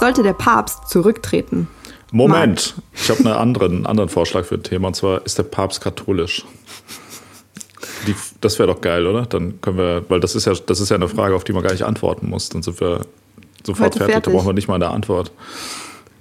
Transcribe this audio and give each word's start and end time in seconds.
Sollte 0.00 0.22
der 0.22 0.32
Papst 0.32 0.88
zurücktreten? 0.88 1.68
Moment, 2.10 2.74
Marc. 2.76 3.02
ich 3.02 3.10
habe 3.10 3.20
einen 3.20 3.38
anderen, 3.38 3.86
anderen 3.86 4.08
Vorschlag 4.08 4.44
für 4.44 4.56
ein 4.56 4.62
Thema 4.62 4.88
und 4.88 4.94
zwar 4.94 5.24
ist 5.24 5.38
der 5.38 5.44
Papst 5.44 5.80
katholisch. 5.80 6.44
Die, 8.06 8.14
das 8.40 8.58
wäre 8.58 8.66
doch 8.66 8.80
geil, 8.80 9.06
oder? 9.06 9.26
Dann 9.26 9.60
können 9.60 9.78
wir, 9.78 10.04
weil 10.08 10.20
das 10.20 10.34
ist 10.34 10.44
ja, 10.44 10.54
das 10.54 10.80
ist 10.80 10.90
ja 10.90 10.96
eine 10.96 11.08
Frage, 11.08 11.34
auf 11.34 11.44
die 11.44 11.52
man 11.52 11.62
gar 11.62 11.72
nicht 11.72 11.84
antworten 11.84 12.28
muss. 12.28 12.48
Dann 12.48 12.62
sind 12.62 12.80
wir 12.80 13.02
sofort 13.64 13.94
fertig. 13.94 14.12
fertig. 14.12 14.24
Da 14.24 14.30
brauchen 14.36 14.48
wir 14.48 14.52
nicht 14.54 14.68
mal 14.68 14.74
eine 14.74 14.88
Antwort. 14.88 15.30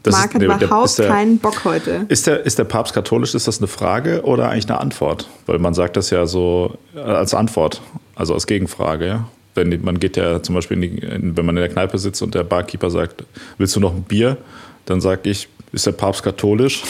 Das 0.03 0.13
Marc 0.13 0.33
hat 0.33 0.41
nee, 0.41 0.45
überhaupt 0.45 0.97
der, 0.97 1.07
keinen 1.07 1.37
Bock 1.39 1.63
heute. 1.63 2.05
Ist 2.07 2.25
der, 2.27 2.45
ist 2.45 2.57
der 2.57 2.63
Papst 2.63 2.93
katholisch? 2.93 3.35
Ist 3.35 3.47
das 3.47 3.59
eine 3.59 3.67
Frage 3.67 4.23
oder 4.23 4.49
eigentlich 4.49 4.69
eine 4.69 4.79
Antwort? 4.79 5.27
Weil 5.45 5.59
man 5.59 5.73
sagt 5.73 5.97
das 5.97 6.09
ja 6.09 6.25
so 6.25 6.75
äh, 6.95 6.99
als 6.99 7.33
Antwort, 7.33 7.81
also 8.21 8.35
als 8.35 8.45
Gegenfrage, 8.45 9.07
ja. 9.07 9.27
Wenn 9.55 9.81
man 9.83 9.99
geht 9.99 10.15
ja 10.15 10.41
zum 10.43 10.55
Beispiel, 10.55 10.81
in 10.81 10.95
die, 10.95 11.01
wenn 11.35 11.45
man 11.45 11.57
in 11.57 11.61
der 11.61 11.69
Kneipe 11.69 11.97
sitzt 11.97 12.21
und 12.21 12.35
der 12.35 12.43
Barkeeper 12.43 12.89
sagt, 12.89 13.25
willst 13.57 13.75
du 13.75 13.79
noch 13.79 13.93
ein 13.93 14.03
Bier? 14.03 14.37
Dann 14.85 15.01
sage 15.01 15.29
ich, 15.29 15.49
ist 15.73 15.87
der 15.87 15.91
Papst 15.91 16.23
katholisch? 16.23 16.83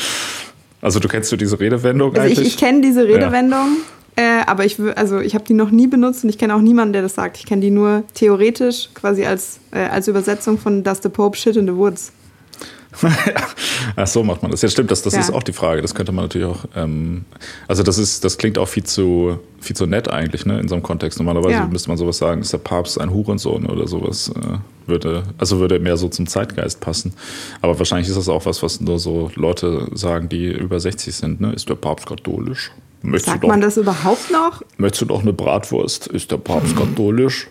also 0.80 0.98
du 0.98 1.06
kennst 1.06 1.30
du 1.30 1.36
diese 1.36 1.60
Redewendung 1.60 2.12
also 2.12 2.22
eigentlich? 2.22 2.40
Ich, 2.40 2.54
ich 2.54 2.56
kenne 2.56 2.80
diese 2.80 3.06
Redewendung. 3.06 3.76
Ja. 4.16 4.40
Äh, 4.40 4.44
aber 4.46 4.64
ich, 4.64 4.78
also 4.96 5.20
ich 5.20 5.34
habe 5.34 5.44
die 5.44 5.54
noch 5.54 5.70
nie 5.70 5.86
benutzt 5.86 6.24
und 6.24 6.30
ich 6.30 6.38
kenne 6.38 6.54
auch 6.54 6.60
niemanden, 6.60 6.94
der 6.94 7.02
das 7.02 7.14
sagt. 7.14 7.36
Ich 7.36 7.44
kenne 7.44 7.60
die 7.60 7.70
nur 7.70 8.04
theoretisch, 8.14 8.88
quasi 8.94 9.26
als, 9.26 9.58
äh, 9.70 9.80
als 9.80 10.08
Übersetzung 10.08 10.58
von 10.58 10.82
Does 10.82 11.00
the 11.02 11.10
Pope 11.10 11.36
shit 11.36 11.56
in 11.56 11.66
the 11.66 11.74
woods? 11.74 12.10
Ach 13.96 14.06
so 14.06 14.22
macht 14.22 14.42
man 14.42 14.50
das. 14.50 14.62
Ja, 14.62 14.68
stimmt, 14.68 14.90
das, 14.90 15.02
das 15.02 15.14
ja. 15.14 15.20
ist 15.20 15.32
auch 15.32 15.42
die 15.42 15.52
Frage. 15.52 15.82
Das 15.82 15.94
könnte 15.94 16.12
man 16.12 16.24
natürlich 16.24 16.46
auch. 16.46 16.64
Ähm, 16.74 17.24
also, 17.68 17.82
das 17.82 17.98
ist, 17.98 18.24
das 18.24 18.38
klingt 18.38 18.58
auch 18.58 18.68
viel 18.68 18.84
zu, 18.84 19.38
viel 19.60 19.76
zu 19.76 19.86
nett 19.86 20.08
eigentlich, 20.08 20.46
ne, 20.46 20.60
in 20.60 20.68
so 20.68 20.74
einem 20.74 20.82
Kontext. 20.82 21.18
Normalerweise 21.18 21.54
ja. 21.54 21.66
müsste 21.66 21.88
man 21.88 21.98
sowas 21.98 22.18
sagen, 22.18 22.40
ist 22.40 22.52
der 22.52 22.58
Papst 22.58 23.00
ein 23.00 23.10
Hurensohn 23.10 23.66
oder 23.66 23.86
sowas. 23.86 24.30
Äh, 24.30 24.58
würde, 24.86 25.24
also 25.38 25.60
würde 25.60 25.78
mehr 25.78 25.96
so 25.96 26.08
zum 26.08 26.26
Zeitgeist 26.26 26.80
passen. 26.80 27.14
Aber 27.62 27.78
wahrscheinlich 27.78 28.08
ist 28.08 28.16
das 28.16 28.28
auch 28.28 28.46
was, 28.46 28.62
was 28.62 28.80
nur 28.80 28.98
so 28.98 29.30
Leute 29.34 29.88
sagen, 29.94 30.28
die 30.28 30.46
über 30.46 30.78
60 30.78 31.14
sind, 31.14 31.40
ne? 31.40 31.52
Ist 31.52 31.68
der 31.68 31.74
Papst 31.74 32.06
katholisch? 32.06 32.70
Möchtest 33.02 33.32
Sagt 33.32 33.44
doch, 33.44 33.48
man 33.48 33.60
das 33.60 33.76
überhaupt 33.76 34.30
noch? 34.30 34.62
Möchtest 34.78 35.02
du 35.02 35.06
doch 35.06 35.22
eine 35.22 35.32
Bratwurst? 35.32 36.06
Ist 36.06 36.30
der 36.30 36.38
Papst 36.38 36.76
katholisch? 36.76 37.48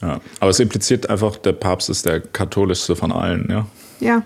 Ja. 0.00 0.20
Aber 0.40 0.50
es 0.50 0.60
impliziert 0.60 1.08
einfach, 1.08 1.36
der 1.36 1.52
Papst 1.52 1.90
ist 1.90 2.06
der 2.06 2.20
katholischste 2.20 2.96
von 2.96 3.12
allen, 3.12 3.46
ja? 3.50 3.66
Ja. 4.00 4.22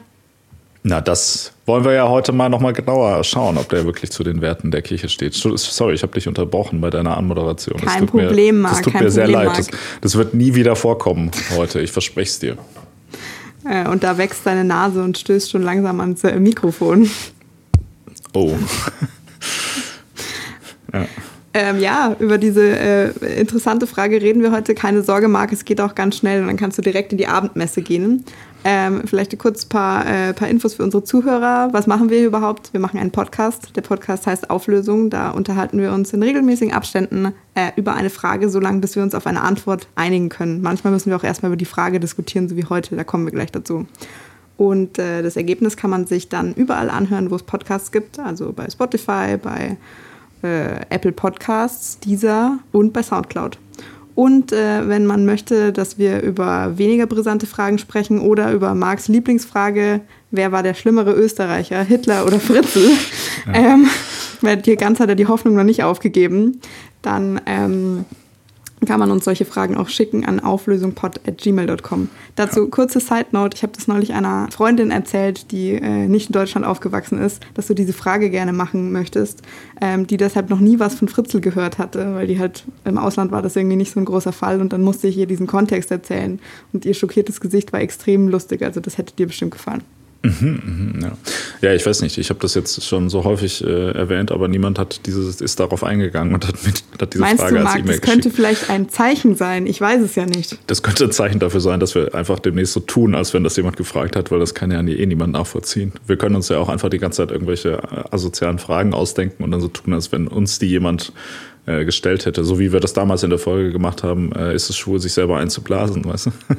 Na, 0.88 1.00
das 1.00 1.50
wollen 1.66 1.84
wir 1.84 1.94
ja 1.94 2.08
heute 2.08 2.30
mal 2.30 2.48
nochmal 2.48 2.72
genauer 2.72 3.24
schauen, 3.24 3.58
ob 3.58 3.68
der 3.70 3.84
wirklich 3.84 4.12
zu 4.12 4.22
den 4.22 4.40
Werten 4.40 4.70
der 4.70 4.82
Kirche 4.82 5.08
steht. 5.08 5.34
Sorry, 5.34 5.94
ich 5.94 6.04
habe 6.04 6.12
dich 6.12 6.28
unterbrochen 6.28 6.80
bei 6.80 6.90
deiner 6.90 7.16
Anmoderation. 7.16 7.80
Kein 7.80 8.06
Problem, 8.06 8.60
Marc. 8.60 8.74
Das 8.74 8.82
tut 8.82 8.92
mir 8.92 9.00
Problem, 9.00 9.10
sehr 9.10 9.26
leid. 9.26 9.58
Das, 9.58 9.68
das, 10.00 10.14
wird 10.14 10.34
nie 10.34 10.54
wieder 10.54 10.76
vorkommen 10.76 11.32
heute, 11.56 11.80
ich 11.80 11.90
verspreche 11.90 12.30
es 12.30 12.38
dir. 12.38 12.56
Äh, 13.68 13.88
und 13.88 14.04
da 14.04 14.16
wächst 14.16 14.46
deine 14.46 14.62
Nase 14.62 15.02
und 15.02 15.18
stößt 15.18 15.50
schon 15.50 15.62
langsam 15.62 16.00
ans 16.00 16.22
äh, 16.22 16.38
Mikrofon. 16.38 17.10
Oh. 18.32 18.54
ja. 20.92 21.04
Ähm, 21.52 21.80
ja, 21.80 22.14
über 22.20 22.38
diese 22.38 22.62
äh, 22.62 23.40
interessante 23.40 23.88
Frage 23.88 24.22
reden 24.22 24.40
wir 24.40 24.52
heute. 24.52 24.76
Keine 24.76 25.02
Sorge, 25.02 25.26
Marc, 25.26 25.52
es 25.52 25.64
geht 25.64 25.80
auch 25.80 25.96
ganz 25.96 26.18
schnell 26.18 26.42
und 26.42 26.46
dann 26.46 26.56
kannst 26.56 26.78
du 26.78 26.82
direkt 26.82 27.10
in 27.10 27.18
die 27.18 27.26
Abendmesse 27.26 27.82
gehen. 27.82 28.24
Ähm, 28.68 29.02
vielleicht 29.04 29.38
kurz 29.38 29.64
ein 29.64 29.68
paar, 29.68 30.06
äh, 30.08 30.34
paar 30.34 30.48
Infos 30.48 30.74
für 30.74 30.82
unsere 30.82 31.04
Zuhörer. 31.04 31.68
Was 31.70 31.86
machen 31.86 32.10
wir 32.10 32.26
überhaupt? 32.26 32.72
Wir 32.72 32.80
machen 32.80 32.98
einen 32.98 33.12
Podcast. 33.12 33.76
Der 33.76 33.82
Podcast 33.82 34.26
heißt 34.26 34.50
Auflösung. 34.50 35.08
Da 35.08 35.30
unterhalten 35.30 35.78
wir 35.78 35.92
uns 35.92 36.12
in 36.12 36.20
regelmäßigen 36.20 36.74
Abständen 36.74 37.32
äh, 37.54 37.70
über 37.76 37.94
eine 37.94 38.10
Frage, 38.10 38.48
so 38.48 38.58
lange, 38.58 38.80
bis 38.80 38.96
wir 38.96 39.04
uns 39.04 39.14
auf 39.14 39.28
eine 39.28 39.42
Antwort 39.42 39.86
einigen 39.94 40.30
können. 40.30 40.62
Manchmal 40.62 40.92
müssen 40.92 41.10
wir 41.10 41.16
auch 41.16 41.22
erstmal 41.22 41.50
über 41.50 41.56
die 41.56 41.64
Frage 41.64 42.00
diskutieren, 42.00 42.48
so 42.48 42.56
wie 42.56 42.64
heute. 42.64 42.96
Da 42.96 43.04
kommen 43.04 43.24
wir 43.24 43.30
gleich 43.30 43.52
dazu. 43.52 43.86
Und 44.56 44.98
äh, 44.98 45.22
das 45.22 45.36
Ergebnis 45.36 45.76
kann 45.76 45.90
man 45.90 46.08
sich 46.08 46.28
dann 46.28 46.52
überall 46.52 46.90
anhören, 46.90 47.30
wo 47.30 47.36
es 47.36 47.44
Podcasts 47.44 47.92
gibt. 47.92 48.18
Also 48.18 48.52
bei 48.52 48.68
Spotify, 48.68 49.36
bei 49.40 49.76
äh, 50.42 50.80
Apple 50.90 51.12
Podcasts, 51.12 52.00
Deezer 52.00 52.58
und 52.72 52.92
bei 52.92 53.04
Soundcloud. 53.04 53.58
Und 54.16 54.50
äh, 54.50 54.88
wenn 54.88 55.04
man 55.04 55.26
möchte, 55.26 55.74
dass 55.74 55.98
wir 55.98 56.22
über 56.22 56.78
weniger 56.78 57.06
brisante 57.06 57.46
Fragen 57.46 57.76
sprechen 57.76 58.18
oder 58.18 58.50
über 58.50 58.74
Marx 58.74 59.08
Lieblingsfrage, 59.08 60.00
wer 60.30 60.52
war 60.52 60.62
der 60.62 60.72
schlimmere 60.72 61.12
Österreicher, 61.12 61.82
Hitler 61.82 62.24
oder 62.24 62.40
Fritzl, 62.40 62.92
ja. 63.46 63.52
ähm, 63.52 63.86
weil 64.40 64.62
hier 64.62 64.76
ganz 64.76 65.00
hat 65.00 65.10
er 65.10 65.16
die 65.16 65.26
Hoffnung 65.26 65.54
noch 65.54 65.64
nicht 65.64 65.84
aufgegeben, 65.84 66.62
dann 67.02 67.42
ähm, 67.44 68.06
kann 68.84 69.00
man 69.00 69.10
uns 69.10 69.24
solche 69.24 69.46
Fragen 69.46 69.76
auch 69.76 69.88
schicken 69.88 70.26
an 70.26 70.38
auflösungpod.gmail.com. 70.38 72.08
Dazu 72.34 72.68
kurze 72.68 73.00
Side 73.00 73.28
Note, 73.32 73.56
ich 73.56 73.62
habe 73.62 73.72
das 73.74 73.88
neulich 73.88 74.12
einer 74.12 74.48
Freundin 74.50 74.90
erzählt, 74.90 75.50
die 75.50 75.72
äh, 75.72 76.06
nicht 76.06 76.28
in 76.28 76.32
Deutschland 76.34 76.66
aufgewachsen 76.66 77.18
ist, 77.18 77.42
dass 77.54 77.68
du 77.68 77.74
diese 77.74 77.94
Frage 77.94 78.28
gerne 78.28 78.52
machen 78.52 78.92
möchtest, 78.92 79.42
ähm, 79.80 80.06
die 80.06 80.18
deshalb 80.18 80.50
noch 80.50 80.60
nie 80.60 80.78
was 80.78 80.94
von 80.94 81.08
Fritzl 81.08 81.40
gehört 81.40 81.78
hatte, 81.78 82.14
weil 82.14 82.26
die 82.26 82.38
halt 82.38 82.64
im 82.84 82.98
Ausland 82.98 83.32
war 83.32 83.40
das 83.40 83.56
irgendwie 83.56 83.76
nicht 83.76 83.92
so 83.92 84.00
ein 84.00 84.04
großer 84.04 84.32
Fall. 84.32 84.60
Und 84.60 84.74
dann 84.74 84.82
musste 84.82 85.08
ich 85.08 85.16
ihr 85.16 85.26
diesen 85.26 85.46
Kontext 85.46 85.90
erzählen. 85.90 86.38
Und 86.72 86.84
ihr 86.84 86.94
schockiertes 86.94 87.40
Gesicht 87.40 87.72
war 87.72 87.80
extrem 87.80 88.28
lustig, 88.28 88.62
also 88.62 88.80
das 88.80 88.98
hätte 88.98 89.14
dir 89.14 89.26
bestimmt 89.26 89.52
gefallen. 89.52 89.82
Mhm, 90.26 90.92
mhm, 90.94 91.02
ja. 91.02 91.12
ja, 91.62 91.74
ich 91.74 91.86
weiß 91.86 92.02
nicht. 92.02 92.18
Ich 92.18 92.30
habe 92.30 92.40
das 92.40 92.54
jetzt 92.54 92.84
schon 92.84 93.08
so 93.08 93.24
häufig 93.24 93.62
äh, 93.64 93.90
erwähnt, 93.92 94.32
aber 94.32 94.48
niemand 94.48 94.78
hat 94.78 95.06
dieses 95.06 95.40
ist 95.40 95.60
darauf 95.60 95.84
eingegangen 95.84 96.34
und 96.34 96.46
hat, 96.46 96.64
mit, 96.64 96.82
hat 97.00 97.14
diese 97.14 97.22
Meinst 97.22 97.42
Frage 97.42 97.56
du, 97.56 97.62
Marc, 97.62 97.76
als 97.76 97.84
E-Mail 97.84 97.98
Das 98.00 98.10
könnte 98.10 98.30
vielleicht 98.30 98.70
ein 98.70 98.88
Zeichen 98.88 99.36
sein. 99.36 99.66
Ich 99.66 99.80
weiß 99.80 100.02
es 100.02 100.14
ja 100.14 100.26
nicht. 100.26 100.58
Das 100.66 100.82
könnte 100.82 101.04
ein 101.04 101.12
Zeichen 101.12 101.38
dafür 101.38 101.60
sein, 101.60 101.80
dass 101.80 101.94
wir 101.94 102.14
einfach 102.14 102.38
demnächst 102.38 102.72
so 102.72 102.80
tun, 102.80 103.14
als 103.14 103.34
wenn 103.34 103.44
das 103.44 103.56
jemand 103.56 103.76
gefragt 103.76 104.16
hat, 104.16 104.30
weil 104.30 104.40
das 104.40 104.54
kann 104.54 104.70
ja 104.70 104.80
eh 104.80 105.06
niemand 105.06 105.32
nachvollziehen. 105.32 105.92
Wir 106.06 106.16
können 106.16 106.34
uns 106.34 106.48
ja 106.48 106.58
auch 106.58 106.68
einfach 106.68 106.88
die 106.88 106.98
ganze 106.98 107.18
Zeit 107.18 107.30
irgendwelche 107.30 107.74
äh, 107.74 108.04
asozialen 108.10 108.58
Fragen 108.58 108.94
ausdenken 108.94 109.44
und 109.44 109.50
dann 109.50 109.60
so 109.60 109.68
tun, 109.68 109.94
als 109.94 110.12
wenn 110.12 110.28
uns 110.28 110.58
die 110.58 110.66
jemand 110.66 111.12
äh, 111.66 111.84
gestellt 111.84 112.26
hätte. 112.26 112.44
So 112.44 112.58
wie 112.58 112.72
wir 112.72 112.80
das 112.80 112.92
damals 112.92 113.22
in 113.22 113.30
der 113.30 113.38
Folge 113.38 113.72
gemacht 113.72 114.02
haben, 114.02 114.32
äh, 114.32 114.54
ist 114.54 114.70
es 114.70 114.76
schwul, 114.76 115.00
sich 115.00 115.12
selber 115.12 115.38
einzublasen, 115.38 116.04
weißt 116.04 116.26
du? 116.26 116.30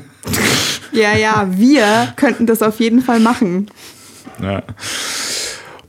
Ja, 0.94 1.16
ja, 1.16 1.47
wir 1.51 2.13
könnten 2.16 2.47
das 2.47 2.63
auf 2.63 2.79
jeden 2.79 3.01
Fall 3.01 3.19
machen. 3.19 3.69
Ja. 4.41 4.63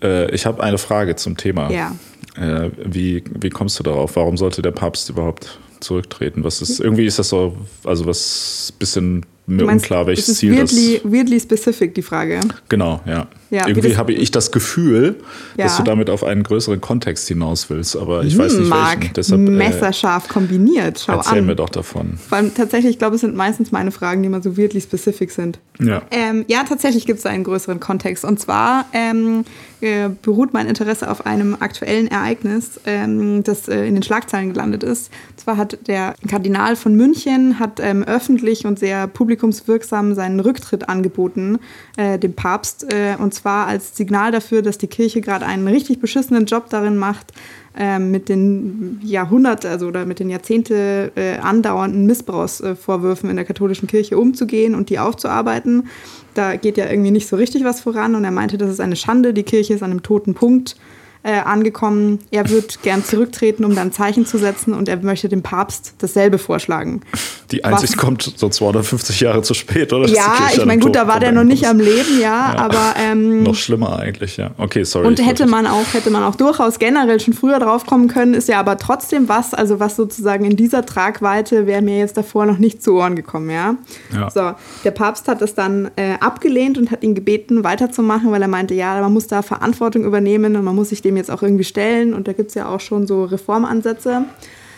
Äh, 0.02 0.30
ich 0.34 0.44
habe 0.44 0.62
eine 0.62 0.76
Frage 0.76 1.16
zum 1.16 1.36
Thema. 1.36 1.70
Ja. 1.70 1.94
Äh, 2.36 2.70
wie, 2.84 3.24
wie 3.30 3.48
kommst 3.48 3.78
du 3.78 3.84
darauf? 3.84 4.16
Warum 4.16 4.36
sollte 4.36 4.60
der 4.60 4.72
Papst 4.72 5.08
überhaupt 5.08 5.60
zurücktreten? 5.80 6.44
Was 6.44 6.60
ist, 6.60 6.80
irgendwie 6.80 7.06
ist 7.06 7.18
das 7.18 7.30
so, 7.30 7.56
also 7.84 8.04
was 8.06 8.72
bisschen 8.78 9.24
mir 9.48 9.64
meinst, 9.64 9.86
unklar, 9.86 10.06
welches 10.06 10.28
ist 10.28 10.38
Ziel 10.38 10.56
weirdly, 10.56 11.00
das 11.02 11.12
Weirdly 11.12 11.40
specific, 11.40 11.94
die 11.94 12.02
Frage. 12.02 12.40
Genau, 12.68 13.00
ja. 13.06 13.26
ja 13.50 13.66
Irgendwie 13.66 13.96
habe 13.96 14.12
ich 14.12 14.30
das 14.30 14.52
Gefühl, 14.52 15.16
ja. 15.56 15.64
dass 15.64 15.78
du 15.78 15.82
damit 15.82 16.10
auf 16.10 16.22
einen 16.22 16.42
größeren 16.42 16.80
Kontext 16.80 17.28
hinaus 17.28 17.70
willst, 17.70 17.96
aber 17.96 18.24
ich 18.24 18.34
hm, 18.34 18.40
weiß 18.40 18.54
nicht 18.54 18.68
Marc, 18.68 19.00
welchen. 19.00 19.14
Deshalb, 19.14 19.40
äh, 19.40 19.50
messerscharf 19.50 20.28
kombiniert. 20.28 21.02
Schau 21.04 21.14
erzähl 21.14 21.38
an. 21.38 21.46
mir 21.46 21.56
doch 21.56 21.70
davon. 21.70 22.18
Vor 22.28 22.38
allem 22.38 22.54
tatsächlich, 22.54 22.92
ich 22.92 22.98
glaube, 22.98 23.16
es 23.16 23.22
sind 23.22 23.34
meistens 23.34 23.72
meine 23.72 23.90
Fragen, 23.90 24.22
die 24.22 24.26
immer 24.26 24.42
so 24.42 24.56
weirdly 24.56 24.80
specific 24.80 25.30
sind. 25.30 25.58
Ja, 25.80 26.02
ähm, 26.10 26.44
ja 26.48 26.64
tatsächlich 26.64 27.06
gibt 27.06 27.20
es 27.20 27.26
einen 27.26 27.44
größeren 27.44 27.80
Kontext. 27.80 28.24
Und 28.24 28.38
zwar 28.40 28.86
ähm, 28.92 29.44
äh, 29.80 30.08
beruht 30.22 30.52
mein 30.52 30.66
Interesse 30.66 31.10
auf 31.10 31.24
einem 31.24 31.56
aktuellen 31.60 32.08
Ereignis, 32.08 32.80
ähm, 32.84 33.44
das 33.44 33.68
äh, 33.68 33.86
in 33.86 33.94
den 33.94 34.02
Schlagzeilen 34.02 34.52
gelandet 34.52 34.82
ist. 34.82 35.10
Und 35.30 35.40
zwar 35.40 35.56
hat 35.56 35.78
der 35.86 36.14
Kardinal 36.26 36.76
von 36.76 36.94
München 36.94 37.60
hat 37.60 37.78
ähm, 37.80 38.02
öffentlich 38.02 38.66
und 38.66 38.78
sehr 38.78 39.06
publikumswirksam 39.38 40.14
seinen 40.14 40.40
Rücktritt 40.40 40.88
angeboten, 40.88 41.58
äh, 41.96 42.18
dem 42.18 42.34
Papst. 42.34 42.92
Äh, 42.92 43.16
und 43.18 43.32
zwar 43.32 43.66
als 43.66 43.96
Signal 43.96 44.32
dafür, 44.32 44.62
dass 44.62 44.78
die 44.78 44.86
Kirche 44.86 45.20
gerade 45.20 45.46
einen 45.46 45.66
richtig 45.68 46.00
beschissenen 46.00 46.46
Job 46.46 46.68
darin 46.70 46.96
macht, 46.96 47.32
ähm, 47.76 48.10
mit 48.10 48.28
den 48.28 49.00
Jahrhundert, 49.02 49.64
also 49.64 49.86
oder 49.86 50.04
mit 50.04 50.18
den 50.18 50.30
Jahrzehnte 50.30 51.12
äh, 51.14 51.38
andauernden 51.38 52.06
Missbrauchsvorwürfen 52.06 53.30
in 53.30 53.36
der 53.36 53.44
katholischen 53.44 53.88
Kirche 53.88 54.18
umzugehen 54.18 54.74
und 54.74 54.90
die 54.90 54.98
aufzuarbeiten. 54.98 55.88
Da 56.34 56.56
geht 56.56 56.76
ja 56.76 56.88
irgendwie 56.88 57.10
nicht 57.10 57.28
so 57.28 57.36
richtig 57.36 57.64
was 57.64 57.80
voran 57.80 58.14
und 58.14 58.24
er 58.24 58.30
meinte, 58.30 58.58
das 58.58 58.70
ist 58.70 58.80
eine 58.80 58.96
Schande, 58.96 59.32
die 59.32 59.44
Kirche 59.44 59.74
ist 59.74 59.82
an 59.82 59.90
einem 59.90 60.02
toten 60.02 60.34
Punkt 60.34 60.76
äh, 61.22 61.40
angekommen. 61.40 62.20
Er 62.30 62.48
wird 62.48 62.82
gern 62.82 63.04
zurücktreten, 63.04 63.64
um 63.64 63.74
dann 63.74 63.92
Zeichen 63.92 64.24
zu 64.24 64.38
setzen 64.38 64.72
und 64.72 64.88
er 64.88 64.98
möchte 64.98 65.28
dem 65.28 65.42
Papst 65.42 65.94
dasselbe 65.98 66.38
vorschlagen. 66.38 67.02
Die 67.50 67.64
Einsicht 67.64 67.94
Was? 67.94 67.98
kommt 67.98 68.22
so 68.36 68.48
250 68.48 69.20
Jahre 69.20 69.40
zu 69.40 69.54
spät, 69.54 69.92
oder? 69.94 70.06
Ja, 70.06 70.50
ich 70.52 70.64
meine, 70.66 70.82
gut, 70.82 70.94
da 70.94 71.08
war 71.08 71.18
der 71.18 71.32
noch 71.32 71.44
nicht 71.44 71.66
am 71.66 71.78
Leben, 71.78 72.20
ja, 72.20 72.52
ja. 72.52 72.58
aber 72.58 72.94
ähm, 72.98 73.42
noch 73.42 73.54
schlimmer 73.54 73.98
eigentlich, 73.98 74.36
ja. 74.36 74.50
Okay, 74.58 74.84
sorry. 74.84 75.06
Und 75.06 75.24
hätte 75.24 75.46
man 75.46 75.66
auch, 75.66 75.94
hätte 75.94 76.10
man 76.10 76.24
auch 76.24 76.34
durchaus 76.34 76.78
generell 76.78 77.20
schon 77.20 77.32
früher 77.32 77.58
drauf 77.58 77.86
kommen 77.86 78.08
können, 78.08 78.34
ist 78.34 78.48
ja 78.48 78.60
aber 78.60 78.76
trotzdem 78.76 79.30
was, 79.30 79.54
also 79.54 79.80
was 79.80 79.96
sozusagen 79.96 80.44
in 80.44 80.56
dieser 80.56 80.84
Tragweite 80.84 81.66
wäre 81.66 81.80
mir 81.80 81.98
jetzt 81.98 82.18
davor 82.18 82.44
noch 82.44 82.58
nicht 82.58 82.82
zu 82.82 82.94
Ohren 82.94 83.16
gekommen, 83.16 83.48
ja. 83.48 83.76
ja. 84.14 84.30
So, 84.30 84.52
der 84.84 84.90
Papst 84.90 85.26
hat 85.26 85.40
es 85.40 85.54
dann 85.54 85.90
äh, 85.96 86.14
abgelehnt 86.20 86.76
und 86.76 86.90
hat 86.90 87.02
ihn 87.02 87.14
gebeten, 87.14 87.64
weiterzumachen, 87.64 88.30
weil 88.30 88.42
er 88.42 88.48
meinte, 88.48 88.74
ja, 88.74 89.00
man 89.00 89.12
muss 89.14 89.26
da 89.26 89.40
Verantwortung 89.40 90.04
übernehmen 90.04 90.54
und 90.54 90.64
man 90.64 90.74
muss 90.74 90.90
sich 90.90 91.00
dem 91.00 91.16
jetzt 91.16 91.30
auch 91.30 91.42
irgendwie 91.42 91.64
stellen 91.64 92.12
und 92.12 92.28
da 92.28 92.34
gibt 92.34 92.50
es 92.50 92.54
ja 92.56 92.68
auch 92.68 92.80
schon 92.80 93.06
so 93.06 93.24
Reformansätze. 93.24 94.24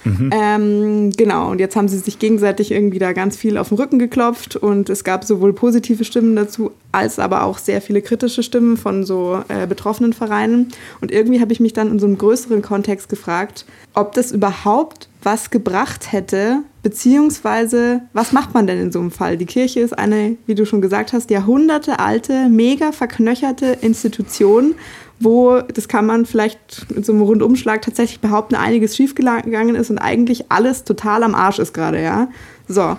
Mhm. 0.04 0.30
Ähm, 0.32 1.12
genau, 1.12 1.50
und 1.50 1.58
jetzt 1.58 1.76
haben 1.76 1.88
sie 1.88 1.98
sich 1.98 2.18
gegenseitig 2.18 2.70
irgendwie 2.70 2.98
da 2.98 3.12
ganz 3.12 3.36
viel 3.36 3.58
auf 3.58 3.68
den 3.68 3.78
Rücken 3.78 3.98
geklopft 3.98 4.56
und 4.56 4.88
es 4.88 5.04
gab 5.04 5.24
sowohl 5.24 5.52
positive 5.52 6.04
Stimmen 6.04 6.36
dazu, 6.36 6.70
als 6.92 7.18
aber 7.18 7.44
auch 7.44 7.58
sehr 7.58 7.80
viele 7.80 8.02
kritische 8.02 8.42
Stimmen 8.42 8.76
von 8.76 9.04
so 9.04 9.42
äh, 9.48 9.66
betroffenen 9.66 10.12
Vereinen. 10.12 10.68
Und 11.00 11.12
irgendwie 11.12 11.40
habe 11.40 11.52
ich 11.52 11.60
mich 11.60 11.72
dann 11.72 11.90
in 11.90 11.98
so 11.98 12.06
einem 12.06 12.18
größeren 12.18 12.62
Kontext 12.62 13.08
gefragt, 13.08 13.66
ob 13.94 14.12
das 14.12 14.32
überhaupt 14.32 15.08
was 15.22 15.50
gebracht 15.50 16.12
hätte, 16.12 16.62
beziehungsweise 16.82 18.02
was 18.12 18.32
macht 18.32 18.54
man 18.54 18.66
denn 18.66 18.80
in 18.80 18.92
so 18.92 19.00
einem 19.00 19.10
Fall? 19.10 19.36
Die 19.36 19.46
Kirche 19.46 19.80
ist 19.80 19.98
eine, 19.98 20.36
wie 20.46 20.54
du 20.54 20.64
schon 20.64 20.80
gesagt 20.80 21.12
hast, 21.12 21.30
jahrhundertealte, 21.30 22.48
mega 22.48 22.92
verknöcherte 22.92 23.78
Institution 23.82 24.74
wo, 25.20 25.60
das 25.60 25.86
kann 25.86 26.06
man 26.06 26.26
vielleicht 26.26 26.86
mit 26.94 27.04
so 27.04 27.12
einem 27.12 27.22
Rundumschlag 27.22 27.82
tatsächlich 27.82 28.20
behaupten, 28.20 28.54
einiges 28.54 28.96
schiefgegangen 28.96 29.74
ist 29.74 29.90
und 29.90 29.98
eigentlich 29.98 30.50
alles 30.50 30.84
total 30.84 31.22
am 31.22 31.34
Arsch 31.34 31.58
ist 31.58 31.74
gerade, 31.74 32.02
ja. 32.02 32.28
So. 32.66 32.96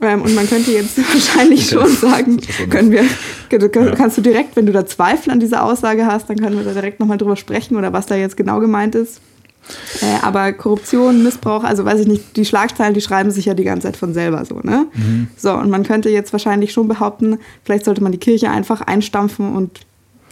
Ähm, 0.00 0.22
und 0.22 0.34
man 0.34 0.48
könnte 0.48 0.70
jetzt 0.70 0.96
wahrscheinlich 1.12 1.68
schon 1.68 1.88
sagen, 1.88 2.40
können 2.70 2.90
wir, 2.90 3.04
kannst 3.94 4.16
du 4.16 4.22
direkt, 4.22 4.56
wenn 4.56 4.64
du 4.64 4.72
da 4.72 4.86
Zweifel 4.86 5.30
an 5.30 5.40
dieser 5.40 5.62
Aussage 5.62 6.06
hast, 6.06 6.30
dann 6.30 6.38
können 6.38 6.56
wir 6.56 6.64
da 6.64 6.72
direkt 6.72 7.00
nochmal 7.00 7.18
drüber 7.18 7.36
sprechen 7.36 7.76
oder 7.76 7.92
was 7.92 8.06
da 8.06 8.16
jetzt 8.16 8.36
genau 8.36 8.60
gemeint 8.60 8.94
ist. 8.94 9.20
Äh, 10.00 10.24
aber 10.24 10.52
Korruption, 10.54 11.22
Missbrauch, 11.22 11.64
also 11.64 11.84
weiß 11.84 12.00
ich 12.00 12.06
nicht, 12.06 12.36
die 12.36 12.46
Schlagzeilen, 12.46 12.94
die 12.94 13.02
schreiben 13.02 13.30
sich 13.30 13.44
ja 13.44 13.52
die 13.52 13.64
ganze 13.64 13.88
Zeit 13.88 13.98
von 13.98 14.14
selber 14.14 14.44
so, 14.46 14.60
ne? 14.60 14.86
Mhm. 14.94 15.28
So, 15.36 15.52
und 15.52 15.68
man 15.68 15.82
könnte 15.82 16.08
jetzt 16.08 16.32
wahrscheinlich 16.32 16.72
schon 16.72 16.88
behaupten, 16.88 17.38
vielleicht 17.64 17.84
sollte 17.84 18.02
man 18.02 18.12
die 18.12 18.18
Kirche 18.18 18.50
einfach 18.50 18.80
einstampfen 18.80 19.54
und 19.54 19.80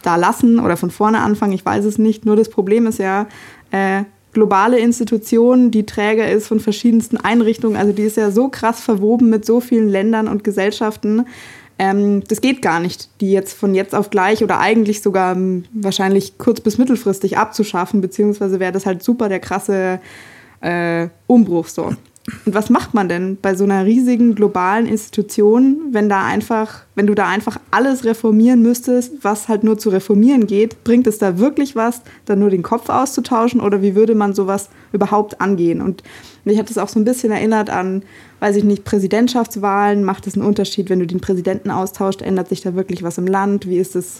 da 0.01 0.15
lassen 0.15 0.59
oder 0.59 0.77
von 0.77 0.91
vorne 0.91 1.19
anfangen, 1.19 1.53
ich 1.53 1.65
weiß 1.65 1.85
es 1.85 1.97
nicht. 1.97 2.25
Nur 2.25 2.35
das 2.35 2.49
Problem 2.49 2.87
ist 2.87 2.99
ja, 2.99 3.27
äh, 3.71 4.03
globale 4.37 4.77
Institution, 4.77 5.71
die 5.71 5.87
Träger 5.87 6.29
ist 6.29 6.47
von 6.47 6.59
verschiedensten 6.59 7.17
Einrichtungen, 7.17 7.75
also 7.75 7.91
die 7.91 8.03
ist 8.03 8.17
ja 8.17 8.29
so 8.29 8.49
krass 8.49 8.79
verwoben 8.79 9.31
mit 9.31 9.45
so 9.45 9.59
vielen 9.61 9.89
Ländern 9.89 10.27
und 10.27 10.43
Gesellschaften. 10.43 11.25
Ähm, 11.79 12.23
das 12.27 12.41
geht 12.41 12.61
gar 12.61 12.79
nicht, 12.79 13.09
die 13.19 13.31
jetzt 13.31 13.57
von 13.57 13.73
jetzt 13.73 13.95
auf 13.95 14.11
gleich 14.11 14.43
oder 14.43 14.59
eigentlich 14.59 15.01
sogar 15.01 15.35
ähm, 15.35 15.65
wahrscheinlich 15.73 16.37
kurz- 16.37 16.61
bis 16.61 16.77
mittelfristig 16.77 17.37
abzuschaffen, 17.37 17.99
beziehungsweise 17.99 18.59
wäre 18.59 18.71
das 18.71 18.85
halt 18.85 19.01
super 19.01 19.27
der 19.27 19.39
krasse 19.39 19.99
äh, 20.61 21.07
Umbruch 21.25 21.67
so. 21.67 21.95
Und 22.45 22.53
was 22.53 22.69
macht 22.69 22.93
man 22.93 23.07
denn 23.07 23.37
bei 23.41 23.55
so 23.55 23.63
einer 23.63 23.85
riesigen 23.85 24.35
globalen 24.35 24.85
Institution, 24.85 25.77
wenn 25.91 26.09
da 26.09 26.25
einfach, 26.25 26.81
wenn 26.93 27.07
du 27.07 27.15
da 27.15 27.29
einfach 27.29 27.57
alles 27.71 28.03
reformieren 28.03 28.61
müsstest, 28.61 29.23
was 29.23 29.47
halt 29.47 29.63
nur 29.63 29.77
zu 29.77 29.89
reformieren 29.89 30.45
geht? 30.45 30.83
Bringt 30.83 31.07
es 31.07 31.19
da 31.19 31.37
wirklich 31.37 31.77
was, 31.77 32.01
da 32.25 32.35
nur 32.35 32.49
den 32.49 32.63
Kopf 32.63 32.89
auszutauschen 32.89 33.61
oder 33.61 33.81
wie 33.81 33.95
würde 33.95 34.13
man 34.13 34.33
sowas 34.33 34.67
überhaupt 34.91 35.39
angehen? 35.39 35.81
Und 35.81 36.03
mich 36.43 36.59
hat 36.59 36.69
das 36.69 36.77
auch 36.77 36.89
so 36.89 36.99
ein 36.99 37.05
bisschen 37.05 37.31
erinnert 37.31 37.69
an, 37.69 38.03
weiß 38.41 38.57
ich 38.57 38.65
nicht, 38.65 38.83
Präsidentschaftswahlen. 38.83 40.03
Macht 40.03 40.27
es 40.27 40.35
einen 40.35 40.45
Unterschied, 40.45 40.89
wenn 40.89 40.99
du 40.99 41.07
den 41.07 41.21
Präsidenten 41.21 41.71
austauscht? 41.71 42.21
Ändert 42.21 42.49
sich 42.49 42.59
da 42.59 42.75
wirklich 42.75 43.03
was 43.03 43.17
im 43.17 43.27
Land? 43.27 43.69
Wie 43.69 43.77
ist 43.77 43.95
es 43.95 44.19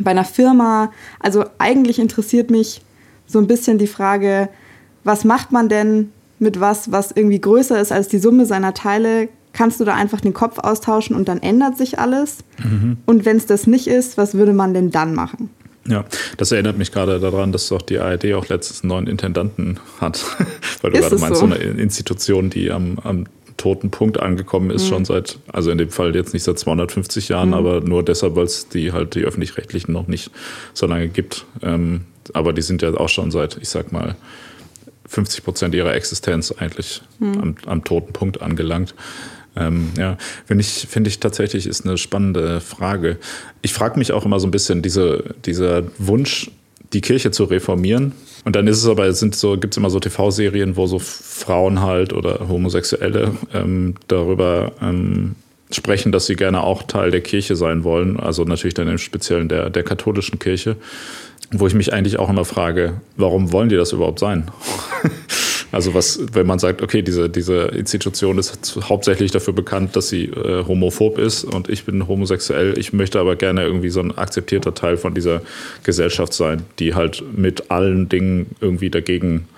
bei 0.00 0.10
einer 0.10 0.24
Firma? 0.24 0.90
Also 1.20 1.44
eigentlich 1.58 2.00
interessiert 2.00 2.50
mich 2.50 2.82
so 3.28 3.38
ein 3.38 3.46
bisschen 3.46 3.78
die 3.78 3.86
Frage, 3.86 4.48
was 5.04 5.24
macht 5.24 5.52
man 5.52 5.68
denn, 5.68 6.10
mit 6.42 6.60
was, 6.60 6.92
was 6.92 7.12
irgendwie 7.12 7.40
größer 7.40 7.80
ist 7.80 7.92
als 7.92 8.08
die 8.08 8.18
Summe 8.18 8.44
seiner 8.44 8.74
Teile, 8.74 9.28
kannst 9.52 9.80
du 9.80 9.84
da 9.84 9.94
einfach 9.94 10.20
den 10.20 10.34
Kopf 10.34 10.58
austauschen 10.58 11.16
und 11.16 11.28
dann 11.28 11.40
ändert 11.40 11.78
sich 11.78 11.98
alles. 11.98 12.38
Mhm. 12.62 12.98
Und 13.06 13.24
wenn 13.24 13.36
es 13.36 13.46
das 13.46 13.66
nicht 13.66 13.86
ist, 13.86 14.18
was 14.18 14.34
würde 14.34 14.52
man 14.52 14.74
denn 14.74 14.90
dann 14.90 15.14
machen? 15.14 15.50
Ja, 15.86 16.04
das 16.36 16.52
erinnert 16.52 16.78
mich 16.78 16.92
gerade 16.92 17.18
daran, 17.18 17.50
dass 17.50 17.70
auch 17.72 17.82
die 17.82 17.98
ARD 17.98 18.34
auch 18.34 18.48
letztens 18.48 18.82
einen 18.82 18.88
neuen 18.88 19.06
Intendanten 19.06 19.80
hat. 20.00 20.24
Weil 20.82 20.92
du 20.92 20.98
ist 20.98 21.08
gerade 21.08 21.20
meinst, 21.20 21.40
so? 21.40 21.46
so? 21.46 21.52
eine 21.52 21.56
Institution, 21.56 22.50
die 22.50 22.70
am, 22.70 22.98
am 23.02 23.26
toten 23.56 23.90
Punkt 23.90 24.20
angekommen 24.20 24.70
ist, 24.70 24.84
mhm. 24.84 24.88
schon 24.88 25.04
seit, 25.04 25.38
also 25.52 25.70
in 25.70 25.78
dem 25.78 25.90
Fall 25.90 26.14
jetzt 26.14 26.34
nicht 26.34 26.44
seit 26.44 26.58
250 26.58 27.28
Jahren, 27.28 27.48
mhm. 27.48 27.54
aber 27.54 27.80
nur 27.80 28.04
deshalb, 28.04 28.36
weil 28.36 28.44
es 28.44 28.68
die 28.68 28.92
halt 28.92 29.14
die 29.14 29.24
öffentlich-rechtlichen 29.24 29.92
noch 29.92 30.06
nicht 30.06 30.30
so 30.72 30.86
lange 30.86 31.08
gibt. 31.08 31.46
Ähm, 31.62 32.02
aber 32.32 32.52
die 32.52 32.62
sind 32.62 32.82
ja 32.82 32.94
auch 32.94 33.08
schon 33.08 33.30
seit, 33.30 33.58
ich 33.60 33.68
sag 33.68 33.92
mal, 33.92 34.14
50 35.12 35.44
Prozent 35.44 35.74
ihrer 35.74 35.94
Existenz 35.94 36.52
eigentlich 36.52 37.02
mhm. 37.18 37.38
am, 37.40 37.54
am 37.66 37.84
toten 37.84 38.12
Punkt 38.12 38.40
angelangt. 38.40 38.94
Ähm, 39.54 39.90
ja, 39.98 40.16
finde 40.46 40.62
ich, 40.62 40.86
finde 40.88 41.08
ich 41.08 41.20
tatsächlich 41.20 41.66
ist 41.66 41.84
eine 41.84 41.98
spannende 41.98 42.60
Frage. 42.60 43.18
Ich 43.60 43.74
frage 43.74 43.98
mich 43.98 44.12
auch 44.12 44.24
immer 44.24 44.40
so 44.40 44.46
ein 44.46 44.50
bisschen, 44.50 44.80
diese, 44.80 45.34
dieser 45.44 45.82
Wunsch, 45.98 46.50
die 46.94 47.02
Kirche 47.02 47.30
zu 47.30 47.44
reformieren. 47.44 48.12
Und 48.44 48.56
dann 48.56 48.66
ist 48.66 48.78
es 48.78 48.88
aber, 48.88 49.12
sind 49.12 49.34
so, 49.34 49.58
gibt 49.58 49.74
es 49.74 49.78
immer 49.78 49.90
so 49.90 50.00
TV-Serien, 50.00 50.76
wo 50.76 50.86
so 50.86 50.98
Frauen 50.98 51.82
halt 51.82 52.12
oder 52.14 52.48
Homosexuelle 52.48 53.36
ähm, 53.52 53.94
darüber 54.08 54.72
ähm, 54.80 55.36
sprechen, 55.70 56.12
dass 56.12 56.26
sie 56.26 56.36
gerne 56.36 56.62
auch 56.62 56.82
Teil 56.82 57.10
der 57.10 57.20
Kirche 57.20 57.54
sein 57.54 57.84
wollen. 57.84 58.18
Also 58.18 58.44
natürlich 58.44 58.74
dann 58.74 58.88
im 58.88 58.98
Speziellen 58.98 59.48
der, 59.48 59.70
der 59.70 59.82
katholischen 59.82 60.38
Kirche 60.38 60.76
wo 61.52 61.66
ich 61.66 61.74
mich 61.74 61.92
eigentlich 61.92 62.18
auch 62.18 62.30
immer 62.30 62.44
frage, 62.44 63.00
warum 63.16 63.52
wollen 63.52 63.68
die 63.68 63.76
das 63.76 63.92
überhaupt 63.92 64.18
sein? 64.18 64.50
also 65.72 65.94
was, 65.94 66.20
wenn 66.32 66.46
man 66.46 66.58
sagt, 66.58 66.82
okay, 66.82 67.02
diese, 67.02 67.28
diese 67.28 67.64
Institution 67.64 68.38
ist 68.38 68.78
hauptsächlich 68.88 69.30
dafür 69.30 69.52
bekannt, 69.52 69.94
dass 69.96 70.08
sie 70.08 70.24
äh, 70.24 70.64
homophob 70.66 71.18
ist 71.18 71.44
und 71.44 71.68
ich 71.68 71.84
bin 71.84 72.08
homosexuell, 72.08 72.78
ich 72.78 72.92
möchte 72.92 73.20
aber 73.20 73.36
gerne 73.36 73.64
irgendwie 73.64 73.90
so 73.90 74.00
ein 74.00 74.16
akzeptierter 74.16 74.74
Teil 74.74 74.96
von 74.96 75.14
dieser 75.14 75.42
Gesellschaft 75.84 76.32
sein, 76.32 76.62
die 76.78 76.94
halt 76.94 77.22
mit 77.36 77.70
allen 77.70 78.08
Dingen 78.08 78.46
irgendwie 78.60 78.90
dagegen 78.90 79.48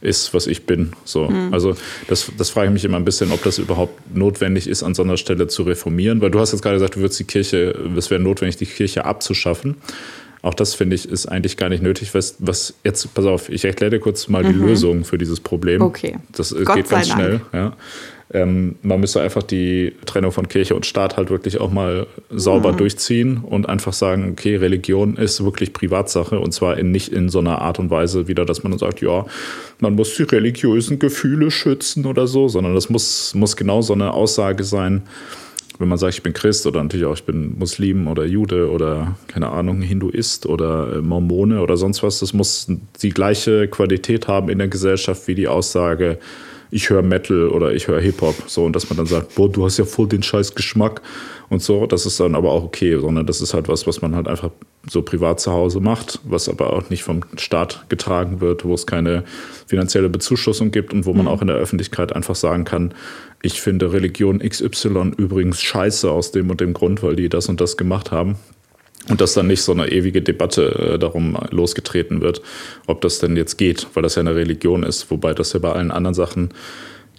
ist, 0.00 0.34
was 0.34 0.46
ich 0.46 0.66
bin. 0.66 0.92
So. 1.04 1.28
Mhm. 1.28 1.52
Also 1.52 1.74
das, 2.08 2.30
das 2.36 2.50
frage 2.50 2.68
ich 2.68 2.72
mich 2.72 2.84
immer 2.84 2.96
ein 2.96 3.04
bisschen, 3.04 3.32
ob 3.32 3.42
das 3.42 3.58
überhaupt 3.58 4.14
notwendig 4.14 4.68
ist, 4.68 4.82
an 4.82 4.94
so 4.94 5.02
einer 5.02 5.16
Stelle 5.16 5.48
zu 5.48 5.62
reformieren. 5.62 6.20
Weil 6.20 6.30
du 6.30 6.38
hast 6.38 6.52
jetzt 6.52 6.62
gerade 6.62 6.76
gesagt, 6.76 6.96
du 6.96 7.00
würdest 7.00 7.18
die 7.18 7.24
Kirche, 7.24 7.74
es 7.96 8.10
wäre 8.10 8.20
notwendig, 8.20 8.56
die 8.56 8.66
Kirche 8.66 9.04
abzuschaffen. 9.04 9.76
Auch 10.46 10.54
das 10.54 10.74
finde 10.74 10.94
ich 10.94 11.10
ist 11.10 11.26
eigentlich 11.26 11.56
gar 11.56 11.68
nicht 11.68 11.82
nötig. 11.82 12.14
Was, 12.14 12.36
was 12.38 12.72
jetzt, 12.84 13.12
pass 13.14 13.24
auf, 13.24 13.48
ich 13.48 13.64
erkläre 13.64 13.90
dir 13.90 13.98
kurz 13.98 14.28
mal 14.28 14.44
mhm. 14.44 14.48
die 14.52 14.54
Lösung 14.54 15.04
für 15.04 15.18
dieses 15.18 15.40
Problem. 15.40 15.82
Okay. 15.82 16.18
Das 16.30 16.54
Gott 16.64 16.76
geht 16.76 16.88
ganz 16.88 17.08
schnell. 17.08 17.40
Ja. 17.52 17.72
Ähm, 18.32 18.76
man 18.82 19.00
müsste 19.00 19.20
einfach 19.20 19.42
die 19.42 19.94
Trennung 20.04 20.30
von 20.30 20.46
Kirche 20.46 20.76
und 20.76 20.86
Staat 20.86 21.16
halt 21.16 21.30
wirklich 21.30 21.60
auch 21.60 21.72
mal 21.72 22.06
sauber 22.30 22.72
mhm. 22.72 22.76
durchziehen 22.76 23.38
und 23.38 23.68
einfach 23.68 23.92
sagen, 23.92 24.30
okay, 24.30 24.54
Religion 24.54 25.16
ist 25.16 25.44
wirklich 25.44 25.72
Privatsache 25.72 26.38
und 26.38 26.52
zwar 26.52 26.78
in, 26.78 26.92
nicht 26.92 27.12
in 27.12 27.28
so 27.28 27.40
einer 27.40 27.60
Art 27.60 27.80
und 27.80 27.90
Weise 27.90 28.28
wieder, 28.28 28.44
dass 28.44 28.62
man 28.62 28.78
sagt, 28.78 29.00
ja, 29.00 29.26
man 29.80 29.96
muss 29.96 30.14
die 30.14 30.22
religiösen 30.22 31.00
Gefühle 31.00 31.50
schützen 31.50 32.06
oder 32.06 32.28
so, 32.28 32.46
sondern 32.46 32.76
das 32.76 32.88
muss, 32.88 33.34
muss 33.34 33.56
genau 33.56 33.82
so 33.82 33.94
eine 33.94 34.12
Aussage 34.12 34.62
sein, 34.62 35.02
wenn 35.78 35.88
man 35.88 35.98
sagt, 35.98 36.14
ich 36.14 36.22
bin 36.22 36.32
Christ 36.32 36.66
oder 36.66 36.82
natürlich 36.82 37.06
auch, 37.06 37.14
ich 37.14 37.24
bin 37.24 37.58
Muslim 37.58 38.08
oder 38.08 38.24
Jude 38.24 38.70
oder 38.70 39.16
keine 39.28 39.50
Ahnung, 39.50 39.80
Hinduist 39.82 40.46
oder 40.46 40.96
äh, 40.96 41.00
Mormone 41.00 41.60
oder 41.60 41.76
sonst 41.76 42.02
was, 42.02 42.20
das 42.20 42.32
muss 42.32 42.66
die 43.02 43.10
gleiche 43.10 43.68
Qualität 43.68 44.28
haben 44.28 44.48
in 44.48 44.58
der 44.58 44.68
Gesellschaft 44.68 45.26
wie 45.28 45.34
die 45.34 45.48
Aussage, 45.48 46.18
ich 46.70 46.90
höre 46.90 47.02
Metal 47.02 47.48
oder 47.48 47.72
ich 47.72 47.88
höre 47.88 48.00
Hip-Hop. 48.00 48.34
So, 48.46 48.64
und 48.64 48.74
dass 48.74 48.90
man 48.90 48.96
dann 48.96 49.06
sagt, 49.06 49.34
boah, 49.34 49.50
du 49.50 49.64
hast 49.64 49.78
ja 49.78 49.84
voll 49.84 50.08
den 50.08 50.22
scheiß 50.22 50.54
Geschmack 50.54 51.00
und 51.48 51.62
so, 51.62 51.86
das 51.86 52.06
ist 52.06 52.18
dann 52.18 52.34
aber 52.34 52.50
auch 52.50 52.64
okay, 52.64 52.98
sondern 52.98 53.26
das 53.26 53.40
ist 53.40 53.54
halt 53.54 53.68
was, 53.68 53.86
was 53.86 54.02
man 54.02 54.16
halt 54.16 54.26
einfach 54.26 54.50
so 54.88 55.02
privat 55.02 55.40
zu 55.40 55.52
Hause 55.52 55.80
macht, 55.80 56.20
was 56.24 56.48
aber 56.48 56.72
auch 56.72 56.90
nicht 56.90 57.02
vom 57.02 57.20
Staat 57.36 57.86
getragen 57.88 58.40
wird, 58.40 58.64
wo 58.64 58.74
es 58.74 58.86
keine 58.86 59.24
finanzielle 59.66 60.08
Bezuschussung 60.08 60.70
gibt 60.70 60.92
und 60.92 61.06
wo 61.06 61.12
man 61.12 61.26
mhm. 61.26 61.28
auch 61.30 61.40
in 61.40 61.48
der 61.48 61.56
Öffentlichkeit 61.56 62.14
einfach 62.14 62.34
sagen 62.34 62.64
kann, 62.64 62.94
ich 63.42 63.60
finde 63.60 63.92
Religion 63.92 64.38
XY 64.40 65.12
übrigens 65.16 65.60
scheiße 65.60 66.10
aus 66.10 66.32
dem 66.32 66.50
und 66.50 66.60
dem 66.60 66.72
Grund, 66.72 67.02
weil 67.02 67.16
die 67.16 67.28
das 67.28 67.48
und 67.48 67.60
das 67.60 67.76
gemacht 67.76 68.10
haben. 68.10 68.36
Und 69.08 69.20
dass 69.20 69.34
dann 69.34 69.46
nicht 69.46 69.62
so 69.62 69.70
eine 69.70 69.92
ewige 69.92 70.20
Debatte 70.20 70.94
äh, 70.94 70.98
darum 70.98 71.38
losgetreten 71.50 72.20
wird, 72.20 72.42
ob 72.86 73.00
das 73.02 73.20
denn 73.20 73.36
jetzt 73.36 73.56
geht, 73.56 73.86
weil 73.94 74.02
das 74.02 74.16
ja 74.16 74.20
eine 74.20 74.34
Religion 74.34 74.82
ist, 74.82 75.10
wobei 75.10 75.32
das 75.32 75.52
ja 75.52 75.60
bei 75.60 75.70
allen 75.70 75.92
anderen 75.92 76.14
Sachen 76.14 76.50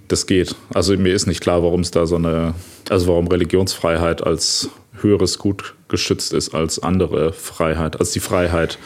das 0.09 0.25
geht. 0.25 0.55
Also 0.73 0.97
mir 0.97 1.13
ist 1.13 1.27
nicht 1.27 1.41
klar, 1.41 1.63
warum 1.63 1.81
es 1.81 1.91
da 1.91 2.05
so 2.05 2.15
eine, 2.15 2.55
also 2.89 3.07
warum 3.07 3.27
Religionsfreiheit 3.27 4.25
als 4.25 4.69
höheres 5.01 5.37
Gut 5.37 5.75
geschützt 5.87 6.33
ist 6.33 6.53
als 6.53 6.79
andere 6.79 7.31
Freiheit, 7.33 7.99
als 7.99 8.11
die 8.11 8.19
Freiheit, 8.19 8.79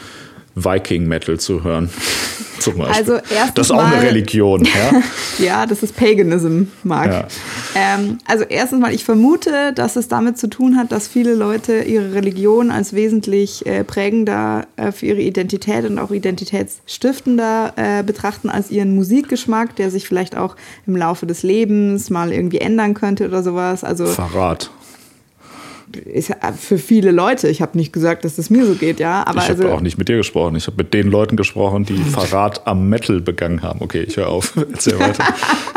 Viking 0.54 1.06
Metal 1.06 1.38
zu 1.38 1.64
hören. 1.64 1.90
Zum 2.58 2.78
Beispiel. 2.78 3.14
Also 3.14 3.26
das 3.54 3.66
ist 3.66 3.70
auch 3.72 3.76
mal, 3.76 3.92
eine 3.94 4.02
Religion. 4.02 4.64
Ja? 4.64 5.02
ja, 5.44 5.66
das 5.66 5.82
ist 5.82 5.96
Paganism, 5.96 6.64
Marc. 6.84 7.10
Ja. 7.10 7.26
Ähm, 7.74 8.18
also 8.26 8.44
erstens 8.48 8.80
mal, 8.80 8.94
ich 8.94 9.04
vermute, 9.04 9.72
dass 9.74 9.96
es 9.96 10.06
damit 10.06 10.38
zu 10.38 10.48
tun 10.48 10.76
hat, 10.76 10.92
dass 10.92 11.08
viele 11.08 11.34
Leute 11.34 11.80
ihre 11.80 12.14
Religion 12.14 12.70
als 12.70 12.92
wesentlich 12.92 13.66
äh, 13.66 13.82
prägender 13.82 14.66
äh, 14.76 14.92
für 14.92 15.06
ihre 15.06 15.22
Identität 15.22 15.84
und 15.84 15.98
auch 15.98 16.12
identitätsstiftender 16.12 17.72
äh, 17.74 18.02
betrachten 18.04 18.48
als 18.48 18.70
ihren 18.70 18.94
Musikgeschmack, 18.94 19.74
der 19.74 19.90
sich 19.90 20.06
vielleicht 20.06 20.36
auch 20.36 20.54
im 20.86 20.94
Laufe 20.94 21.26
des 21.26 21.42
Lebens 21.42 22.10
mal 22.10 22.32
irgendwie 22.32 22.58
ändern 22.58 22.94
könnte 22.94 23.26
oder 23.26 23.42
sowas. 23.42 23.82
Also 23.82 24.06
Verrat. 24.06 24.70
Ist 25.96 26.32
für 26.58 26.78
viele 26.78 27.10
Leute. 27.10 27.48
Ich 27.48 27.62
habe 27.62 27.76
nicht 27.76 27.92
gesagt, 27.92 28.24
dass 28.24 28.36
das 28.36 28.50
mir 28.50 28.66
so 28.66 28.74
geht, 28.74 29.00
ja. 29.00 29.26
Aber 29.26 29.38
ich 29.38 29.48
habe 29.48 29.62
also, 29.62 29.74
auch 29.74 29.80
nicht 29.80 29.98
mit 29.98 30.08
dir 30.08 30.16
gesprochen. 30.16 30.56
Ich 30.56 30.66
habe 30.66 30.76
mit 30.78 30.94
den 30.94 31.08
Leuten 31.08 31.36
gesprochen, 31.36 31.84
die 31.84 31.98
Verrat 31.98 32.66
am 32.66 32.88
Metal 32.88 33.20
begangen 33.20 33.62
haben. 33.62 33.80
Okay, 33.82 34.02
ich 34.02 34.16
höre 34.16 34.28
auf. 34.28 34.56
Erzähl 34.72 34.98
weiter. 34.98 35.24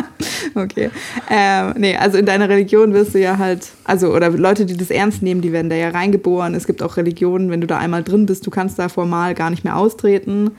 okay. 0.56 0.90
Ähm, 1.30 1.74
nee, 1.78 1.96
also 1.96 2.18
in 2.18 2.26
deiner 2.26 2.50
Religion 2.50 2.94
wirst 2.94 3.16
du 3.16 3.20
ja 3.20 3.38
halt, 3.38 3.68
also, 3.84 4.14
oder 4.14 4.30
Leute, 4.30 4.66
die 4.66 4.78
das 4.78 4.90
ernst 4.90 5.22
nehmen, 5.22 5.42
die 5.42 5.52
werden 5.52 5.70
da 5.70 5.76
ja 5.76 5.90
reingeboren. 5.90 6.56
Es 6.56 6.68
gibt 6.68 6.82
auch 6.82 6.98
Religionen, 6.98 7.50
wenn 7.50 7.62
du 7.62 7.68
da 7.68 7.78
einmal 7.78 8.04
drin 8.04 8.26
bist, 8.26 8.46
du 8.46 8.52
kannst 8.52 8.80
da 8.80 8.90
formal 8.90 9.34
gar 9.36 9.50
nicht 9.50 9.64
mehr 9.64 9.76
austreten. 9.76 10.52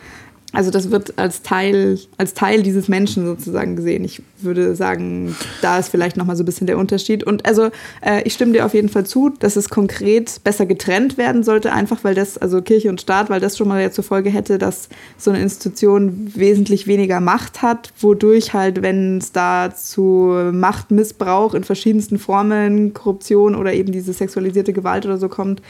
Also 0.56 0.70
das 0.70 0.90
wird 0.90 1.18
als 1.18 1.42
Teil, 1.42 1.98
als 2.16 2.32
Teil 2.32 2.62
dieses 2.62 2.88
Menschen 2.88 3.26
sozusagen 3.26 3.76
gesehen. 3.76 4.06
Ich 4.06 4.22
würde 4.38 4.74
sagen, 4.74 5.36
da 5.60 5.78
ist 5.78 5.90
vielleicht 5.90 6.16
nochmal 6.16 6.34
so 6.34 6.44
ein 6.44 6.46
bisschen 6.46 6.66
der 6.66 6.78
Unterschied. 6.78 7.24
Und 7.24 7.44
also 7.44 7.68
äh, 8.00 8.22
ich 8.24 8.32
stimme 8.32 8.52
dir 8.52 8.64
auf 8.64 8.72
jeden 8.72 8.88
Fall 8.88 9.04
zu, 9.04 9.28
dass 9.28 9.56
es 9.56 9.68
konkret 9.68 10.42
besser 10.44 10.64
getrennt 10.64 11.18
werden 11.18 11.42
sollte, 11.42 11.74
einfach 11.74 12.04
weil 12.04 12.14
das, 12.14 12.38
also 12.38 12.62
Kirche 12.62 12.88
und 12.88 13.02
Staat, 13.02 13.28
weil 13.28 13.38
das 13.38 13.58
schon 13.58 13.68
mal 13.68 13.82
ja 13.82 13.90
zur 13.90 14.02
Folge 14.02 14.30
hätte, 14.30 14.56
dass 14.56 14.88
so 15.18 15.30
eine 15.30 15.42
Institution 15.42 16.32
wesentlich 16.34 16.86
weniger 16.86 17.20
Macht 17.20 17.60
hat, 17.60 17.92
wodurch 18.00 18.54
halt, 18.54 18.80
wenn 18.80 19.18
es 19.18 19.32
da 19.32 19.74
zu 19.74 20.50
Machtmissbrauch 20.52 21.52
in 21.52 21.64
verschiedensten 21.64 22.18
Formen, 22.18 22.94
Korruption 22.94 23.54
oder 23.54 23.74
eben 23.74 23.92
diese 23.92 24.14
sexualisierte 24.14 24.72
Gewalt 24.72 25.04
oder 25.04 25.18
so 25.18 25.28
kommt, 25.28 25.60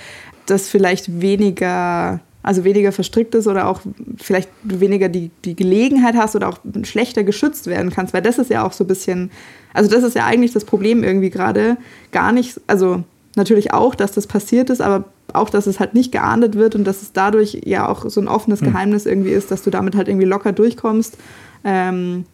das 0.47 0.69
vielleicht 0.69 1.21
weniger 1.21 2.21
also 2.47 2.63
weniger 2.63 2.93
verstrickt 2.93 3.35
ist 3.35 3.49
oder 3.49 3.67
auch 3.67 3.81
vielleicht 4.19 4.49
weniger 4.63 5.09
die, 5.09 5.33
die 5.45 5.57
Gelegenheit 5.57 6.15
hast 6.15 6.37
oder 6.37 6.49
auch 6.49 6.59
schlechter 6.85 7.25
geschützt 7.25 7.67
werden 7.67 7.91
kannst, 7.91 8.15
weil 8.15 8.23
das 8.23 8.39
ist 8.39 8.51
ja 8.51 8.65
auch 8.65 8.73
so 8.73 8.85
ein 8.85 8.87
bisschen, 8.87 9.33
also 9.75 9.91
das 9.91 10.05
ist 10.05 10.15
ja 10.15 10.25
eigentlich 10.25 10.53
das 10.53 10.65
Problem 10.65 11.03
irgendwie 11.03 11.31
gerade, 11.31 11.77
gar 12.13 12.31
nicht, 12.31 12.61
also 12.69 13.03
natürlich 13.35 13.75
auch, 13.75 13.97
dass 13.97 14.13
das 14.13 14.29
passiert 14.29 14.71
ist, 14.71 14.81
aber 14.81 15.07
auch, 15.33 15.51
dass 15.51 15.67
es 15.67 15.81
halt 15.81 15.95
nicht 15.95 16.13
geahndet 16.13 16.55
wird 16.55 16.77
und 16.77 16.85
dass 16.85 17.03
es 17.03 17.13
dadurch 17.13 17.63
ja 17.65 17.89
auch 17.89 18.09
so 18.09 18.21
ein 18.21 18.29
offenes 18.29 18.61
hm. 18.61 18.69
Geheimnis 18.69 19.07
irgendwie 19.07 19.31
ist, 19.31 19.51
dass 19.51 19.63
du 19.63 19.71
damit 19.71 19.97
halt 19.97 20.07
irgendwie 20.07 20.27
locker 20.27 20.53
durchkommst. 20.53 21.19
Ähm, 21.65 22.27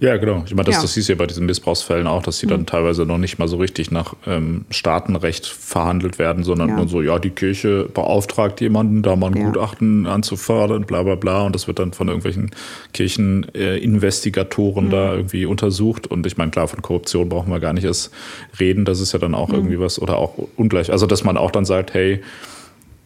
ja, 0.00 0.16
genau. 0.16 0.42
Ich 0.44 0.54
meine, 0.54 0.66
das, 0.66 0.76
ja. 0.76 0.82
das 0.82 0.94
hieß 0.94 1.08
ja 1.08 1.14
bei 1.14 1.26
diesen 1.26 1.46
Missbrauchsfällen 1.46 2.06
auch, 2.06 2.22
dass 2.22 2.38
sie 2.38 2.46
dann 2.46 2.60
mhm. 2.60 2.66
teilweise 2.66 3.06
noch 3.06 3.18
nicht 3.18 3.38
mal 3.38 3.46
so 3.46 3.58
richtig 3.58 3.90
nach 3.90 4.14
ähm, 4.26 4.64
Staatenrecht 4.70 5.46
verhandelt 5.46 6.18
werden, 6.18 6.42
sondern 6.42 6.70
ja. 6.70 6.76
nur 6.76 6.88
so, 6.88 7.00
ja, 7.00 7.18
die 7.18 7.30
Kirche 7.30 7.88
beauftragt 7.92 8.60
jemanden, 8.60 9.02
da 9.02 9.14
mal 9.14 9.30
ein 9.30 9.36
ja. 9.36 9.46
Gutachten 9.46 10.06
anzufordern, 10.06 10.84
bla 10.84 11.02
bla 11.04 11.14
bla. 11.14 11.42
Und 11.42 11.54
das 11.54 11.68
wird 11.68 11.78
dann 11.78 11.92
von 11.92 12.08
irgendwelchen 12.08 12.50
Kircheninvestigatoren 12.92 14.88
äh, 14.88 14.90
da 14.90 15.14
irgendwie 15.14 15.46
untersucht. 15.46 16.08
Und 16.08 16.26
ich 16.26 16.36
meine, 16.36 16.50
klar, 16.50 16.66
von 16.66 16.82
Korruption 16.82 17.28
brauchen 17.28 17.50
wir 17.52 17.60
gar 17.60 17.72
nicht 17.72 17.84
erst 17.84 18.10
reden. 18.58 18.84
Das 18.84 19.00
ist 19.00 19.12
ja 19.12 19.18
dann 19.20 19.34
auch 19.34 19.48
mhm. 19.48 19.54
irgendwie 19.54 19.80
was, 19.80 20.02
oder 20.02 20.18
auch 20.18 20.34
ungleich. 20.56 20.90
Also, 20.90 21.06
dass 21.06 21.22
man 21.22 21.36
auch 21.36 21.52
dann 21.52 21.64
sagt, 21.64 21.94
hey, 21.94 22.20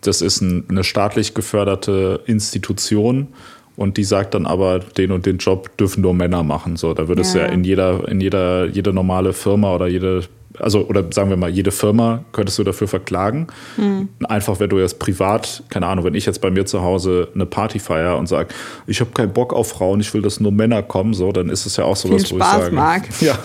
das 0.00 0.22
ist 0.22 0.40
ein, 0.40 0.64
eine 0.68 0.84
staatlich 0.84 1.34
geförderte 1.34 2.20
Institution 2.26 3.28
und 3.76 3.98
die 3.98 4.04
sagt 4.04 4.34
dann 4.34 4.46
aber, 4.46 4.78
den 4.78 5.12
und 5.12 5.26
den 5.26 5.38
Job 5.38 5.76
dürfen 5.76 6.00
nur 6.00 6.14
Männer 6.14 6.42
machen. 6.42 6.76
So, 6.76 6.94
da 6.94 7.08
würde 7.08 7.22
ja. 7.22 7.28
es 7.28 7.34
ja 7.34 7.46
in 7.46 7.62
jeder, 7.62 8.08
in 8.08 8.20
jeder, 8.20 8.66
jede 8.66 8.92
normale 8.92 9.32
Firma 9.34 9.74
oder 9.74 9.86
jede, 9.86 10.22
also 10.58 10.86
oder 10.86 11.04
sagen 11.10 11.28
wir 11.28 11.36
mal, 11.36 11.50
jede 11.50 11.70
Firma 11.70 12.24
könntest 12.32 12.58
du 12.58 12.64
dafür 12.64 12.88
verklagen. 12.88 13.48
Mhm. 13.76 14.08
Einfach, 14.24 14.58
wenn 14.60 14.70
du 14.70 14.78
jetzt 14.78 14.98
privat, 14.98 15.62
keine 15.68 15.86
Ahnung, 15.86 16.06
wenn 16.06 16.14
ich 16.14 16.24
jetzt 16.24 16.40
bei 16.40 16.50
mir 16.50 16.64
zu 16.64 16.80
Hause 16.80 17.28
eine 17.34 17.44
Party 17.44 17.78
feiere 17.78 18.16
und 18.16 18.28
sage, 18.28 18.48
ich 18.86 19.00
habe 19.00 19.10
keinen 19.10 19.34
Bock 19.34 19.52
auf 19.52 19.68
Frauen, 19.68 20.00
ich 20.00 20.12
will, 20.14 20.22
dass 20.22 20.40
nur 20.40 20.52
Männer 20.52 20.82
kommen, 20.82 21.12
so, 21.12 21.30
dann 21.30 21.50
ist 21.50 21.66
es 21.66 21.76
ja 21.76 21.84
auch 21.84 21.96
so 21.96 22.10
was, 22.10 22.32
wo 22.32 22.36
Spaß, 22.36 22.56
ich 22.56 22.62
sage. 22.62 22.74
Marc. 22.74 23.02
Ja, 23.20 23.38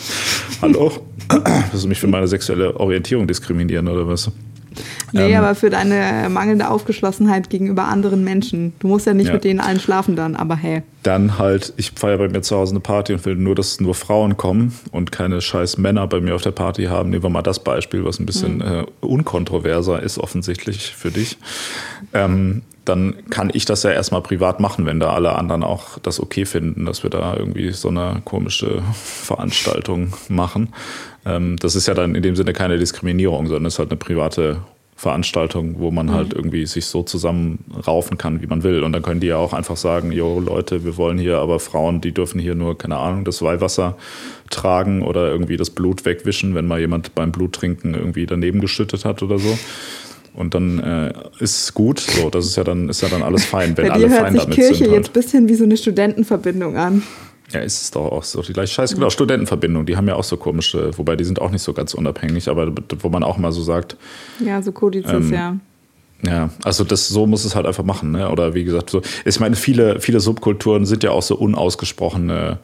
hallo, 0.62 0.92
willst 1.72 1.84
du 1.84 1.90
mich 1.90 2.00
für 2.00 2.08
meine 2.08 2.28
sexuelle 2.28 2.80
Orientierung 2.80 3.28
diskriminieren 3.28 3.88
oder 3.90 4.08
was? 4.08 4.32
Nee, 5.12 5.34
ähm, 5.34 5.38
aber 5.38 5.56
für 5.56 5.70
deine 5.70 6.30
mangelnde 6.30 6.70
Aufgeschlossenheit 6.70 7.50
gegenüber 7.50 7.86
anderen 7.86 8.24
Menschen. 8.24 8.74
Du 8.80 8.88
musst 8.88 9.06
ja 9.06 9.14
nicht 9.14 9.28
ja. 9.28 9.34
mit 9.34 9.44
denen 9.44 9.60
allen 9.60 9.80
schlafen 9.80 10.16
dann, 10.16 10.36
aber 10.36 10.56
hey. 10.56 10.84
Dann 11.04 11.38
halt, 11.38 11.74
ich 11.78 11.92
feiere 11.92 12.18
bei 12.18 12.30
mir 12.30 12.42
zu 12.42 12.56
Hause 12.56 12.74
eine 12.74 12.80
Party 12.80 13.14
und 13.14 13.26
will 13.26 13.36
nur, 13.36 13.56
dass 13.56 13.80
nur 13.80 13.96
Frauen 13.96 14.38
kommen 14.38 14.74
und 14.92 15.12
keine 15.12 15.42
scheiß 15.42 15.78
Männer 15.78 16.08
bei 16.08 16.22
mir 16.22 16.36
auf 16.36 16.44
der 16.44 16.52
Party 16.52 16.86
haben. 16.86 17.10
Nehmen 17.10 17.24
wir 17.24 17.30
mal 17.30 17.42
das 17.42 17.64
Beispiel, 17.64 18.06
was 18.06 18.20
ein 18.20 18.26
bisschen 18.26 18.58
mhm. 18.58 18.62
äh, 18.62 18.86
unkontroverser 19.02 20.02
ist, 20.02 20.20
offensichtlich 20.20 20.96
für 20.96 21.12
dich. 21.12 21.38
Ähm, 22.14 22.62
dann 22.86 23.16
kann 23.30 23.52
ich 23.54 23.66
das 23.66 23.84
ja 23.84 23.92
erstmal 23.92 24.22
privat 24.22 24.60
machen, 24.60 24.86
wenn 24.86 25.00
da 25.00 25.14
alle 25.14 25.36
anderen 25.36 25.64
auch 25.64 26.00
das 26.00 26.20
okay 26.20 26.46
finden, 26.46 26.86
dass 26.86 27.04
wir 27.04 27.10
da 27.10 27.36
irgendwie 27.36 27.72
so 27.72 27.90
eine 27.90 28.22
komische 28.26 28.82
Veranstaltung 28.94 30.14
machen. 30.30 30.70
Ähm, 31.26 31.58
das 31.58 31.76
ist 31.76 31.88
ja 31.88 31.94
dann 31.94 32.16
in 32.16 32.24
dem 32.24 32.36
Sinne 32.36 32.54
keine 32.54 32.78
Diskriminierung, 32.78 33.48
sondern 33.48 33.66
es 33.66 33.74
ist 33.74 33.80
halt 33.80 33.92
eine 33.92 33.98
private 33.98 34.62
Veranstaltung, 35.02 35.80
wo 35.80 35.90
man 35.90 36.12
halt 36.12 36.12
mhm. 36.12 36.22
halt 36.22 36.34
irgendwie 36.36 36.68
sich 36.68 36.86
so 36.86 37.02
zusammenraufen 37.02 38.20
kann, 38.20 38.44
wie 38.44 38.46
man 38.46 38.62
will. 38.62 38.84
Und 38.84 38.92
dann 38.92 39.02
können 39.02 39.20
die 39.20 39.28
ja 39.28 39.38
auch 39.38 39.52
einfach 39.52 39.76
sagen, 39.76 40.12
jo 40.12 40.40
Leute, 40.40 40.86
wir 40.86 40.96
wollen 40.96 41.18
hier 41.18 41.40
aber 41.40 41.60
Frauen, 41.60 42.02
die 42.02 42.12
dürfen 42.12 42.40
hier 42.40 42.54
nur, 42.54 42.78
keine 42.78 42.98
Ahnung, 42.98 43.26
das 43.26 43.42
Weihwasser 43.42 43.98
tragen 44.52 45.02
oder 45.02 45.28
irgendwie 45.32 45.58
das 45.58 45.72
Blut 45.72 46.06
wegwischen, 46.06 46.54
wenn 46.54 46.68
mal 46.68 46.80
jemand 46.80 47.16
beim 47.16 47.32
Bluttrinken 47.32 47.96
irgendwie 47.96 48.28
daneben 48.28 48.62
geschüttet 48.62 49.04
hat 49.04 49.24
oder 49.24 49.40
so. 49.40 49.58
Und 50.36 50.54
dann 50.54 50.78
äh, 50.78 51.14
ist 51.40 51.74
gut. 51.74 52.00
So, 52.00 52.30
das 52.30 52.46
ist 52.46 52.56
ja 52.56 52.64
dann, 52.64 52.88
ist 52.88 53.02
ja 53.02 53.10
dann 53.10 53.24
alles 53.24 53.44
fein, 53.44 53.76
wenn 53.78 53.88
Bei 53.88 53.94
alle 53.94 54.08
fein 54.08 54.36
damit 54.36 54.52
Kirche 54.52 54.76
sind. 54.76 54.78
Kirche 54.78 54.96
jetzt 54.96 55.10
ein 55.10 55.14
bisschen 55.14 55.50
wie 55.50 55.56
so 55.56 55.64
eine 55.64 55.78
Studentenverbindung 55.78 56.78
an. 56.78 57.02
Ja, 57.54 57.60
ist 57.60 57.82
es 57.82 57.92
doch 57.92 58.12
auch 58.12 58.24
so 58.24 58.42
die 58.42 58.54
gleiche 58.54 58.74
Scheiße. 58.74 58.96
Genau, 58.96 59.10
Studentenverbindung, 59.10 59.86
die 59.86 59.98
haben 59.98 60.08
ja 60.08 60.16
auch 60.16 60.24
so 60.24 60.38
komische, 60.38 60.98
wobei 60.98 61.16
die 61.16 61.24
sind 61.24 61.42
auch 61.42 61.52
nicht 61.52 61.62
so 61.62 61.74
ganz 61.74 61.94
unabhängig, 61.94 62.50
aber 62.50 62.72
wo 63.00 63.10
man 63.10 63.24
auch 63.24 63.38
mal 63.38 63.52
so 63.52 63.62
sagt. 63.62 63.98
Ja, 64.44 64.62
so 64.62 64.72
Kodizes, 64.72 65.12
ähm, 65.12 65.34
ja. 65.34 65.58
Ja, 66.24 66.50
also 66.64 66.84
das 66.84 67.08
so 67.08 67.26
muss 67.26 67.46
es 67.46 67.56
halt 67.56 67.66
einfach 67.66 67.84
machen, 67.84 68.12
ne? 68.12 68.30
Oder 68.30 68.54
wie 68.54 68.64
gesagt, 68.64 68.92
so. 68.92 69.02
Ich 69.26 69.40
meine, 69.40 69.56
viele, 69.56 70.00
viele 70.00 70.20
Subkulturen 70.20 70.86
sind 70.86 71.04
ja 71.04 71.10
auch 71.12 71.24
so 71.24 71.36
unausgesprochene 71.36 72.60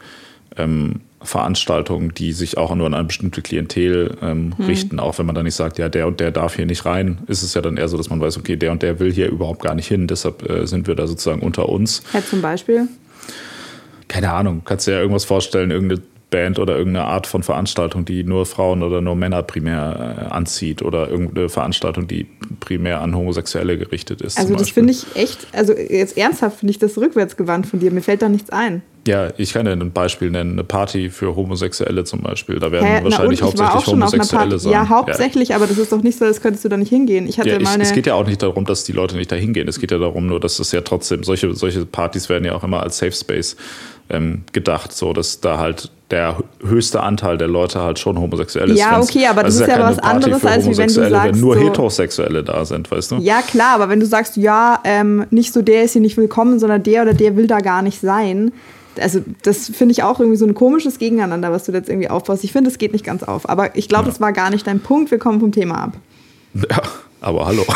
ähm, 0.58 1.02
Veranstaltungen, 1.24 2.14
die 2.14 2.34
sich 2.34 2.58
auch 2.58 2.74
nur 2.76 2.86
an 2.86 2.94
eine 2.94 3.06
bestimmte 3.06 3.42
Klientel 3.42 4.16
ähm, 4.22 4.54
hm. 4.56 4.66
richten, 4.66 5.00
auch 5.00 5.18
wenn 5.18 5.26
man 5.26 5.34
dann 5.34 5.46
nicht 5.46 5.56
sagt, 5.56 5.80
ja, 5.80 5.90
der 5.90 6.06
und 6.06 6.20
der 6.20 6.32
darf 6.32 6.56
hier 6.56 6.68
nicht 6.68 6.86
rein, 6.86 7.18
ist 7.28 7.42
es 7.42 7.56
ja 7.56 7.62
dann 7.62 7.78
eher 7.78 7.88
so, 7.88 7.98
dass 7.98 8.10
man 8.10 8.22
weiß, 8.22 8.38
okay, 8.38 8.56
der 8.56 8.72
und 8.72 8.84
der 8.84 9.00
will 9.00 9.12
hier 9.12 9.28
überhaupt 9.30 9.64
gar 9.64 9.74
nicht 9.74 9.88
hin, 9.88 10.08
deshalb 10.08 10.48
äh, 10.48 10.68
sind 10.68 10.88
wir 10.88 10.94
da 10.94 11.08
sozusagen 11.08 11.42
unter 11.42 11.68
uns. 11.68 12.04
Ja, 12.14 12.24
zum 12.24 12.42
Beispiel 12.42 12.88
keine 14.08 14.32
Ahnung, 14.32 14.62
kannst 14.66 14.88
du 14.88 14.92
dir 14.92 14.96
ja 14.96 15.02
irgendwas 15.02 15.26
vorstellen, 15.26 15.72
irgendeine 15.72 16.02
Band 16.30 16.60
oder 16.60 16.78
irgendeine 16.78 17.06
Art 17.06 17.26
von 17.26 17.42
Veranstaltung, 17.42 18.04
die 18.04 18.24
nur 18.24 18.46
Frauen 18.46 18.84
oder 18.84 19.00
nur 19.00 19.16
Männer 19.16 19.44
primär 19.44 20.18
äh, 20.18 20.34
anzieht 20.34 20.82
oder 20.82 21.10
irgendeine 21.10 21.48
Veranstaltung, 21.48 22.08
die 22.08 22.28
primär 22.60 23.02
an 23.02 23.16
Homosexuelle 23.16 23.78
gerichtet 23.78 24.22
ist. 24.22 24.38
Also 24.38 24.56
das 24.56 24.70
finde 24.70 24.92
ich 24.92 25.06
echt, 25.16 25.48
also 25.54 25.74
jetzt 25.74 26.18
ernsthaft 26.18 26.60
finde 26.60 26.72
ich 26.72 26.80
das 26.80 26.98
rückwärtsgewandt 26.98 27.68
von 27.68 27.80
dir. 27.80 27.92
Mir 27.92 28.02
fällt 28.02 28.22
da 28.22 28.30
nichts 28.30 28.50
ein. 28.50 28.82
Ja, 29.08 29.30
ich 29.38 29.54
kann 29.54 29.66
dir 29.66 29.72
ein 29.72 29.92
Beispiel 29.92 30.30
nennen, 30.30 30.52
eine 30.52 30.64
Party 30.64 31.10
für 31.10 31.36
Homosexuelle 31.36 32.04
zum 32.04 32.22
Beispiel. 32.22 32.60
Da 32.60 32.72
werden 32.72 32.86
Hä? 32.86 33.04
wahrscheinlich 33.04 33.40
Na, 33.40 33.48
hauptsächlich 33.48 33.88
Homosexuelle 33.88 34.60
sein. 34.60 34.72
Ja, 34.74 34.90
hauptsächlich, 34.90 35.50
ja. 35.50 35.56
aber 35.56 35.66
das 35.66 35.78
ist 35.78 35.92
doch 35.92 36.04
nicht 36.04 36.20
so, 36.20 36.26
als 36.26 36.42
könntest 36.42 36.66
du 36.66 36.70
da 36.70 36.76
nicht 36.76 36.90
hingehen. 36.90 37.26
Ich 37.28 37.40
hatte 37.40 37.50
ja, 37.50 37.58
ich, 37.58 37.64
meine 37.64 37.84
es 37.84 37.94
geht 37.94 38.06
ja 38.06 38.16
auch 38.16 38.28
nicht 38.28 38.44
darum, 38.44 38.66
dass 38.66 38.84
die 38.84 38.92
Leute 38.92 39.16
nicht 39.16 39.32
da 39.32 39.38
hingehen. 39.38 39.68
Es 39.68 39.80
geht 39.80 39.92
ja 39.92 39.98
darum, 39.98 40.28
nur 40.28 40.40
dass 40.40 40.60
es 40.60 40.74
ja 40.74 40.82
trotzdem, 40.82 41.24
solche, 41.24 41.54
solche 41.56 41.86
Partys 41.86 42.28
werden 42.28 42.44
ja 42.44 42.54
auch 42.54 42.64
immer 42.64 42.84
als 42.84 42.98
Safe 42.98 43.14
Space 43.14 43.56
ähm, 44.10 44.44
gedacht, 44.52 44.92
so 44.92 45.14
dass 45.14 45.40
da 45.40 45.58
halt 45.58 45.90
der 46.12 46.38
höchste 46.66 47.02
Anteil 47.02 47.38
der 47.38 47.48
Leute 47.48 47.82
halt 47.82 48.00
schon 48.00 48.18
homosexuell 48.18 48.72
ist. 48.72 48.80
Ja, 48.80 49.02
okay, 49.02 49.28
aber 49.28 49.44
das 49.44 49.56
also 49.56 49.64
ist 49.64 49.70
ja, 49.70 49.80
ja 49.80 49.90
was 49.90 50.00
anderes, 50.00 50.46
als 50.46 50.66
wenn 50.66 50.88
du 50.88 50.94
sagst, 50.94 50.98
wenn 50.98 51.40
nur 51.40 51.56
so, 51.56 51.62
Heterosexuelle 51.62 52.44
da 52.44 52.64
sind, 52.64 52.90
weißt 52.90 53.12
du? 53.12 53.16
Ja, 53.18 53.42
klar, 53.42 53.76
aber 53.76 53.90
wenn 53.90 54.00
du 54.00 54.06
sagst, 54.06 54.38
ja, 54.38 54.80
ähm, 54.86 55.26
nicht 55.32 55.54
so 55.54 55.62
der 55.62 55.84
ist 55.84 55.94
hier 55.94 56.02
nicht 56.02 56.16
willkommen, 56.16 56.60
sondern 56.60 56.84
der 56.84 57.02
oder 57.04 57.14
der 57.14 57.36
will 57.36 57.48
da 57.48 57.60
gar 57.60 57.82
nicht 57.82 58.00
sein, 58.00 58.54
also 59.00 59.22
das 59.44 59.70
finde 59.70 59.92
ich 59.92 60.04
auch 60.04 60.20
irgendwie 60.20 60.38
so 60.38 60.46
ein 60.46 60.54
komisches 60.54 61.00
Gegeneinander, 61.00 61.52
was 61.52 61.66
du 61.66 61.72
jetzt 61.72 61.90
irgendwie 61.90 62.10
aufbaust. 62.10 62.44
Ich 62.44 62.52
finde, 62.52 62.70
es 62.70 62.78
geht 62.78 62.94
nicht 62.94 63.06
ganz 63.06 63.24
auf. 63.24 63.50
Aber 63.50 63.76
ich 63.76 63.88
glaube, 63.88 64.06
ja. 64.06 64.12
das 64.12 64.22
war 64.22 64.34
gar 64.34 64.50
nicht 64.50 64.68
dein 64.68 64.80
Punkt. 64.80 65.12
Wir 65.12 65.18
kommen 65.18 65.40
vom 65.40 65.52
Thema 65.52 65.76
ab. 65.76 65.94
Ja, 66.54 66.82
aber 67.22 67.46
hallo. 67.46 67.66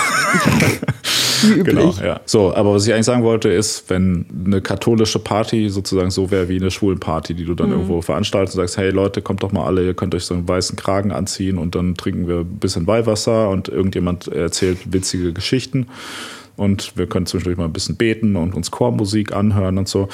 Wie 1.44 1.54
üblich. 1.54 1.76
Genau, 1.76 1.94
ja. 2.04 2.22
So, 2.26 2.54
aber 2.54 2.76
was 2.76 2.86
ich 2.86 2.94
eigentlich 2.94 3.06
sagen 3.06 3.24
wollte, 3.24 3.50
ist, 3.50 3.90
wenn 3.90 4.26
eine 4.46 4.62
katholische 4.62 5.20
Party 5.20 5.70
sozusagen 5.70 6.12
so 6.12 6.30
wäre 6.30 6.50
wie 6.50 6.58
eine 6.58 6.70
Schwulenparty, 6.70 7.34
die 7.34 7.46
du 7.46 7.56
dann 7.56 7.68
mhm. 7.68 7.74
irgendwo 7.74 8.02
veranstaltest 8.02 8.56
und 8.56 8.62
sagst, 8.62 8.78
hey 8.78 8.92
Leute, 8.92 9.22
kommt 9.22 9.42
doch 9.44 9.52
mal 9.52 9.66
alle, 9.66 9.84
ihr 9.84 9.94
könnt 9.94 10.14
euch 10.14 10.26
so 10.26 10.36
einen 10.36 10.48
weißen 10.48 10.76
Kragen 10.76 11.12
anziehen 11.12 11.58
und 11.58 11.76
dann 11.76 11.96
trinken 11.96 12.28
wir 12.28 12.40
ein 12.42 12.60
bisschen 12.60 12.86
Weihwasser 12.86 13.50
und 13.50 13.70
irgendjemand 13.70 14.28
erzählt 14.28 14.94
witzige 14.94 15.34
Geschichten 15.34 15.88
und 16.58 16.98
wir 16.98 17.08
können 17.08 17.26
zwischendurch 17.26 17.58
mal 17.58 17.66
ein 17.66 17.74
bisschen 17.74 17.96
beten 17.96 18.36
und 18.36 18.56
uns 18.56 18.72
Chormusik 18.72 19.34
anhören 19.34 19.78
und 19.78 19.88
so 19.88 20.10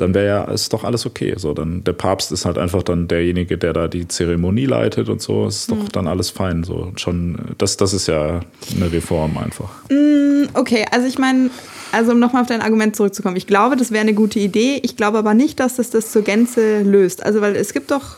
dann 0.00 0.14
wäre 0.14 0.26
ja 0.26 0.44
ist 0.44 0.72
doch 0.72 0.84
alles 0.84 1.06
okay. 1.06 1.34
So, 1.36 1.54
dann 1.54 1.84
der 1.84 1.92
Papst 1.92 2.32
ist 2.32 2.44
halt 2.44 2.56
einfach 2.56 2.82
dann 2.82 3.08
derjenige, 3.08 3.58
der 3.58 3.72
da 3.72 3.88
die 3.88 4.08
Zeremonie 4.08 4.66
leitet 4.66 5.08
und 5.08 5.20
so, 5.20 5.46
ist 5.46 5.70
doch 5.70 5.76
mhm. 5.76 5.88
dann 5.92 6.06
alles 6.06 6.30
fein. 6.30 6.64
So 6.64 6.92
schon, 6.96 7.36
das, 7.58 7.76
das 7.76 7.92
ist 7.92 8.06
ja 8.06 8.40
eine 8.74 8.92
Reform 8.92 9.36
einfach. 9.36 9.70
Mm, 9.90 10.48
okay, 10.54 10.86
also 10.90 11.06
ich 11.06 11.18
meine, 11.18 11.50
also 11.92 12.12
um 12.12 12.20
nochmal 12.20 12.42
auf 12.42 12.48
dein 12.48 12.62
Argument 12.62 12.94
zurückzukommen, 12.94 13.36
ich 13.36 13.46
glaube, 13.46 13.76
das 13.76 13.90
wäre 13.90 14.02
eine 14.02 14.14
gute 14.14 14.38
Idee. 14.38 14.80
Ich 14.82 14.96
glaube 14.96 15.18
aber 15.18 15.34
nicht, 15.34 15.58
dass 15.60 15.76
das 15.76 15.90
das 15.90 16.12
zur 16.12 16.22
Gänze 16.22 16.82
löst. 16.82 17.24
Also 17.24 17.40
weil 17.40 17.56
es 17.56 17.72
gibt 17.72 17.90
doch 17.90 18.16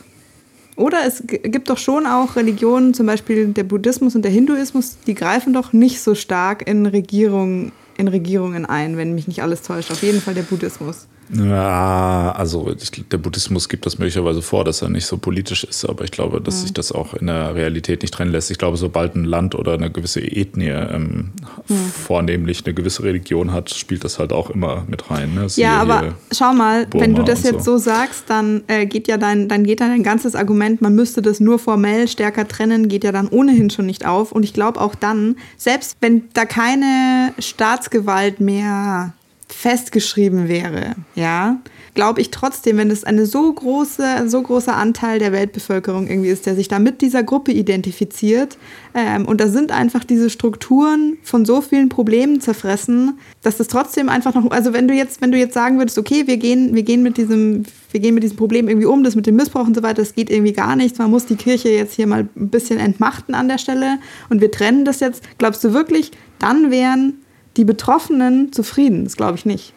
Oder 0.76 1.04
es 1.06 1.22
gibt 1.26 1.68
doch 1.68 1.78
schon 1.78 2.06
auch 2.06 2.36
Religionen, 2.36 2.94
zum 2.94 3.06
Beispiel 3.06 3.48
der 3.48 3.64
Buddhismus 3.64 4.14
und 4.14 4.22
der 4.22 4.30
Hinduismus, 4.30 4.96
die 5.06 5.14
greifen 5.14 5.52
doch 5.52 5.72
nicht 5.72 6.00
so 6.00 6.14
stark 6.14 6.66
in, 6.66 6.86
Regierung, 6.86 7.72
in 7.96 8.08
Regierungen 8.08 8.64
ein, 8.66 8.96
wenn 8.96 9.14
mich 9.14 9.28
nicht 9.28 9.42
alles 9.42 9.62
täuscht. 9.62 9.90
Auf 9.90 10.02
jeden 10.02 10.20
Fall 10.20 10.34
der 10.34 10.42
Buddhismus. 10.42 11.06
Ja, 11.32 12.32
also 12.32 12.74
der 13.10 13.18
Buddhismus 13.18 13.68
gibt 13.68 13.86
das 13.86 13.98
möglicherweise 13.98 14.42
vor, 14.42 14.64
dass 14.64 14.82
er 14.82 14.88
nicht 14.88 15.06
so 15.06 15.16
politisch 15.16 15.62
ist, 15.62 15.84
aber 15.84 16.04
ich 16.04 16.10
glaube, 16.10 16.40
dass 16.40 16.56
mhm. 16.56 16.62
sich 16.62 16.72
das 16.72 16.90
auch 16.90 17.14
in 17.14 17.28
der 17.28 17.54
Realität 17.54 18.02
nicht 18.02 18.12
trennen 18.12 18.32
lässt. 18.32 18.50
Ich 18.50 18.58
glaube, 18.58 18.76
sobald 18.76 19.14
ein 19.14 19.24
Land 19.24 19.54
oder 19.54 19.74
eine 19.74 19.90
gewisse 19.90 20.20
Ethnie 20.20 20.70
ähm, 20.70 21.30
mhm. 21.68 21.74
vornehmlich 21.74 22.64
eine 22.64 22.74
gewisse 22.74 23.04
Religion 23.04 23.52
hat, 23.52 23.70
spielt 23.70 24.02
das 24.02 24.18
halt 24.18 24.32
auch 24.32 24.50
immer 24.50 24.84
mit 24.88 25.10
rein. 25.10 25.34
Ne? 25.34 25.46
Ja, 25.54 25.80
aber 25.80 26.14
schau 26.32 26.52
mal, 26.52 26.86
Burma 26.86 27.06
wenn 27.06 27.14
du 27.14 27.22
das 27.22 27.44
jetzt 27.44 27.64
so. 27.64 27.78
so, 27.78 27.84
sagst, 27.84 28.24
dann 28.26 28.62
äh, 28.66 28.86
geht 28.86 29.06
ja 29.06 29.16
dein, 29.16 29.48
dann 29.48 29.62
geht 29.62 29.80
dein 29.80 30.02
ganzes 30.02 30.34
Argument, 30.34 30.82
man 30.82 30.94
müsste 30.94 31.22
das 31.22 31.38
nur 31.38 31.60
formell 31.60 32.08
stärker 32.08 32.48
trennen, 32.48 32.88
geht 32.88 33.04
ja 33.04 33.12
dann 33.12 33.28
ohnehin 33.28 33.70
schon 33.70 33.86
nicht 33.86 34.04
auf. 34.04 34.32
Und 34.32 34.42
ich 34.42 34.52
glaube 34.52 34.80
auch 34.80 34.96
dann, 34.96 35.36
selbst 35.56 35.96
wenn 36.00 36.24
da 36.34 36.44
keine 36.44 37.32
Staatsgewalt 37.38 38.40
mehr 38.40 39.12
festgeschrieben 39.52 40.48
wäre, 40.48 40.94
ja, 41.14 41.60
glaube 41.94 42.20
ich 42.20 42.30
trotzdem, 42.30 42.76
wenn 42.76 42.90
es 42.90 43.04
eine 43.04 43.26
so 43.26 43.52
große, 43.52 44.04
ein 44.04 44.30
so 44.30 44.40
großer 44.42 44.76
Anteil 44.76 45.18
der 45.18 45.32
Weltbevölkerung 45.32 46.08
irgendwie 46.08 46.28
ist, 46.28 46.46
der 46.46 46.54
sich 46.54 46.68
da 46.68 46.78
mit 46.78 47.00
dieser 47.00 47.22
Gruppe 47.22 47.52
identifiziert, 47.52 48.58
ähm, 48.94 49.26
und 49.26 49.40
da 49.40 49.48
sind 49.48 49.72
einfach 49.72 50.04
diese 50.04 50.30
Strukturen 50.30 51.18
von 51.22 51.44
so 51.44 51.60
vielen 51.60 51.88
Problemen 51.88 52.40
zerfressen, 52.40 53.18
dass 53.42 53.56
das 53.56 53.68
trotzdem 53.68 54.08
einfach 54.08 54.34
noch, 54.34 54.50
also 54.50 54.72
wenn 54.72 54.88
du 54.88 54.94
jetzt, 54.94 55.20
wenn 55.20 55.32
du 55.32 55.38
jetzt 55.38 55.54
sagen 55.54 55.78
würdest, 55.78 55.98
okay, 55.98 56.26
wir 56.26 56.36
gehen, 56.36 56.74
wir 56.74 56.82
gehen 56.82 57.02
mit 57.02 57.16
diesem, 57.16 57.64
wir 57.90 58.00
gehen 58.00 58.14
mit 58.14 58.22
diesem 58.22 58.36
Problem 58.36 58.68
irgendwie 58.68 58.86
um, 58.86 59.04
das 59.04 59.16
mit 59.16 59.26
dem 59.26 59.36
Missbrauch 59.36 59.66
und 59.66 59.74
so 59.74 59.82
weiter, 59.82 60.02
das 60.02 60.14
geht 60.14 60.30
irgendwie 60.30 60.52
gar 60.52 60.76
nichts, 60.76 60.98
man 60.98 61.10
muss 61.10 61.26
die 61.26 61.36
Kirche 61.36 61.68
jetzt 61.70 61.94
hier 61.94 62.06
mal 62.06 62.28
ein 62.36 62.48
bisschen 62.48 62.78
entmachten 62.78 63.34
an 63.34 63.48
der 63.48 63.58
Stelle 63.58 63.98
und 64.28 64.40
wir 64.40 64.50
trennen 64.50 64.84
das 64.84 65.00
jetzt, 65.00 65.22
glaubst 65.38 65.62
du 65.64 65.72
wirklich, 65.72 66.12
dann 66.38 66.70
wären 66.70 67.14
die 67.56 67.64
Betroffenen 67.64 68.52
zufrieden? 68.52 69.04
Das 69.04 69.16
glaube 69.16 69.36
ich 69.36 69.44
nicht. 69.44 69.74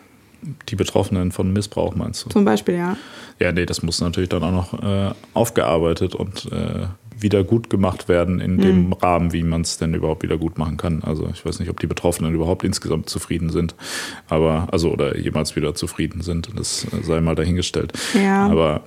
Die 0.69 0.75
Betroffenen 0.75 1.31
von 1.31 1.53
Missbrauch 1.53 1.95
meinst 1.95 2.25
du? 2.25 2.29
Zum 2.29 2.43
Beispiel, 2.43 2.75
ja. 2.75 2.97
Ja, 3.39 3.51
nee, 3.51 3.65
das 3.65 3.81
muss 3.81 4.01
natürlich 4.01 4.29
dann 4.29 4.43
auch 4.43 4.51
noch 4.51 4.83
äh, 4.83 5.13
aufgearbeitet 5.33 6.15
und 6.15 6.51
äh, 6.51 6.87
wieder 7.17 7.43
gut 7.43 7.69
gemacht 7.69 8.09
werden 8.09 8.39
in 8.39 8.55
mhm. 8.55 8.61
dem 8.61 8.93
Rahmen, 8.93 9.33
wie 9.33 9.43
man 9.43 9.61
es 9.61 9.77
denn 9.77 9.93
überhaupt 9.93 10.23
wieder 10.23 10.37
gut 10.37 10.57
machen 10.57 10.77
kann. 10.77 11.03
Also 11.03 11.29
ich 11.33 11.45
weiß 11.45 11.59
nicht, 11.59 11.69
ob 11.69 11.79
die 11.79 11.87
Betroffenen 11.87 12.33
überhaupt 12.33 12.63
insgesamt 12.63 13.09
zufrieden 13.09 13.49
sind, 13.49 13.75
aber 14.27 14.67
also 14.71 14.91
oder 14.91 15.17
jemals 15.17 15.55
wieder 15.55 15.75
zufrieden 15.75 16.21
sind. 16.21 16.49
Das 16.55 16.85
sei 17.01 17.21
mal 17.21 17.35
dahingestellt. 17.35 17.93
Ja. 18.13 18.47
Aber 18.47 18.81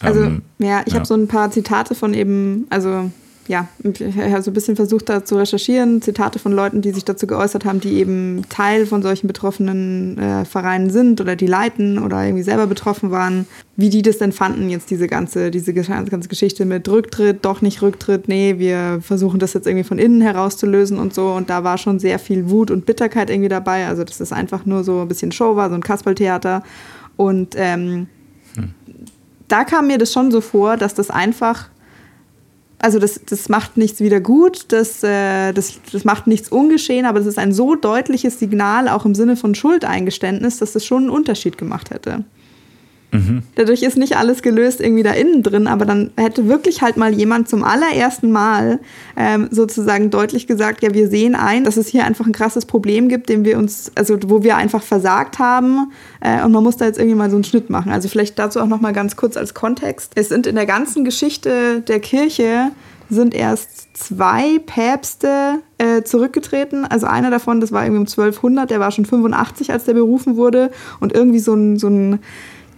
also 0.00 0.22
ähm, 0.22 0.42
ja, 0.58 0.82
ich 0.86 0.92
ja. 0.92 0.98
habe 0.98 1.06
so 1.06 1.14
ein 1.14 1.28
paar 1.28 1.50
Zitate 1.50 1.94
von 1.94 2.14
eben, 2.14 2.66
also 2.70 3.10
ja, 3.48 3.66
ich 3.82 4.16
habe 4.16 4.42
so 4.42 4.50
ein 4.50 4.54
bisschen 4.54 4.76
versucht, 4.76 5.08
da 5.08 5.24
zu 5.24 5.36
recherchieren, 5.36 6.02
Zitate 6.02 6.38
von 6.38 6.52
Leuten, 6.52 6.82
die 6.82 6.92
sich 6.92 7.04
dazu 7.04 7.26
geäußert 7.26 7.64
haben, 7.64 7.80
die 7.80 7.94
eben 7.94 8.42
Teil 8.50 8.84
von 8.84 9.00
solchen 9.02 9.26
betroffenen 9.26 10.18
äh, 10.18 10.44
Vereinen 10.44 10.90
sind 10.90 11.18
oder 11.22 11.34
die 11.34 11.46
leiten 11.46 11.98
oder 11.98 12.22
irgendwie 12.22 12.42
selber 12.42 12.66
betroffen 12.66 13.10
waren, 13.10 13.46
wie 13.74 13.88
die 13.88 14.02
das 14.02 14.18
denn 14.18 14.32
fanden, 14.32 14.68
jetzt 14.68 14.90
diese 14.90 15.06
ganze, 15.06 15.50
diese 15.50 15.72
ganze 15.72 16.28
Geschichte 16.28 16.66
mit 16.66 16.86
Rücktritt, 16.88 17.42
doch 17.46 17.62
nicht 17.62 17.80
Rücktritt, 17.80 18.28
nee, 18.28 18.56
wir 18.58 19.00
versuchen 19.00 19.40
das 19.40 19.54
jetzt 19.54 19.66
irgendwie 19.66 19.84
von 19.84 19.98
innen 19.98 20.20
herauszulösen 20.20 20.98
und 20.98 21.14
so. 21.14 21.30
Und 21.30 21.48
da 21.48 21.64
war 21.64 21.78
schon 21.78 21.98
sehr 21.98 22.18
viel 22.18 22.50
Wut 22.50 22.70
und 22.70 22.84
Bitterkeit 22.84 23.30
irgendwie 23.30 23.48
dabei. 23.48 23.86
Also, 23.86 24.04
dass 24.04 24.20
es 24.20 24.30
einfach 24.30 24.66
nur 24.66 24.84
so 24.84 25.00
ein 25.02 25.08
bisschen 25.08 25.32
Show 25.32 25.56
war, 25.56 25.70
so 25.70 25.74
ein 25.74 25.82
Kasperltheater. 25.82 26.62
Und 27.16 27.54
ähm, 27.56 28.08
hm. 28.56 28.74
da 29.48 29.64
kam 29.64 29.86
mir 29.86 29.96
das 29.96 30.12
schon 30.12 30.30
so 30.30 30.42
vor, 30.42 30.76
dass 30.76 30.92
das 30.92 31.08
einfach 31.08 31.70
also 32.78 32.98
das, 32.98 33.20
das 33.28 33.48
macht 33.48 33.76
nichts 33.76 34.00
wieder 34.00 34.20
gut, 34.20 34.66
das, 34.68 35.02
äh, 35.02 35.52
das, 35.52 35.80
das 35.92 36.04
macht 36.04 36.26
nichts 36.26 36.48
ungeschehen, 36.48 37.06
aber 37.06 37.18
das 37.18 37.26
ist 37.26 37.38
ein 37.38 37.52
so 37.52 37.74
deutliches 37.74 38.38
Signal, 38.38 38.88
auch 38.88 39.04
im 39.04 39.14
Sinne 39.14 39.36
von 39.36 39.54
Schuldeingeständnis, 39.54 40.58
dass 40.58 40.72
das 40.72 40.84
schon 40.84 41.04
einen 41.04 41.10
Unterschied 41.10 41.58
gemacht 41.58 41.90
hätte. 41.90 42.24
Dadurch 43.54 43.82
ist 43.82 43.96
nicht 43.96 44.16
alles 44.16 44.42
gelöst 44.42 44.80
irgendwie 44.80 45.02
da 45.02 45.12
innen 45.12 45.42
drin, 45.42 45.66
aber 45.66 45.86
dann 45.86 46.10
hätte 46.16 46.46
wirklich 46.46 46.82
halt 46.82 46.98
mal 46.98 47.14
jemand 47.14 47.48
zum 47.48 47.64
allerersten 47.64 48.30
Mal 48.30 48.80
ähm, 49.16 49.48
sozusagen 49.50 50.10
deutlich 50.10 50.46
gesagt, 50.46 50.82
ja, 50.82 50.92
wir 50.92 51.08
sehen 51.08 51.34
ein, 51.34 51.64
dass 51.64 51.78
es 51.78 51.88
hier 51.88 52.04
einfach 52.04 52.26
ein 52.26 52.32
krasses 52.32 52.66
Problem 52.66 53.08
gibt, 53.08 53.30
dem 53.30 53.46
wir 53.46 53.56
uns, 53.56 53.92
also 53.94 54.18
wo 54.26 54.42
wir 54.42 54.56
einfach 54.56 54.82
versagt 54.82 55.38
haben 55.38 55.90
äh, 56.20 56.44
und 56.44 56.52
man 56.52 56.62
muss 56.62 56.76
da 56.76 56.84
jetzt 56.84 56.98
irgendwie 56.98 57.16
mal 57.16 57.30
so 57.30 57.36
einen 57.36 57.44
Schnitt 57.44 57.70
machen. 57.70 57.92
Also 57.92 58.08
vielleicht 58.08 58.38
dazu 58.38 58.60
auch 58.60 58.66
noch 58.66 58.80
mal 58.80 58.92
ganz 58.92 59.16
kurz 59.16 59.38
als 59.38 59.54
Kontext. 59.54 60.12
Es 60.14 60.28
sind 60.28 60.46
in 60.46 60.54
der 60.54 60.66
ganzen 60.66 61.04
Geschichte 61.04 61.80
der 61.80 62.00
Kirche 62.00 62.72
sind 63.10 63.34
erst 63.34 63.96
zwei 63.96 64.58
Päpste 64.58 65.60
äh, 65.78 66.02
zurückgetreten. 66.02 66.84
Also 66.84 67.06
einer 67.06 67.30
davon, 67.30 67.60
das 67.60 67.72
war 67.72 67.84
irgendwie 67.84 68.00
um 68.00 68.06
1200, 68.06 68.70
der 68.70 68.80
war 68.80 68.90
schon 68.90 69.06
85, 69.06 69.72
als 69.72 69.84
der 69.84 69.94
berufen 69.94 70.36
wurde 70.36 70.70
und 71.00 71.14
irgendwie 71.14 71.38
so 71.38 71.54
ein, 71.54 71.78
so 71.78 71.88
ein 71.88 72.18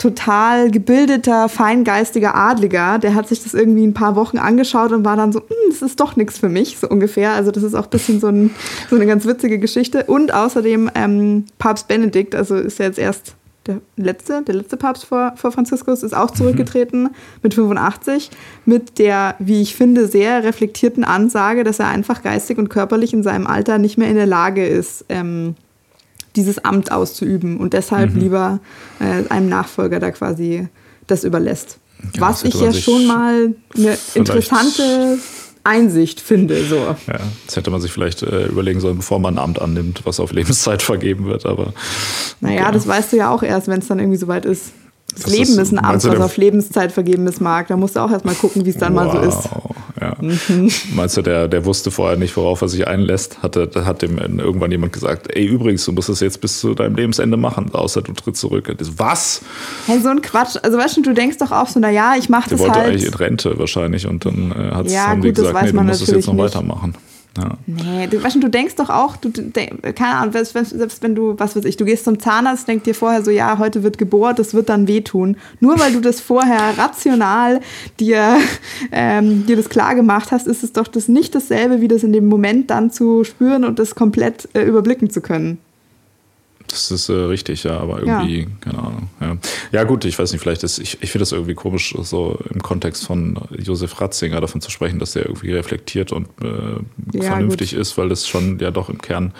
total 0.00 0.70
gebildeter, 0.70 1.50
feingeistiger 1.50 2.34
Adliger, 2.34 2.98
der 2.98 3.14
hat 3.14 3.28
sich 3.28 3.42
das 3.42 3.52
irgendwie 3.52 3.86
ein 3.86 3.92
paar 3.92 4.16
Wochen 4.16 4.38
angeschaut 4.38 4.92
und 4.92 5.04
war 5.04 5.14
dann 5.14 5.30
so, 5.30 5.40
hm, 5.40 5.56
das 5.68 5.82
ist 5.82 6.00
doch 6.00 6.16
nichts 6.16 6.38
für 6.38 6.48
mich, 6.48 6.78
so 6.78 6.88
ungefähr. 6.88 7.32
Also 7.32 7.50
das 7.50 7.62
ist 7.62 7.74
auch 7.74 7.84
ein 7.84 7.90
bisschen 7.90 8.18
so, 8.18 8.28
ein, 8.28 8.50
so 8.88 8.96
eine 8.96 9.06
ganz 9.06 9.26
witzige 9.26 9.58
Geschichte. 9.58 10.04
Und 10.04 10.32
außerdem 10.32 10.90
ähm, 10.94 11.44
Papst 11.58 11.86
Benedikt, 11.86 12.34
also 12.34 12.56
ist 12.56 12.78
ja 12.78 12.86
jetzt 12.86 12.98
erst 12.98 13.34
der 13.66 13.82
letzte, 13.96 14.40
der 14.42 14.54
letzte 14.54 14.78
Papst 14.78 15.04
vor, 15.04 15.34
vor 15.36 15.52
Franziskus, 15.52 16.02
ist 16.02 16.16
auch 16.16 16.30
zurückgetreten 16.30 17.02
mhm. 17.02 17.10
mit 17.42 17.52
85, 17.52 18.30
mit 18.64 18.98
der, 18.98 19.34
wie 19.38 19.60
ich 19.60 19.76
finde, 19.76 20.06
sehr 20.06 20.44
reflektierten 20.44 21.04
Ansage, 21.04 21.62
dass 21.62 21.78
er 21.78 21.88
einfach 21.88 22.22
geistig 22.22 22.56
und 22.56 22.70
körperlich 22.70 23.12
in 23.12 23.22
seinem 23.22 23.46
Alter 23.46 23.76
nicht 23.76 23.98
mehr 23.98 24.08
in 24.08 24.16
der 24.16 24.26
Lage 24.26 24.66
ist, 24.66 25.04
ähm, 25.10 25.56
dieses 26.36 26.64
Amt 26.64 26.92
auszuüben 26.92 27.58
und 27.58 27.72
deshalb 27.72 28.14
mhm. 28.14 28.20
lieber 28.20 28.60
äh, 29.00 29.28
einem 29.28 29.48
Nachfolger 29.48 30.00
da 30.00 30.10
quasi 30.10 30.68
das 31.06 31.24
überlässt. 31.24 31.78
Ja, 32.14 32.20
Was 32.22 32.44
ich 32.44 32.54
ja 32.54 32.72
schon 32.72 33.06
mal 33.06 33.54
eine 33.76 33.98
interessante 34.14 35.18
Einsicht 35.64 36.20
finde. 36.20 36.64
So. 36.64 36.76
Ja, 36.76 37.20
das 37.46 37.56
hätte 37.56 37.70
man 37.70 37.80
sich 37.80 37.92
vielleicht 37.92 38.22
äh, 38.22 38.46
überlegen 38.46 38.80
sollen, 38.80 38.96
bevor 38.96 39.18
man 39.18 39.34
ein 39.34 39.38
Amt 39.38 39.60
annimmt, 39.60 40.02
was 40.04 40.20
auf 40.20 40.32
Lebenszeit 40.32 40.82
vergeben 40.82 41.26
wird. 41.26 41.46
Aber 41.46 41.72
naja, 42.40 42.62
okay. 42.62 42.72
das 42.72 42.86
weißt 42.86 43.12
du 43.12 43.16
ja 43.18 43.30
auch 43.30 43.42
erst, 43.42 43.68
wenn 43.68 43.80
es 43.80 43.88
dann 43.88 43.98
irgendwie 43.98 44.18
soweit 44.18 44.46
ist. 44.46 44.72
Das, 45.12 45.24
das 45.24 45.32
Leben 45.32 45.58
ist, 45.58 45.72
ein 45.72 45.78
Amt, 45.78 46.04
was 46.04 46.20
auf 46.20 46.36
Lebenszeit 46.36 46.92
vergeben 46.92 47.26
ist, 47.26 47.40
Marc. 47.40 47.66
Da 47.66 47.76
musst 47.76 47.96
du 47.96 48.00
auch 48.00 48.10
erstmal 48.10 48.36
gucken, 48.36 48.64
wie 48.64 48.70
es 48.70 48.76
dann 48.76 48.94
wow, 48.94 49.12
mal 49.12 49.12
so 49.12 49.28
ist. 49.28 49.48
Mhm. 50.22 50.70
Meinst 50.94 51.16
du, 51.16 51.22
der, 51.22 51.48
der 51.48 51.64
wusste 51.64 51.90
vorher 51.90 52.16
nicht, 52.16 52.36
worauf 52.36 52.62
er 52.62 52.68
sich 52.68 52.86
einlässt? 52.86 53.42
Hatte, 53.42 53.70
hat 53.84 54.02
dem 54.02 54.18
irgendwann 54.18 54.70
jemand 54.70 54.92
gesagt, 54.92 55.34
ey, 55.34 55.44
übrigens, 55.44 55.84
du 55.84 55.92
musst 55.92 56.08
das 56.08 56.20
jetzt 56.20 56.40
bis 56.40 56.60
zu 56.60 56.74
deinem 56.74 56.94
Lebensende 56.94 57.36
machen, 57.36 57.70
außer 57.72 58.02
du 58.02 58.12
trittst 58.12 58.40
zurück. 58.40 58.74
Was? 58.96 59.42
Hey, 59.86 60.00
so 60.00 60.08
ein 60.08 60.22
Quatsch. 60.22 60.56
Also 60.62 60.78
weißt 60.78 60.98
du, 60.98 61.02
du 61.02 61.14
denkst 61.14 61.38
doch 61.38 61.52
auch 61.52 61.68
so, 61.68 61.80
naja, 61.80 62.14
ich 62.18 62.28
mach 62.28 62.48
der 62.48 62.58
das 62.58 62.66
halt. 62.66 62.76
Der 62.76 62.82
wollte 62.82 62.88
eigentlich 62.88 63.06
in 63.06 63.14
Rente 63.14 63.58
wahrscheinlich 63.58 64.06
und 64.06 64.24
dann 64.24 64.52
äh, 64.52 64.90
ja, 64.90 65.08
haben 65.08 65.20
gut, 65.20 65.30
die 65.30 65.32
gesagt, 65.42 65.62
nee, 65.64 65.72
du 65.72 65.82
musst 65.82 66.02
das 66.02 66.10
jetzt 66.10 66.26
noch 66.26 66.34
nicht. 66.34 66.44
weitermachen. 66.44 66.94
Ja. 67.38 67.56
Nee, 67.66 68.08
du, 68.08 68.22
weißt 68.22 68.36
du, 68.36 68.40
du 68.40 68.48
denkst 68.48 68.74
doch 68.76 68.90
auch, 68.90 69.16
du, 69.16 69.30
keine 69.30 70.16
Ahnung, 70.16 70.32
selbst 70.32 71.02
wenn 71.02 71.14
du, 71.14 71.38
was 71.38 71.54
weiß 71.54 71.64
ich, 71.64 71.76
du 71.76 71.84
gehst 71.84 72.04
zum 72.04 72.18
Zahnarzt, 72.18 72.66
denkst 72.66 72.84
dir 72.84 72.94
vorher 72.94 73.22
so, 73.22 73.30
ja, 73.30 73.58
heute 73.58 73.82
wird 73.82 73.98
gebohrt, 73.98 74.38
das 74.38 74.52
wird 74.52 74.68
dann 74.68 74.88
wehtun. 74.88 75.36
Nur 75.60 75.78
weil 75.78 75.92
du 75.92 76.00
das 76.00 76.20
vorher 76.20 76.76
rational 76.76 77.60
dir, 78.00 78.38
ähm, 78.92 79.46
dir 79.46 79.56
das 79.56 79.68
klar 79.68 79.94
gemacht 79.94 80.32
hast, 80.32 80.46
ist 80.46 80.64
es 80.64 80.72
doch 80.72 80.88
das 80.88 81.08
nicht 81.08 81.34
dasselbe, 81.34 81.80
wie 81.80 81.88
das 81.88 82.02
in 82.02 82.12
dem 82.12 82.26
Moment 82.26 82.70
dann 82.70 82.90
zu 82.90 83.24
spüren 83.24 83.64
und 83.64 83.78
das 83.78 83.94
komplett 83.94 84.48
äh, 84.54 84.62
überblicken 84.62 85.10
zu 85.10 85.20
können. 85.20 85.58
Das 86.70 86.90
ist 86.90 87.08
äh, 87.08 87.12
richtig, 87.12 87.64
ja, 87.64 87.78
aber 87.78 88.00
irgendwie, 88.00 88.40
ja. 88.40 88.46
keine 88.60 88.78
Ahnung. 88.78 89.08
Ja. 89.20 89.36
ja, 89.72 89.84
gut, 89.84 90.04
ich 90.04 90.18
weiß 90.18 90.32
nicht, 90.32 90.40
vielleicht 90.40 90.62
ist, 90.62 90.78
ich, 90.78 91.02
ich 91.02 91.10
finde 91.10 91.22
das 91.22 91.32
irgendwie 91.32 91.54
komisch, 91.54 91.94
so 92.00 92.38
im 92.52 92.62
Kontext 92.62 93.06
von 93.06 93.38
Josef 93.58 94.00
Ratzinger 94.00 94.40
davon 94.40 94.60
zu 94.60 94.70
sprechen, 94.70 94.98
dass 94.98 95.12
der 95.12 95.26
irgendwie 95.26 95.52
reflektiert 95.52 96.12
und 96.12 96.28
äh, 96.42 97.16
ja, 97.16 97.22
vernünftig 97.22 97.72
gut. 97.72 97.80
ist, 97.80 97.98
weil 97.98 98.08
das 98.08 98.28
schon 98.28 98.58
ja 98.58 98.70
doch 98.70 98.88
im 98.88 99.00
Kern 99.00 99.32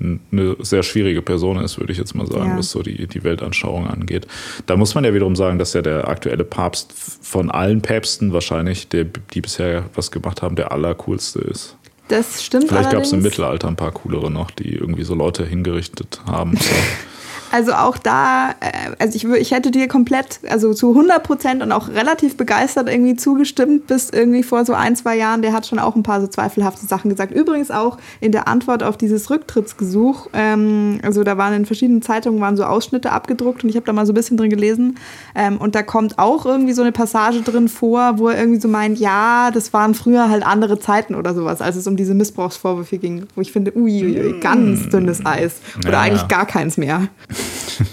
eine 0.00 0.56
sehr 0.60 0.82
schwierige 0.82 1.22
Person 1.22 1.58
ist, 1.58 1.78
würde 1.78 1.92
ich 1.92 1.98
jetzt 1.98 2.14
mal 2.14 2.26
sagen, 2.26 2.50
ja. 2.50 2.58
was 2.58 2.70
so 2.70 2.82
die, 2.82 3.06
die 3.06 3.22
Weltanschauung 3.22 3.86
angeht. 3.86 4.26
Da 4.66 4.76
muss 4.76 4.94
man 4.94 5.04
ja 5.04 5.14
wiederum 5.14 5.36
sagen, 5.36 5.58
dass 5.58 5.74
ja 5.74 5.82
der 5.82 6.08
aktuelle 6.08 6.44
Papst 6.44 6.92
von 6.92 7.50
allen 7.50 7.82
Päpsten 7.82 8.32
wahrscheinlich, 8.32 8.88
der, 8.88 9.04
die 9.04 9.40
bisher 9.40 9.84
was 9.94 10.10
gemacht 10.10 10.42
haben, 10.42 10.56
der 10.56 10.72
allercoolste 10.72 11.40
ist. 11.40 11.76
Das 12.12 12.44
stimmt 12.44 12.68
Vielleicht 12.68 12.90
gab 12.90 13.04
es 13.04 13.12
im 13.14 13.22
Mittelalter 13.22 13.68
ein 13.68 13.76
paar 13.76 13.90
coolere 13.90 14.30
noch, 14.30 14.50
die 14.50 14.74
irgendwie 14.74 15.02
so 15.02 15.14
Leute 15.14 15.46
hingerichtet 15.46 16.20
haben. 16.26 16.58
So. 17.52 17.56
Also 17.56 17.72
auch 17.74 17.98
da, 17.98 18.50
äh, 18.60 18.90
also 18.98 19.16
ich, 19.16 19.24
ich 19.24 19.50
hätte 19.50 19.70
dir 19.70 19.88
komplett, 19.88 20.40
also 20.48 20.72
zu 20.74 20.90
100 20.90 21.22
Prozent 21.22 21.62
und 21.62 21.72
auch 21.72 21.88
relativ 21.88 22.36
begeistert 22.36 22.88
irgendwie 22.88 23.14
zugestimmt, 23.14 23.86
bis 23.86 24.10
irgendwie 24.10 24.42
vor 24.42 24.64
so 24.64 24.72
ein, 24.72 24.96
zwei 24.96 25.16
Jahren, 25.16 25.42
der 25.42 25.52
hat 25.52 25.66
schon 25.66 25.78
auch 25.78 25.94
ein 25.94 26.02
paar 26.02 26.20
so 26.20 26.26
zweifelhafte 26.26 26.86
Sachen 26.86 27.10
gesagt. 27.10 27.32
Übrigens 27.32 27.70
auch 27.70 27.98
in 28.20 28.32
der 28.32 28.48
Antwort 28.48 28.82
auf 28.82 28.96
dieses 28.96 29.30
Rücktrittsgesuch, 29.30 30.28
ähm, 30.32 31.00
also 31.02 31.24
da 31.24 31.36
waren 31.36 31.54
in 31.54 31.66
verschiedenen 31.66 32.02
Zeitungen 32.02 32.40
waren 32.40 32.56
so 32.56 32.64
Ausschnitte 32.64 33.12
abgedruckt 33.12 33.64
und 33.64 33.70
ich 33.70 33.76
habe 33.76 33.86
da 33.86 33.92
mal 33.92 34.06
so 34.06 34.12
ein 34.12 34.16
bisschen 34.16 34.36
drin 34.36 34.50
gelesen 34.50 34.98
ähm, 35.34 35.58
und 35.58 35.74
da 35.74 35.82
kommt 35.82 36.18
auch 36.18 36.46
irgendwie 36.46 36.72
so 36.72 36.82
eine 36.82 36.92
Passage 36.92 37.42
drin 37.42 37.68
vor, 37.68 38.18
wo 38.18 38.28
er 38.28 38.38
irgendwie 38.38 38.60
so 38.60 38.68
meint, 38.68 38.98
ja, 38.98 39.50
das 39.52 39.72
waren 39.72 39.94
früher 39.94 40.28
halt 40.28 40.44
andere 40.44 40.78
Zeiten 40.78 41.14
oder 41.14 41.34
sowas, 41.34 41.60
als 41.60 41.76
es 41.76 41.86
um 41.86 41.96
diese 41.96 42.14
Missbrauchsvorwürfe 42.14 42.98
ging, 42.98 43.26
wo 43.34 43.40
ich 43.40 43.52
finde, 43.52 43.76
ui, 43.76 44.04
ui 44.04 44.40
ganz 44.40 44.88
dünnes 44.88 45.24
Eis 45.24 45.60
oder 45.80 45.92
ja, 45.92 46.00
eigentlich 46.00 46.22
ja. 46.22 46.28
gar 46.28 46.46
keins 46.46 46.76
mehr. 46.76 47.08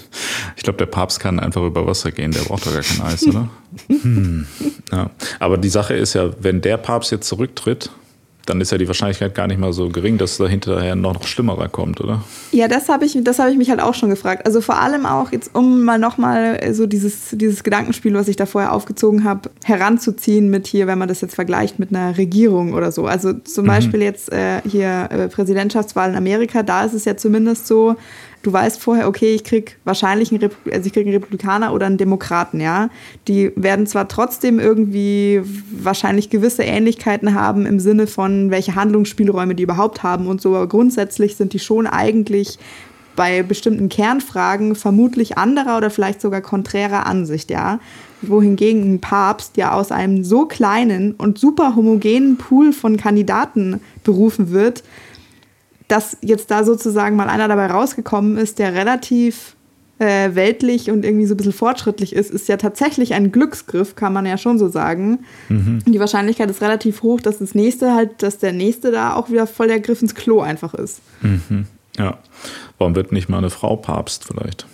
Ich 0.55 0.63
glaube, 0.63 0.77
der 0.77 0.87
Papst 0.87 1.21
kann 1.21 1.39
einfach 1.39 1.63
über 1.63 1.87
Wasser 1.87 2.11
gehen, 2.11 2.31
der 2.31 2.41
braucht 2.41 2.65
doch 2.65 2.73
gar 2.73 2.81
kein 2.81 3.01
Eis, 3.01 3.25
oder? 3.25 3.49
hm. 3.87 4.45
ja. 4.91 5.09
Aber 5.39 5.57
die 5.57 5.69
Sache 5.69 5.93
ist 5.93 6.15
ja, 6.15 6.31
wenn 6.41 6.59
der 6.59 6.75
Papst 6.75 7.11
jetzt 7.11 7.29
zurücktritt, 7.29 7.89
dann 8.49 8.61
ist 8.61 8.71
ja 8.71 8.77
die 8.77 8.87
Wahrscheinlichkeit 8.87 9.35
gar 9.35 9.47
nicht 9.47 9.59
mal 9.59 9.73
so 9.73 9.89
gering, 9.89 10.17
dass 10.17 10.37
da 10.37 10.47
hinterher 10.47 10.95
noch, 10.95 11.13
noch 11.13 11.27
schlimmerer 11.27 11.69
kommt, 11.69 12.01
oder? 12.01 12.23
Ja, 12.51 12.67
das 12.67 12.89
habe 12.89 13.05
ich, 13.05 13.15
hab 13.15 13.49
ich 13.49 13.57
mich 13.57 13.69
halt 13.69 13.79
auch 13.79 13.93
schon 13.93 14.09
gefragt. 14.09 14.45
Also 14.45 14.59
vor 14.59 14.79
allem 14.79 15.05
auch 15.05 15.31
jetzt, 15.31 15.53
um 15.53 15.83
mal 15.83 15.99
nochmal 15.99 16.73
so 16.73 16.87
dieses, 16.87 17.29
dieses 17.31 17.63
Gedankenspiel, 17.63 18.13
was 18.15 18.27
ich 18.27 18.35
da 18.35 18.47
vorher 18.47 18.73
aufgezogen 18.73 19.23
habe, 19.23 19.51
heranzuziehen 19.63 20.49
mit 20.49 20.65
hier, 20.65 20.87
wenn 20.87 20.97
man 20.97 21.07
das 21.07 21.21
jetzt 21.21 21.35
vergleicht 21.35 21.77
mit 21.77 21.93
einer 21.93 22.17
Regierung 22.17 22.73
oder 22.73 22.91
so. 22.91 23.05
Also 23.05 23.33
zum 23.33 23.65
mhm. 23.65 23.69
Beispiel 23.69 24.01
jetzt 24.01 24.31
äh, 24.31 24.61
hier 24.67 25.09
äh, 25.11 25.27
Präsidentschaftswahl 25.27 26.09
in 26.09 26.15
Amerika, 26.15 26.63
da 26.63 26.83
ist 26.85 26.93
es 26.93 27.05
ja 27.05 27.15
zumindest 27.15 27.67
so, 27.67 27.95
du 28.41 28.53
weißt 28.53 28.81
vorher, 28.81 29.07
okay, 29.07 29.33
ich 29.33 29.43
krieg 29.43 29.77
wahrscheinlich 29.83 30.31
einen, 30.31 30.41
Repu 30.41 30.55
also 30.71 30.85
ich 30.85 30.93
krieg 30.93 31.05
einen 31.05 31.15
Republikaner 31.15 31.73
oder 31.73 31.85
einen 31.85 31.97
Demokraten, 31.97 32.61
ja. 32.61 32.89
Die 33.27 33.51
werden 33.55 33.85
zwar 33.87 34.07
trotzdem 34.07 34.59
irgendwie 34.59 35.41
wahrscheinlich 35.71 36.29
gewisse 36.29 36.63
Ähnlichkeiten 36.63 37.33
haben 37.33 37.65
im 37.65 37.79
Sinne 37.79 38.07
von, 38.07 38.51
welche 38.51 38.75
Handlungsspielräume 38.75 39.55
die 39.55 39.63
überhaupt 39.63 40.03
haben 40.03 40.27
und 40.27 40.41
so, 40.41 40.55
aber 40.55 40.67
grundsätzlich 40.67 41.35
sind 41.35 41.53
die 41.53 41.59
schon 41.59 41.87
eigentlich 41.87 42.59
bei 43.15 43.43
bestimmten 43.43 43.89
Kernfragen 43.89 44.75
vermutlich 44.75 45.37
anderer 45.37 45.75
oder 45.75 45.89
vielleicht 45.89 46.21
sogar 46.21 46.39
konträrer 46.39 47.05
Ansicht, 47.05 47.51
ja. 47.51 47.79
Wohingegen 48.21 48.93
ein 48.93 49.01
Papst 49.01 49.57
ja 49.57 49.73
aus 49.73 49.91
einem 49.91 50.23
so 50.23 50.45
kleinen 50.45 51.13
und 51.13 51.37
super 51.37 51.75
homogenen 51.75 52.37
Pool 52.37 52.71
von 52.71 52.95
Kandidaten 52.95 53.81
berufen 54.05 54.51
wird, 54.51 54.83
dass 55.89 56.17
jetzt 56.21 56.51
da 56.51 56.63
sozusagen 56.63 57.17
mal 57.17 57.27
einer 57.27 57.49
dabei 57.49 57.67
rausgekommen 57.67 58.37
ist, 58.37 58.59
der 58.59 58.73
relativ 58.73 59.55
äh, 59.97 60.33
weltlich 60.33 60.89
und 60.89 61.03
irgendwie 61.03 61.25
so 61.25 61.33
ein 61.33 61.37
bisschen 61.37 61.51
fortschrittlich 61.51 62.13
ist, 62.13 62.31
ist 62.31 62.47
ja 62.47 62.55
tatsächlich 62.55 63.13
ein 63.13 63.31
Glücksgriff, 63.31 63.95
kann 63.95 64.13
man 64.13 64.25
ja 64.25 64.37
schon 64.37 64.57
so 64.57 64.69
sagen. 64.69 65.25
Mhm. 65.49 65.83
Die 65.85 65.99
Wahrscheinlichkeit 65.99 66.49
ist 66.49 66.61
relativ 66.61 67.03
hoch, 67.03 67.19
dass 67.19 67.39
das 67.39 67.53
nächste 67.53 67.93
halt, 67.93 68.23
dass 68.23 68.37
der 68.37 68.53
nächste 68.53 68.91
da 68.91 69.15
auch 69.15 69.29
wieder 69.29 69.45
voll 69.45 69.67
der 69.67 69.81
Griff 69.81 70.01
ins 70.01 70.15
Klo 70.15 70.39
einfach 70.39 70.73
ist. 70.73 71.01
Mhm. 71.21 71.65
Ja. 71.97 72.17
Warum 72.77 72.95
wird 72.95 73.11
nicht 73.11 73.27
mal 73.27 73.39
eine 73.39 73.49
Frau 73.49 73.75
Papst 73.75 74.23
vielleicht? 74.25 74.65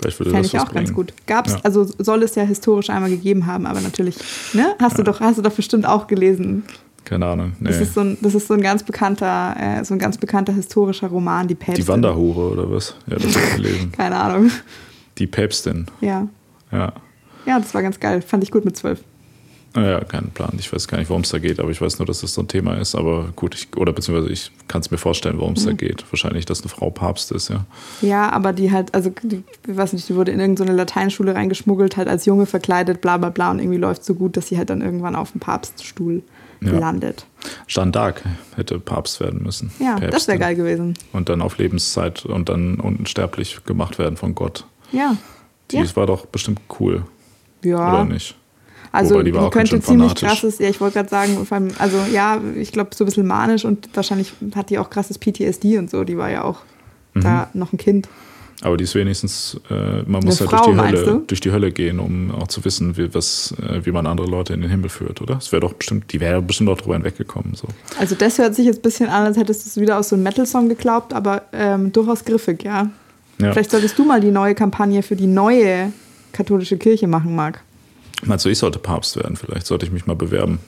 Vielleicht 0.00 0.18
würde 0.18 0.32
Fände 0.32 0.46
ich 0.46 0.58
auch 0.58 0.66
bringen. 0.66 0.86
ganz 0.86 0.92
gut. 0.92 1.14
Gab's, 1.26 1.52
ja. 1.52 1.58
also 1.62 1.86
soll 1.98 2.22
es 2.24 2.34
ja 2.34 2.42
historisch 2.42 2.90
einmal 2.90 3.10
gegeben 3.10 3.46
haben, 3.46 3.64
aber 3.64 3.80
natürlich, 3.80 4.16
ne? 4.52 4.74
Hast 4.80 4.98
ja. 4.98 5.04
du 5.04 5.04
doch, 5.04 5.20
hast 5.20 5.38
du 5.38 5.42
doch 5.42 5.52
bestimmt 5.52 5.86
auch 5.86 6.08
gelesen. 6.08 6.64
Keine 7.04 7.26
Ahnung. 7.26 7.52
Nee. 7.60 7.68
Das, 7.68 7.80
ist 7.80 7.94
so 7.94 8.00
ein, 8.00 8.16
das 8.20 8.34
ist 8.34 8.48
so 8.48 8.54
ein 8.54 8.62
ganz 8.62 8.82
bekannter, 8.82 9.54
äh, 9.58 9.84
so 9.84 9.94
ein 9.94 9.98
ganz 9.98 10.16
bekannter 10.18 10.52
historischer 10.52 11.08
Roman, 11.08 11.46
die 11.46 11.54
Päpstin. 11.54 11.84
Die 11.84 11.88
Wanderhure 11.88 12.50
oder 12.52 12.70
was? 12.70 12.94
Ja, 13.06 13.16
das 13.16 13.36
habe 13.36 13.46
ich 13.46 13.54
gelesen. 13.56 13.92
Keine 13.96 14.16
Ahnung. 14.16 14.50
Die 15.18 15.26
Päpstin. 15.26 15.86
Ja. 16.00 16.28
Ja. 16.72 16.92
Ja, 17.46 17.58
das 17.58 17.74
war 17.74 17.82
ganz 17.82 18.00
geil. 18.00 18.22
Fand 18.22 18.42
ich 18.42 18.50
gut 18.50 18.64
mit 18.64 18.76
zwölf. 18.76 19.00
Ja, 19.76 20.04
keinen 20.04 20.30
Plan. 20.30 20.52
Ich 20.58 20.72
weiß 20.72 20.86
gar 20.86 20.98
nicht, 20.98 21.10
worum 21.10 21.22
es 21.22 21.30
da 21.30 21.38
geht, 21.40 21.58
aber 21.58 21.70
ich 21.70 21.80
weiß 21.80 21.98
nur, 21.98 22.06
dass 22.06 22.20
das 22.20 22.32
so 22.32 22.42
ein 22.42 22.48
Thema 22.48 22.74
ist. 22.74 22.94
Aber 22.94 23.32
gut, 23.34 23.56
ich, 23.56 23.76
oder 23.76 23.92
beziehungsweise 23.92 24.32
ich 24.32 24.52
kann 24.68 24.80
es 24.80 24.92
mir 24.92 24.98
vorstellen, 24.98 25.38
worum 25.38 25.54
es 25.54 25.64
mhm. 25.64 25.70
da 25.70 25.72
geht. 25.72 26.04
Wahrscheinlich, 26.12 26.46
dass 26.46 26.60
eine 26.60 26.68
Frau 26.68 26.90
Papst 26.90 27.32
ist, 27.32 27.48
ja. 27.48 27.66
Ja, 28.00 28.30
aber 28.30 28.52
die 28.52 28.70
halt, 28.70 28.94
also 28.94 29.12
die, 29.22 29.42
ich 29.66 29.76
weiß 29.76 29.92
nicht, 29.92 30.08
die 30.08 30.14
wurde 30.14 30.30
in 30.30 30.38
irgendeine 30.38 30.72
Lateinschule 30.72 31.34
reingeschmuggelt, 31.34 31.96
halt 31.96 32.06
als 32.06 32.24
Junge 32.24 32.46
verkleidet, 32.46 33.00
bla 33.00 33.16
bla 33.16 33.30
bla 33.30 33.50
und 33.50 33.58
irgendwie 33.58 33.78
läuft 33.78 34.04
so 34.04 34.14
gut, 34.14 34.36
dass 34.36 34.46
sie 34.46 34.58
halt 34.58 34.70
dann 34.70 34.80
irgendwann 34.80 35.16
auf 35.16 35.32
dem 35.32 35.40
Papststuhl 35.40 36.22
ja. 36.60 36.78
landet. 36.78 37.26
Jeanne 37.66 37.92
d'Arc 37.92 38.16
hätte 38.56 38.78
Papst 38.78 39.20
werden 39.20 39.42
müssen. 39.42 39.70
Ja, 39.78 39.94
Päpstin. 39.94 40.10
das 40.10 40.28
wäre 40.28 40.38
geil 40.38 40.54
gewesen. 40.54 40.94
Und 41.12 41.28
dann 41.28 41.42
auf 41.42 41.58
Lebenszeit 41.58 42.24
und 42.24 42.48
dann 42.48 42.80
unsterblich 42.80 43.64
gemacht 43.64 43.98
werden 43.98 44.16
von 44.16 44.34
Gott. 44.34 44.66
Ja. 44.92 45.16
Die 45.70 45.76
ja. 45.76 45.96
war 45.96 46.06
doch 46.06 46.26
bestimmt 46.26 46.60
cool. 46.78 47.04
Ja. 47.62 47.92
Oder 47.92 48.04
nicht? 48.04 48.36
Also 48.92 49.20
die, 49.22 49.32
die 49.32 49.50
könnte 49.50 49.80
ziemlich 49.80 50.14
krasses, 50.14 50.60
ja, 50.60 50.68
ich 50.68 50.80
wollte 50.80 50.94
gerade 50.94 51.08
sagen, 51.08 51.44
allem, 51.50 51.72
also 51.78 51.98
ja, 52.12 52.40
ich 52.54 52.70
glaube 52.70 52.90
so 52.94 53.02
ein 53.02 53.06
bisschen 53.06 53.26
manisch 53.26 53.64
und 53.64 53.88
wahrscheinlich 53.92 54.32
hat 54.54 54.70
die 54.70 54.78
auch 54.78 54.88
krasses 54.88 55.18
PTSD 55.18 55.78
und 55.78 55.90
so. 55.90 56.04
Die 56.04 56.16
war 56.16 56.30
ja 56.30 56.44
auch 56.44 56.60
mhm. 57.14 57.22
da 57.22 57.50
noch 57.54 57.72
ein 57.72 57.76
Kind. 57.76 58.08
Aber 58.64 58.78
die 58.78 58.84
ist 58.84 58.94
wenigstens, 58.94 59.60
äh, 59.68 60.02
man 60.06 60.24
muss 60.24 60.40
halt 60.40 60.48
Frau, 60.48 60.64
durch, 60.64 60.74
die 60.74 60.82
Hölle, 60.82 61.22
durch 61.26 61.40
die 61.42 61.52
Hölle 61.52 61.70
gehen, 61.70 61.98
um 61.98 62.30
auch 62.30 62.48
zu 62.48 62.64
wissen, 62.64 62.96
wie, 62.96 63.12
was, 63.12 63.54
äh, 63.60 63.84
wie 63.84 63.92
man 63.92 64.06
andere 64.06 64.26
Leute 64.26 64.54
in 64.54 64.62
den 64.62 64.70
Himmel 64.70 64.88
führt, 64.88 65.20
oder? 65.20 65.34
Das 65.34 65.52
wäre 65.52 65.60
doch 65.60 65.74
bestimmt, 65.74 66.10
die 66.14 66.18
wäre 66.18 66.40
bestimmt 66.40 66.70
auch 66.70 66.78
drüber 66.78 66.94
hinweggekommen. 66.94 67.54
So. 67.54 67.68
Also 68.00 68.14
das 68.14 68.38
hört 68.38 68.54
sich 68.54 68.64
jetzt 68.64 68.78
ein 68.78 68.82
bisschen 68.82 69.10
an, 69.10 69.24
als 69.26 69.36
hättest 69.36 69.66
du 69.66 69.68
es 69.68 69.76
wieder 69.76 69.98
aus 69.98 70.08
so 70.08 70.16
einem 70.16 70.22
Metal-Song 70.22 70.70
geglaubt, 70.70 71.12
aber 71.12 71.42
ähm, 71.52 71.92
durchaus 71.92 72.24
griffig, 72.24 72.64
ja. 72.64 72.88
ja. 73.38 73.52
Vielleicht 73.52 73.70
solltest 73.70 73.98
du 73.98 74.04
mal 74.06 74.22
die 74.22 74.30
neue 74.30 74.54
Kampagne 74.54 75.02
für 75.02 75.14
die 75.14 75.26
neue 75.26 75.92
katholische 76.32 76.78
Kirche 76.78 77.06
machen, 77.06 77.36
Marc. 77.36 77.60
Meinst 78.24 78.46
du, 78.46 78.48
ich 78.48 78.56
sollte 78.56 78.78
Papst 78.78 79.16
werden? 79.16 79.36
Vielleicht 79.36 79.66
sollte 79.66 79.84
ich 79.84 79.92
mich 79.92 80.06
mal 80.06 80.16
bewerben. 80.16 80.58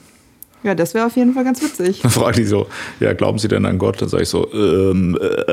Ja, 0.67 0.75
das 0.75 0.93
wäre 0.93 1.05
auf 1.05 1.15
jeden 1.15 1.33
Fall 1.33 1.45
ganz 1.45 1.63
witzig. 1.63 2.01
Dann 2.01 2.11
fragen 2.11 2.35
die 2.35 2.43
so, 2.43 2.67
ja, 2.99 3.13
glauben 3.13 3.39
Sie 3.39 3.47
denn 3.47 3.65
an 3.65 3.77
Gott? 3.77 4.01
Dann 4.01 4.09
sage 4.09 4.23
ich 4.23 4.29
so, 4.29 4.51
ähm, 4.51 5.17
äh, 5.17 5.51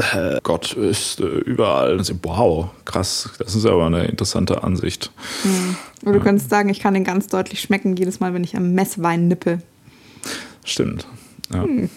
äh, 0.00 0.40
Gott 0.42 0.72
ist 0.72 1.20
äh, 1.20 1.24
überall. 1.24 2.02
So, 2.02 2.14
wow, 2.24 2.70
krass, 2.84 3.30
das 3.38 3.54
ist 3.54 3.64
aber 3.64 3.86
eine 3.86 4.06
interessante 4.06 4.64
Ansicht. 4.64 5.12
Mhm. 5.44 5.76
Oder 6.02 6.12
du 6.14 6.18
ja. 6.18 6.24
könntest 6.24 6.50
sagen, 6.50 6.68
ich 6.68 6.80
kann 6.80 6.94
den 6.94 7.04
ganz 7.04 7.28
deutlich 7.28 7.60
schmecken, 7.60 7.94
jedes 7.94 8.18
Mal, 8.18 8.34
wenn 8.34 8.42
ich 8.42 8.56
am 8.56 8.72
Messwein 8.72 9.28
nippe. 9.28 9.60
Stimmt. 10.64 11.06
Ja. 11.52 11.62
Hm. 11.62 11.90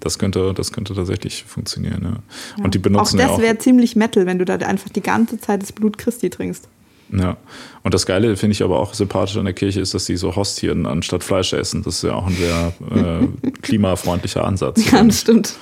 Das 0.00 0.18
könnte, 0.18 0.52
das 0.52 0.72
könnte 0.72 0.94
tatsächlich 0.94 1.44
funktionieren. 1.44 2.02
Ja. 2.02 2.10
ja. 2.58 2.64
Und 2.64 2.74
die 2.74 2.78
benutzen 2.78 3.18
auch 3.18 3.28
das 3.28 3.40
wäre 3.40 3.56
ziemlich 3.56 3.96
Metal, 3.96 4.26
wenn 4.26 4.38
du 4.38 4.44
da 4.44 4.56
einfach 4.56 4.90
die 4.90 5.00
ganze 5.00 5.40
Zeit 5.40 5.62
das 5.62 5.72
Blut 5.72 5.96
Christi 5.96 6.28
trinkst. 6.28 6.68
Ja. 7.12 7.36
Und 7.82 7.94
das 7.94 8.06
Geile 8.06 8.36
finde 8.36 8.52
ich 8.52 8.62
aber 8.62 8.80
auch 8.80 8.94
sympathisch 8.94 9.36
an 9.36 9.44
der 9.44 9.54
Kirche 9.54 9.80
ist, 9.80 9.92
dass 9.94 10.06
die 10.06 10.16
so 10.16 10.34
Hostien 10.34 10.86
anstatt 10.86 11.22
Fleisch 11.22 11.52
essen. 11.52 11.82
Das 11.82 11.96
ist 11.96 12.04
ja 12.04 12.14
auch 12.14 12.26
ein 12.26 12.34
sehr 12.34 12.72
äh, 12.90 13.50
klimafreundlicher 13.62 14.44
Ansatz. 14.44 14.90
Ja, 14.90 15.02
das 15.02 15.20
stimmt. 15.20 15.54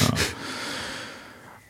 Ja. 0.00 0.16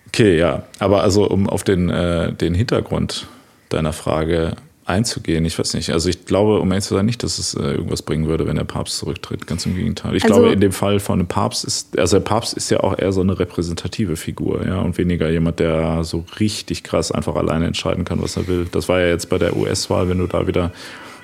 Okay, 0.09 0.39
ja. 0.39 0.65
Aber 0.79 1.03
also 1.03 1.29
um 1.29 1.49
auf 1.49 1.63
den, 1.63 1.89
äh, 1.89 2.33
den 2.33 2.55
Hintergrund 2.55 3.29
deiner 3.69 3.93
Frage 3.93 4.57
einzugehen. 4.89 5.45
Ich 5.45 5.59
weiß 5.59 5.75
nicht. 5.75 5.91
Also 5.91 6.09
ich 6.09 6.25
glaube, 6.25 6.61
um 6.61 6.71
ehrlich 6.71 6.85
zu 6.85 6.95
sein, 6.95 7.07
nicht, 7.07 7.23
dass 7.23 7.39
es 7.39 7.55
äh, 7.55 7.73
irgendwas 7.73 8.03
bringen 8.03 8.27
würde, 8.27 8.47
wenn 8.47 8.57
der 8.57 8.65
Papst 8.65 8.99
zurücktritt. 8.99 9.47
Ganz 9.47 9.67
im 9.67 9.77
Gegenteil. 9.77 10.17
Ich 10.17 10.25
also, 10.25 10.37
glaube, 10.37 10.53
in 10.53 10.61
dem 10.61 10.73
Fall 10.73 11.01
von 11.01 11.19
einem 11.19 11.29
Papst 11.29 11.65
ist, 11.65 11.99
also 11.99 12.19
der 12.19 12.25
Papst 12.25 12.55
ist 12.55 12.71
ja 12.71 12.81
auch 12.81 12.99
eher 12.99 13.13
so 13.13 13.21
eine 13.21 13.39
repräsentative 13.39 14.17
Figur, 14.17 14.67
ja, 14.67 14.81
und 14.81 14.99
weniger 14.99 15.29
jemand, 15.31 15.61
der 15.61 16.05
so 16.05 16.25
richtig 16.41 16.83
krass 16.83 17.13
einfach 17.13 17.37
alleine 17.37 17.67
entscheiden 17.67 18.05
kann, 18.05 18.23
was 18.23 18.37
er 18.37 18.49
will. 18.49 18.67
Das 18.71 18.89
war 18.89 19.01
ja 19.01 19.09
jetzt 19.09 19.29
bei 19.29 19.39
der 19.39 19.57
US-Wahl, 19.57 20.09
wenn 20.09 20.19
du 20.19 20.27
da 20.27 20.47
wieder 20.47 20.73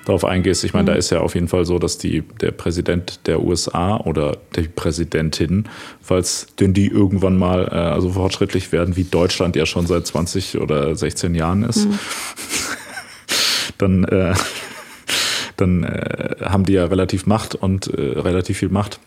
darauf 0.05 0.25
eingehst. 0.25 0.65
Ich 0.65 0.75
meine, 0.75 0.85
mhm. 0.85 0.87
da 0.89 0.95
ist 0.95 1.11
ja 1.11 1.21
auf 1.21 1.35
jeden 1.35 1.49
Fall 1.49 1.65
so, 1.65 1.79
dass 1.79 1.99
die, 1.99 2.23
der 2.41 2.51
Präsident 2.51 3.27
der 3.27 3.43
USA 3.43 3.97
oder 3.97 4.37
die 4.57 4.69
Präsidentin, 4.69 5.65
falls 6.01 6.49
denn 6.61 6.75
die 6.75 6.89
irgendwann 6.89 7.39
mal 7.39 7.69
äh, 7.71 7.75
also 7.75 8.11
fortschrittlich 8.11 8.73
werden, 8.73 8.97
wie 8.97 9.05
Deutschland 9.05 9.57
ja 9.57 9.67
schon 9.67 9.87
seit 9.87 10.07
20 10.07 10.61
oder 10.61 10.95
16 10.95 11.35
Jahren 11.35 11.63
ist, 11.63 11.89
mhm. 11.89 11.99
dann, 13.85 14.05
äh, 14.05 14.35
dann 15.57 15.85
äh, 15.85 16.37
haben 16.43 16.65
die 16.65 16.75
ja 16.75 16.87
relativ 16.87 17.27
Macht 17.27 17.55
und 17.55 17.87
äh, 17.89 18.19
relativ 18.19 18.59
viel 18.59 18.71
Macht 18.71 18.99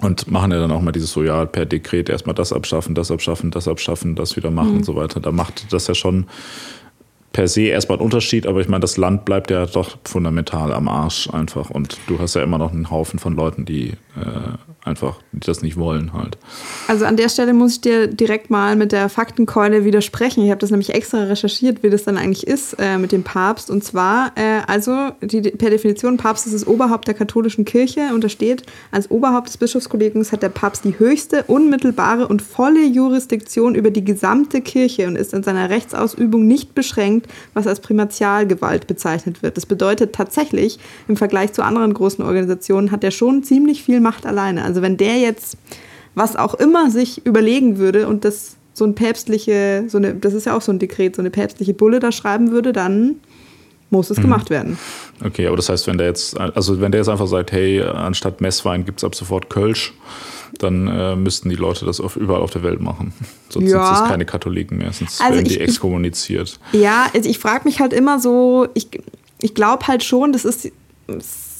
und 0.00 0.30
machen 0.30 0.52
ja 0.52 0.58
dann 0.58 0.70
auch 0.70 0.80
mal 0.80 0.92
dieses 0.92 1.12
so, 1.12 1.22
ja, 1.22 1.44
per 1.44 1.66
Dekret 1.66 2.08
erstmal 2.08 2.34
das 2.34 2.52
abschaffen, 2.52 2.94
das 2.94 3.10
abschaffen, 3.10 3.50
das 3.50 3.68
abschaffen, 3.68 4.14
das 4.14 4.36
wieder 4.36 4.50
machen 4.50 4.70
mhm. 4.70 4.76
und 4.78 4.84
so 4.84 4.96
weiter. 4.96 5.20
Da 5.20 5.32
macht 5.32 5.72
das 5.72 5.86
ja 5.86 5.94
schon 5.94 6.26
per 7.32 7.48
se 7.48 7.62
erstmal 7.62 7.98
einen 7.98 8.04
Unterschied, 8.04 8.46
aber 8.46 8.60
ich 8.60 8.68
meine, 8.68 8.80
das 8.80 8.96
Land 8.96 9.24
bleibt 9.24 9.50
ja 9.50 9.66
doch 9.66 9.98
fundamental 10.04 10.72
am 10.72 10.88
Arsch 10.88 11.28
einfach 11.30 11.70
und 11.70 11.98
du 12.06 12.18
hast 12.20 12.34
ja 12.34 12.42
immer 12.42 12.58
noch 12.58 12.72
einen 12.72 12.90
Haufen 12.90 13.18
von 13.18 13.34
Leuten, 13.34 13.64
die 13.64 13.90
äh, 14.16 14.56
einfach, 14.84 15.20
das 15.32 15.62
nicht 15.62 15.76
wollen 15.76 16.12
halt. 16.12 16.36
Also 16.88 17.06
an 17.06 17.16
der 17.16 17.30
Stelle 17.30 17.54
muss 17.54 17.72
ich 17.72 17.80
dir 17.80 18.06
direkt 18.06 18.50
mal 18.50 18.76
mit 18.76 18.92
der 18.92 19.08
Faktenkeule 19.08 19.84
widersprechen. 19.84 20.44
Ich 20.44 20.50
habe 20.50 20.60
das 20.60 20.70
nämlich 20.70 20.92
extra 20.94 21.24
recherchiert, 21.24 21.82
wie 21.82 21.90
das 21.90 22.04
dann 22.04 22.18
eigentlich 22.18 22.46
ist 22.46 22.74
äh, 22.78 22.98
mit 22.98 23.10
dem 23.12 23.22
Papst. 23.22 23.70
Und 23.70 23.82
zwar, 23.82 24.32
äh, 24.36 24.60
also 24.66 25.10
die, 25.22 25.40
per 25.40 25.70
Definition, 25.70 26.18
Papst 26.18 26.46
ist 26.46 26.54
das 26.54 26.66
Oberhaupt 26.66 27.08
der 27.08 27.14
katholischen 27.14 27.64
Kirche 27.64 28.10
und 28.12 28.22
da 28.22 28.28
steht, 28.28 28.64
als 28.90 29.10
Oberhaupt 29.10 29.48
des 29.48 29.56
Bischofskollegiums 29.56 30.32
hat 30.32 30.42
der 30.42 30.50
Papst 30.50 30.84
die 30.84 30.98
höchste, 30.98 31.44
unmittelbare 31.44 32.28
und 32.28 32.42
volle 32.42 32.84
Jurisdiktion 32.84 33.74
über 33.74 33.90
die 33.90 34.04
gesamte 34.04 34.60
Kirche 34.60 35.06
und 35.06 35.16
ist 35.16 35.32
in 35.32 35.42
seiner 35.42 35.70
Rechtsausübung 35.70 36.46
nicht 36.46 36.74
beschränkt, 36.74 37.26
was 37.54 37.66
als 37.66 37.80
Primatialgewalt 37.80 38.86
bezeichnet 38.86 39.42
wird. 39.42 39.56
Das 39.56 39.64
bedeutet 39.64 40.14
tatsächlich, 40.14 40.78
im 41.08 41.16
Vergleich 41.16 41.52
zu 41.54 41.62
anderen 41.62 41.94
großen 41.94 42.24
Organisationen 42.24 42.90
hat 42.90 43.02
er 43.02 43.10
schon 43.10 43.42
ziemlich 43.42 43.82
viel 43.82 44.00
Macht 44.00 44.26
alleine. 44.26 44.64
Also 44.64 44.73
wenn 44.82 44.96
der 44.96 45.18
jetzt 45.18 45.56
was 46.14 46.36
auch 46.36 46.54
immer 46.54 46.90
sich 46.90 47.26
überlegen 47.26 47.78
würde 47.78 48.06
und 48.06 48.24
das 48.24 48.56
so 48.72 48.84
ein 48.84 48.94
päpstliche, 48.94 49.84
so 49.88 49.98
eine, 49.98 50.14
das 50.14 50.34
ist 50.34 50.46
ja 50.46 50.56
auch 50.56 50.62
so 50.62 50.72
ein 50.72 50.78
Dekret, 50.78 51.16
so 51.16 51.22
eine 51.22 51.30
päpstliche 51.30 51.74
Bulle 51.74 52.00
da 52.00 52.12
schreiben 52.12 52.50
würde, 52.50 52.72
dann 52.72 53.16
muss 53.90 54.10
es 54.10 54.18
mhm. 54.18 54.22
gemacht 54.22 54.50
werden. 54.50 54.78
Okay, 55.24 55.46
aber 55.46 55.56
das 55.56 55.68
heißt, 55.68 55.86
wenn 55.86 55.98
der 55.98 56.08
jetzt, 56.08 56.38
also 56.38 56.80
wenn 56.80 56.90
der 56.90 57.00
jetzt 57.00 57.08
einfach 57.08 57.28
sagt, 57.28 57.52
hey, 57.52 57.80
anstatt 57.82 58.40
Messwein 58.40 58.84
gibt 58.84 59.00
es 59.00 59.04
ab 59.04 59.14
sofort 59.14 59.48
Kölsch, 59.48 59.94
dann 60.58 60.88
äh, 60.88 61.16
müssten 61.16 61.48
die 61.48 61.56
Leute 61.56 61.84
das 61.84 62.00
auf, 62.00 62.16
überall 62.16 62.42
auf 62.42 62.50
der 62.50 62.62
Welt 62.62 62.80
machen. 62.80 63.12
Sonst 63.48 63.70
ja. 63.70 63.86
sind 63.86 64.04
es 64.04 64.08
keine 64.10 64.24
Katholiken 64.24 64.78
mehr, 64.78 64.92
sonst 64.92 65.20
also 65.20 65.34
werden 65.34 65.48
die 65.48 65.54
ich, 65.54 65.60
exkommuniziert. 65.60 66.58
Ich, 66.72 66.80
ja, 66.80 67.06
also 67.12 67.28
ich 67.28 67.38
frage 67.38 67.64
mich 67.64 67.80
halt 67.80 67.92
immer 67.92 68.20
so, 68.20 68.68
ich, 68.74 68.88
ich 69.40 69.54
glaube 69.54 69.86
halt 69.86 70.04
schon, 70.04 70.32
das 70.32 70.44
ist 70.44 70.72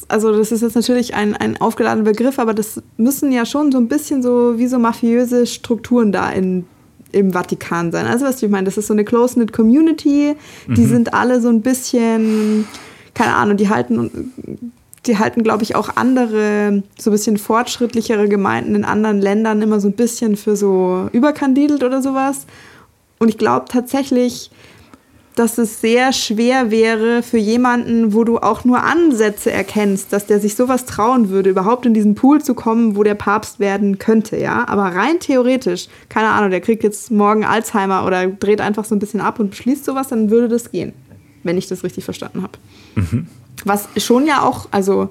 also 0.09 0.37
das 0.37 0.53
ist 0.53 0.63
jetzt 0.63 0.77
natürlich 0.77 1.15
ein, 1.15 1.37
ein 1.37 1.61
aufgeladener 1.61 2.05
Begriff, 2.05 2.39
aber 2.39 2.55
das 2.55 2.83
müssen 2.97 3.33
ja 3.33 3.47
schon 3.47 3.73
so 3.73 3.79
ein 3.79 3.89
bisschen 3.89 4.23
so 4.23 4.59
wie 4.59 4.67
so 4.67 4.79
mafiöse 4.79 5.47
Strukturen 5.47 6.13
da 6.13 6.31
in, 6.31 6.67
im 7.13 7.33
Vatikan 7.33 7.93
sein. 7.93 8.07
Also 8.07 8.25
was 8.25 8.43
ich 8.43 8.51
meine, 8.51 8.65
das 8.65 8.77
ist 8.77 8.89
so 8.89 8.93
eine 8.93 9.05
close-knit 9.05 9.53
Community, 9.53 10.35
die 10.67 10.81
mhm. 10.81 10.89
sind 10.89 11.15
alle 11.15 11.41
so 11.41 11.49
ein 11.49 11.63
bisschen, 11.63 12.67
keine 13.15 13.35
Ahnung, 13.35 13.57
die 13.57 13.69
halten, 13.69 14.33
die 15.07 15.19
halten, 15.19 15.43
glaube 15.43 15.63
ich, 15.63 15.77
auch 15.77 15.97
andere, 15.97 16.83
so 16.99 17.11
ein 17.11 17.13
bisschen 17.13 17.37
fortschrittlichere 17.37 18.29
Gemeinden 18.29 18.75
in 18.75 18.85
anderen 18.85 19.21
Ländern 19.21 19.63
immer 19.63 19.81
so 19.81 19.89
ein 19.89 19.95
bisschen 19.95 20.37
für 20.37 20.57
so 20.57 21.09
überkandidelt 21.13 21.83
oder 21.83 22.03
sowas. 22.03 22.47
Und 23.19 23.29
ich 23.29 23.39
glaube 23.39 23.67
tatsächlich, 23.69 24.51
dass 25.35 25.59
es 25.59 25.81
sehr 25.81 26.13
schwer 26.13 26.71
wäre 26.71 27.23
für 27.23 27.39
jemanden, 27.39 28.13
wo 28.15 28.23
du 28.23 28.39
auch 28.39 28.65
nur 28.65 28.83
Ansätze 28.83 29.51
erkennst, 29.51 30.13
dass 30.13 30.27
der 30.27 30.39
sich 30.39 30.55
sowas 30.55 30.85
trauen 30.85 31.29
würde, 31.29 31.51
überhaupt 31.51 31.87
in 31.87 31.95
diesen 31.95 32.15
Pool 32.15 32.41
zu 32.43 32.55
kommen, 32.55 32.97
wo 32.97 33.03
der 33.03 33.17
Papst 33.17 33.59
werden 33.59 33.99
könnte, 33.99 34.37
ja. 34.37 34.67
Aber 34.69 34.85
rein 34.85 35.19
theoretisch, 35.19 35.89
keine 36.09 36.29
Ahnung, 36.29 36.51
der 36.51 36.61
kriegt 36.61 36.85
jetzt 36.85 37.11
morgen 37.11 37.45
Alzheimer 37.45 38.07
oder 38.07 38.29
dreht 38.29 38.61
einfach 38.61 38.85
so 38.85 38.95
ein 38.95 39.01
bisschen 39.01 39.21
ab 39.21 39.41
und 39.41 39.51
beschließt 39.51 39.85
sowas, 39.85 40.09
dann 40.09 40.31
würde 40.31 40.49
das 40.49 40.71
gehen, 40.71 40.93
wenn 41.43 41.59
ich 41.59 41.67
das 41.67 41.83
richtig 41.83 42.05
verstanden 42.05 42.43
habe. 42.43 42.59
Mhm. 42.95 43.27
Was 43.65 43.89
schon 43.97 44.27
ja 44.27 44.43
auch, 44.43 44.69
also 44.71 45.03
ein 45.03 45.09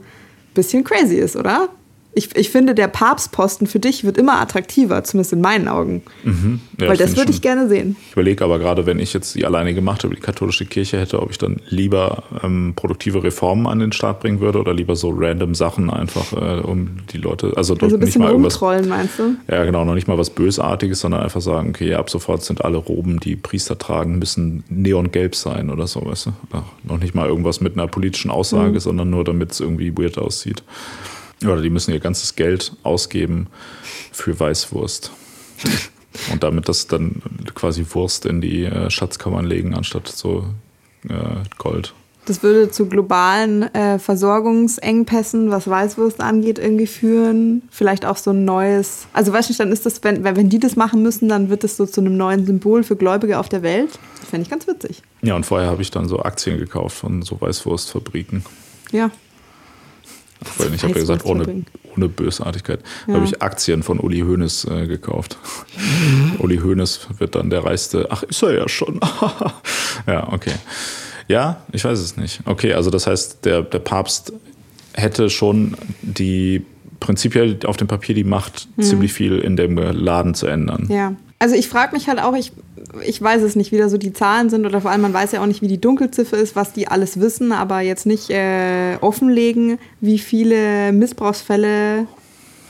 bisschen 0.53 0.83
crazy 0.83 1.15
ist, 1.15 1.35
oder? 1.35 1.69
Ich, 2.15 2.35
ich 2.35 2.49
finde, 2.49 2.75
der 2.75 2.87
Papstposten 2.87 3.65
für 3.65 3.79
dich 3.79 4.03
wird 4.03 4.17
immer 4.17 4.39
attraktiver, 4.39 5.03
zumindest 5.03 5.33
in 5.33 5.41
meinen 5.41 5.67
Augen. 5.67 6.03
Mhm. 6.23 6.61
Ja, 6.79 6.89
Weil 6.89 6.97
das 6.97 7.17
würde 7.17 7.31
ich 7.31 7.41
gerne 7.41 7.67
sehen. 7.67 7.95
Ich 8.07 8.13
überlege 8.13 8.43
aber 8.43 8.59
gerade, 8.59 8.85
wenn 8.85 8.99
ich 8.99 9.13
jetzt 9.13 9.33
die 9.33 9.45
alleine 9.45 9.73
gemacht 9.73 10.03
habe, 10.03 10.13
die 10.13 10.21
katholische 10.21 10.65
Kirche 10.65 10.99
hätte, 10.99 11.21
ob 11.21 11.31
ich 11.31 11.39
dann 11.39 11.61
lieber 11.69 12.23
ähm, 12.43 12.73
produktive 12.75 13.23
Reformen 13.23 13.65
an 13.65 13.79
den 13.79 13.91
Start 13.91 14.19
bringen 14.19 14.41
würde 14.41 14.59
oder 14.59 14.73
lieber 14.73 14.95
so 14.95 15.09
random 15.15 15.55
Sachen 15.55 15.89
einfach, 15.89 16.33
äh, 16.33 16.61
um 16.61 16.97
die 17.11 17.17
Leute, 17.17 17.53
also, 17.55 17.73
also 17.73 17.95
ein 17.95 17.99
bisschen 17.99 18.05
nicht 18.05 18.19
mal 18.19 18.31
umtrollen, 18.31 18.87
meinst 18.87 19.17
du? 19.17 19.35
Ja, 19.49 19.65
genau, 19.65 19.83
noch 19.83 19.95
nicht 19.95 20.07
mal 20.07 20.17
was 20.17 20.29
Bösartiges, 20.29 20.99
sondern 20.99 21.21
einfach 21.21 21.41
sagen, 21.41 21.69
okay, 21.69 21.95
ab 21.95 22.11
sofort 22.11 22.43
sind 22.43 22.63
alle 22.63 22.77
Roben, 22.77 23.19
die 23.19 23.35
Priester 23.35 23.77
tragen, 23.77 24.19
müssen 24.19 24.63
neongelb 24.69 25.35
sein 25.35 25.71
oder 25.71 25.87
so, 25.87 26.05
weißt 26.05 26.27
du? 26.27 26.33
Ach, 26.51 26.63
noch 26.83 26.99
nicht 26.99 27.15
mal 27.15 27.27
irgendwas 27.27 27.59
mit 27.59 27.73
einer 27.73 27.87
politischen 27.87 28.29
Aussage, 28.29 28.73
mhm. 28.73 28.79
sondern 28.79 29.09
nur, 29.09 29.23
damit 29.23 29.51
es 29.51 29.59
irgendwie 29.59 29.97
weird 29.97 30.19
aussieht. 30.19 30.63
Oder 31.43 31.61
die 31.61 31.69
müssen 31.69 31.91
ihr 31.91 31.99
ganzes 31.99 32.35
Geld 32.35 32.73
ausgeben 32.83 33.47
für 34.11 34.39
Weißwurst. 34.39 35.11
Und 36.31 36.43
damit 36.43 36.69
das 36.69 36.87
dann 36.87 37.21
quasi 37.55 37.85
Wurst 37.89 38.25
in 38.25 38.41
die 38.41 38.65
äh, 38.65 38.89
Schatzkammern 38.89 39.45
legen, 39.45 39.73
anstatt 39.73 40.07
so 40.07 40.45
äh, 41.09 41.43
Gold. 41.57 41.93
Das 42.25 42.41
würde 42.41 42.71
zu 42.71 42.85
globalen 42.85 43.63
äh, 43.73 43.99
Versorgungsengpässen, 43.99 45.51
was 45.51 45.67
Weißwurst 45.67 46.21
angeht, 46.21 46.57
irgendwie 46.57 46.87
führen. 46.87 47.63
Vielleicht 47.69 48.05
auch 48.05 48.15
so 48.15 48.31
ein 48.31 48.45
neues. 48.45 49.07
Also, 49.11 49.33
weißt 49.33 49.49
du, 49.49 49.53
dann 49.55 49.73
ist 49.73 49.85
das, 49.85 50.01
wenn, 50.03 50.23
wenn 50.23 50.49
die 50.49 50.59
das 50.59 50.77
machen 50.77 51.01
müssen, 51.01 51.27
dann 51.27 51.49
wird 51.49 51.65
das 51.65 51.75
so 51.75 51.85
zu 51.85 51.99
einem 51.99 52.15
neuen 52.15 52.45
Symbol 52.45 52.83
für 52.83 52.95
Gläubige 52.95 53.39
auf 53.39 53.49
der 53.49 53.61
Welt. 53.61 53.99
Das 54.21 54.29
fände 54.29 54.43
ich 54.43 54.49
ganz 54.49 54.67
witzig. 54.67 55.01
Ja, 55.21 55.35
und 55.35 55.45
vorher 55.45 55.69
habe 55.69 55.81
ich 55.81 55.91
dann 55.91 56.07
so 56.07 56.19
Aktien 56.19 56.57
gekauft 56.57 56.95
von 56.95 57.23
so 57.23 57.41
Weißwurstfabriken. 57.41 58.45
Ja, 58.93 59.11
weil 60.57 60.73
ich 60.73 60.83
habe 60.83 60.93
ja 60.93 60.99
gesagt, 60.99 61.25
ohne, 61.25 61.63
ohne 61.95 62.09
Bösartigkeit. 62.09 62.79
Ja. 63.07 63.15
habe 63.15 63.25
ich 63.25 63.41
Aktien 63.41 63.83
von 63.83 63.99
Uli 63.99 64.19
Hoeneß 64.19 64.65
äh, 64.65 64.87
gekauft. 64.87 65.37
Uli 66.39 66.57
Hoeneß 66.57 67.07
wird 67.17 67.35
dann 67.35 67.49
der 67.49 67.63
reichste. 67.63 68.07
Ach, 68.09 68.23
ist 68.23 68.43
er 68.43 68.53
ja 68.53 68.69
schon. 68.69 68.99
ja, 70.07 70.31
okay. 70.31 70.53
Ja, 71.27 71.63
ich 71.71 71.85
weiß 71.85 71.99
es 71.99 72.17
nicht. 72.17 72.41
Okay, 72.45 72.73
also 72.73 72.89
das 72.89 73.07
heißt, 73.07 73.45
der, 73.45 73.61
der 73.61 73.79
Papst 73.79 74.33
hätte 74.93 75.29
schon 75.29 75.75
die 76.01 76.65
prinzipiell 76.99 77.57
auf 77.65 77.77
dem 77.77 77.87
Papier 77.87 78.15
die 78.15 78.23
Macht, 78.23 78.67
mhm. 78.75 78.83
ziemlich 78.83 79.13
viel 79.13 79.39
in 79.39 79.55
dem 79.57 79.77
Laden 79.77 80.35
zu 80.35 80.47
ändern. 80.47 80.87
Ja. 80.89 81.15
Also 81.43 81.55
ich 81.55 81.67
frage 81.67 81.93
mich 81.93 82.07
halt 82.07 82.21
auch, 82.21 82.35
ich, 82.37 82.53
ich 83.05 83.21
weiß 83.21 83.41
es 83.41 83.57
nicht, 83.57 83.73
wie 83.73 83.77
da 83.77 83.89
so 83.89 83.97
die 83.97 84.13
Zahlen 84.13 84.49
sind 84.49 84.65
oder 84.65 84.79
vor 84.79 84.91
allem 84.91 85.01
man 85.01 85.13
weiß 85.13 85.33
ja 85.33 85.41
auch 85.41 85.45
nicht, 85.45 85.61
wie 85.61 85.67
die 85.67 85.81
Dunkelziffer 85.81 86.37
ist, 86.37 86.55
was 86.55 86.71
die 86.71 86.87
alles 86.87 87.19
wissen, 87.19 87.51
aber 87.51 87.81
jetzt 87.81 88.05
nicht 88.05 88.29
äh, 88.29 88.95
offenlegen, 89.01 89.77
wie 89.99 90.19
viele 90.19 90.93
Missbrauchsfälle 90.93 92.07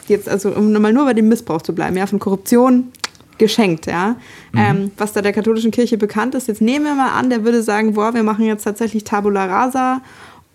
jetzt, 0.07 0.27
also 0.27 0.49
um 0.49 0.71
mal 0.71 0.91
nur 0.91 1.05
bei 1.05 1.13
dem 1.13 1.29
Missbrauch 1.29 1.61
zu 1.61 1.75
bleiben, 1.75 1.95
ja, 1.97 2.07
von 2.07 2.17
Korruption 2.17 2.91
geschenkt, 3.37 3.85
ja. 3.85 4.15
Mhm. 4.53 4.59
Ähm, 4.59 4.91
was 4.97 5.13
da 5.13 5.21
der 5.21 5.33
katholischen 5.33 5.69
Kirche 5.69 5.99
bekannt 5.99 6.33
ist. 6.33 6.47
Jetzt 6.47 6.61
nehmen 6.61 6.85
wir 6.85 6.95
mal 6.95 7.11
an, 7.11 7.29
der 7.29 7.43
würde 7.43 7.61
sagen, 7.61 7.93
boah, 7.93 8.15
wir 8.15 8.23
machen 8.23 8.45
jetzt 8.45 8.63
tatsächlich 8.63 9.03
Tabula 9.03 9.45
Rasa 9.45 10.01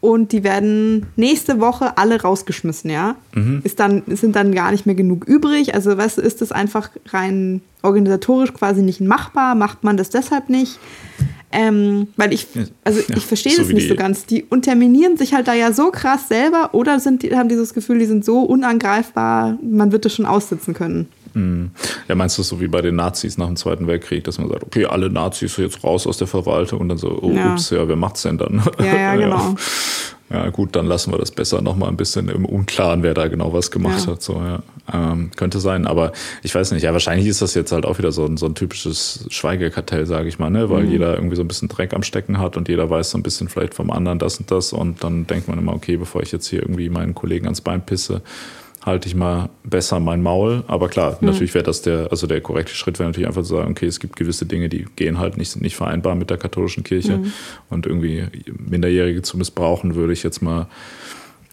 und 0.00 0.30
die 0.30 0.44
werden 0.44 1.06
nächste 1.16 1.61
Woche 1.61 1.98
alle 1.98 2.22
rausgeschmissen, 2.22 2.90
ja. 2.90 3.16
Mhm. 3.34 3.62
Ist 3.64 3.80
dann, 3.80 4.02
sind 4.06 4.37
dann 4.37 4.54
gar 4.54 4.70
nicht 4.70 4.87
mehr 4.87 4.94
genug 4.94 5.26
übrig. 5.26 5.74
Also, 5.74 5.96
weißt 5.96 6.18
du, 6.18 6.22
ist 6.22 6.40
das 6.40 6.52
einfach 6.52 6.90
rein 7.08 7.62
organisatorisch 7.82 8.52
quasi 8.52 8.82
nicht 8.82 9.00
machbar? 9.00 9.54
Macht 9.54 9.82
man 9.82 9.96
das 9.96 10.11
deshalb 10.11 10.50
nicht? 10.50 10.78
Ähm, 11.50 12.08
weil 12.16 12.34
ich, 12.34 12.46
also 12.84 13.00
ja, 13.08 13.16
ich 13.16 13.24
verstehe 13.24 13.54
so 13.54 13.62
das 13.62 13.72
nicht 13.72 13.88
so 13.88 13.96
ganz. 13.96 14.26
Die 14.26 14.44
unterminieren 14.44 15.16
sich 15.16 15.32
halt 15.32 15.48
da 15.48 15.54
ja 15.54 15.72
so 15.72 15.90
krass 15.90 16.28
selber 16.28 16.74
oder 16.74 17.00
sind 17.00 17.22
die, 17.22 17.34
haben 17.34 17.48
dieses 17.48 17.72
Gefühl, 17.72 17.98
die 17.98 18.06
sind 18.06 18.24
so 18.24 18.42
unangreifbar, 18.42 19.58
man 19.62 19.90
wird 19.90 20.04
das 20.04 20.14
schon 20.14 20.26
aussitzen 20.26 20.74
können. 20.74 21.08
Mhm. 21.32 21.70
Ja, 22.06 22.14
meinst 22.14 22.37
du 22.37 22.42
so 22.42 22.61
wie 22.61 22.68
bei 22.68 22.82
den 22.82 22.96
Nazis 22.96 23.38
nach 23.38 23.46
dem 23.46 23.56
Zweiten 23.56 23.87
Weltkrieg, 23.87 24.24
dass 24.24 24.38
man 24.38 24.48
sagt, 24.48 24.64
okay, 24.64 24.87
alle 24.87 25.11
Nazis 25.11 25.56
jetzt 25.56 25.82
raus 25.84 26.06
aus 26.06 26.18
der 26.18 26.26
Verwaltung 26.26 26.80
und 26.80 26.88
dann 26.88 26.98
so, 26.98 27.18
oh, 27.22 27.30
ja. 27.30 27.52
ups, 27.52 27.70
ja, 27.70 27.87
wer 27.88 27.96
macht's 27.96 28.22
denn 28.22 28.37
dann? 28.37 28.62
Ja, 28.78 28.96
ja, 28.96 29.16
genau. 29.16 29.54
Ja. 30.30 30.48
gut, 30.50 30.76
dann 30.76 30.86
lassen 30.86 31.12
wir 31.12 31.18
das 31.18 31.30
besser 31.30 31.62
nochmal 31.62 31.88
ein 31.88 31.96
bisschen 31.96 32.28
im 32.28 32.44
Unklaren, 32.44 33.02
wer 33.02 33.14
da 33.14 33.28
genau 33.28 33.52
was 33.52 33.70
gemacht 33.70 34.06
ja. 34.06 34.12
hat. 34.12 34.22
So, 34.22 34.34
ja. 34.34 34.62
Ähm, 34.92 35.30
könnte 35.36 35.60
sein, 35.60 35.86
aber 35.86 36.12
ich 36.42 36.54
weiß 36.54 36.72
nicht, 36.72 36.82
ja, 36.82 36.92
wahrscheinlich 36.92 37.26
ist 37.26 37.42
das 37.42 37.54
jetzt 37.54 37.72
halt 37.72 37.84
auch 37.84 37.98
wieder 37.98 38.10
so 38.10 38.24
ein, 38.24 38.36
so 38.36 38.46
ein 38.46 38.54
typisches 38.54 39.26
Schweigekartell, 39.28 40.06
sage 40.06 40.28
ich 40.28 40.38
mal, 40.38 40.50
ne? 40.50 40.70
weil 40.70 40.84
mhm. 40.84 40.90
jeder 40.90 41.14
irgendwie 41.14 41.36
so 41.36 41.42
ein 41.42 41.48
bisschen 41.48 41.68
Dreck 41.68 41.92
am 41.92 42.02
Stecken 42.02 42.38
hat 42.38 42.56
und 42.56 42.68
jeder 42.68 42.88
weiß 42.88 43.10
so 43.10 43.18
ein 43.18 43.22
bisschen 43.22 43.48
vielleicht 43.48 43.74
vom 43.74 43.90
anderen 43.90 44.18
das 44.18 44.38
und 44.38 44.50
das 44.50 44.72
und 44.72 45.04
dann 45.04 45.26
denkt 45.26 45.48
man 45.48 45.58
immer, 45.58 45.74
okay, 45.74 45.96
bevor 45.96 46.22
ich 46.22 46.32
jetzt 46.32 46.48
hier 46.48 46.62
irgendwie 46.62 46.88
meinen 46.88 47.14
Kollegen 47.14 47.46
ans 47.46 47.60
Bein 47.60 47.84
pisse, 47.84 48.22
halte 48.88 49.09
ich 49.09 49.14
mal 49.14 49.51
besser 49.62 50.01
mein 50.01 50.22
Maul. 50.22 50.64
Aber 50.66 50.88
klar, 50.88 51.18
mhm. 51.20 51.29
natürlich 51.29 51.55
wäre 51.55 51.64
das 51.64 51.83
der, 51.83 52.09
also 52.11 52.27
der 52.27 52.40
korrekte 52.40 52.74
Schritt 52.74 52.98
wäre 52.98 53.09
natürlich 53.09 53.29
einfach 53.29 53.42
zu 53.42 53.55
sagen, 53.55 53.70
okay, 53.70 53.87
es 53.87 54.01
gibt 54.01 54.16
gewisse 54.16 54.46
Dinge, 54.46 54.68
die 54.68 54.87
gehen 54.96 55.18
halt 55.18 55.37
nicht, 55.37 55.51
sind 55.51 55.62
nicht 55.62 55.77
vereinbar 55.77 56.14
mit 56.16 56.31
der 56.31 56.38
katholischen 56.38 56.83
Kirche. 56.83 57.18
Mhm. 57.18 57.33
Und 57.70 57.87
irgendwie 57.87 58.27
Minderjährige 58.59 59.22
zu 59.22 59.38
missbrauchen, 59.38 59.94
würde 59.94 60.12
ich 60.12 60.22
jetzt 60.22 60.42
mal 60.42 60.66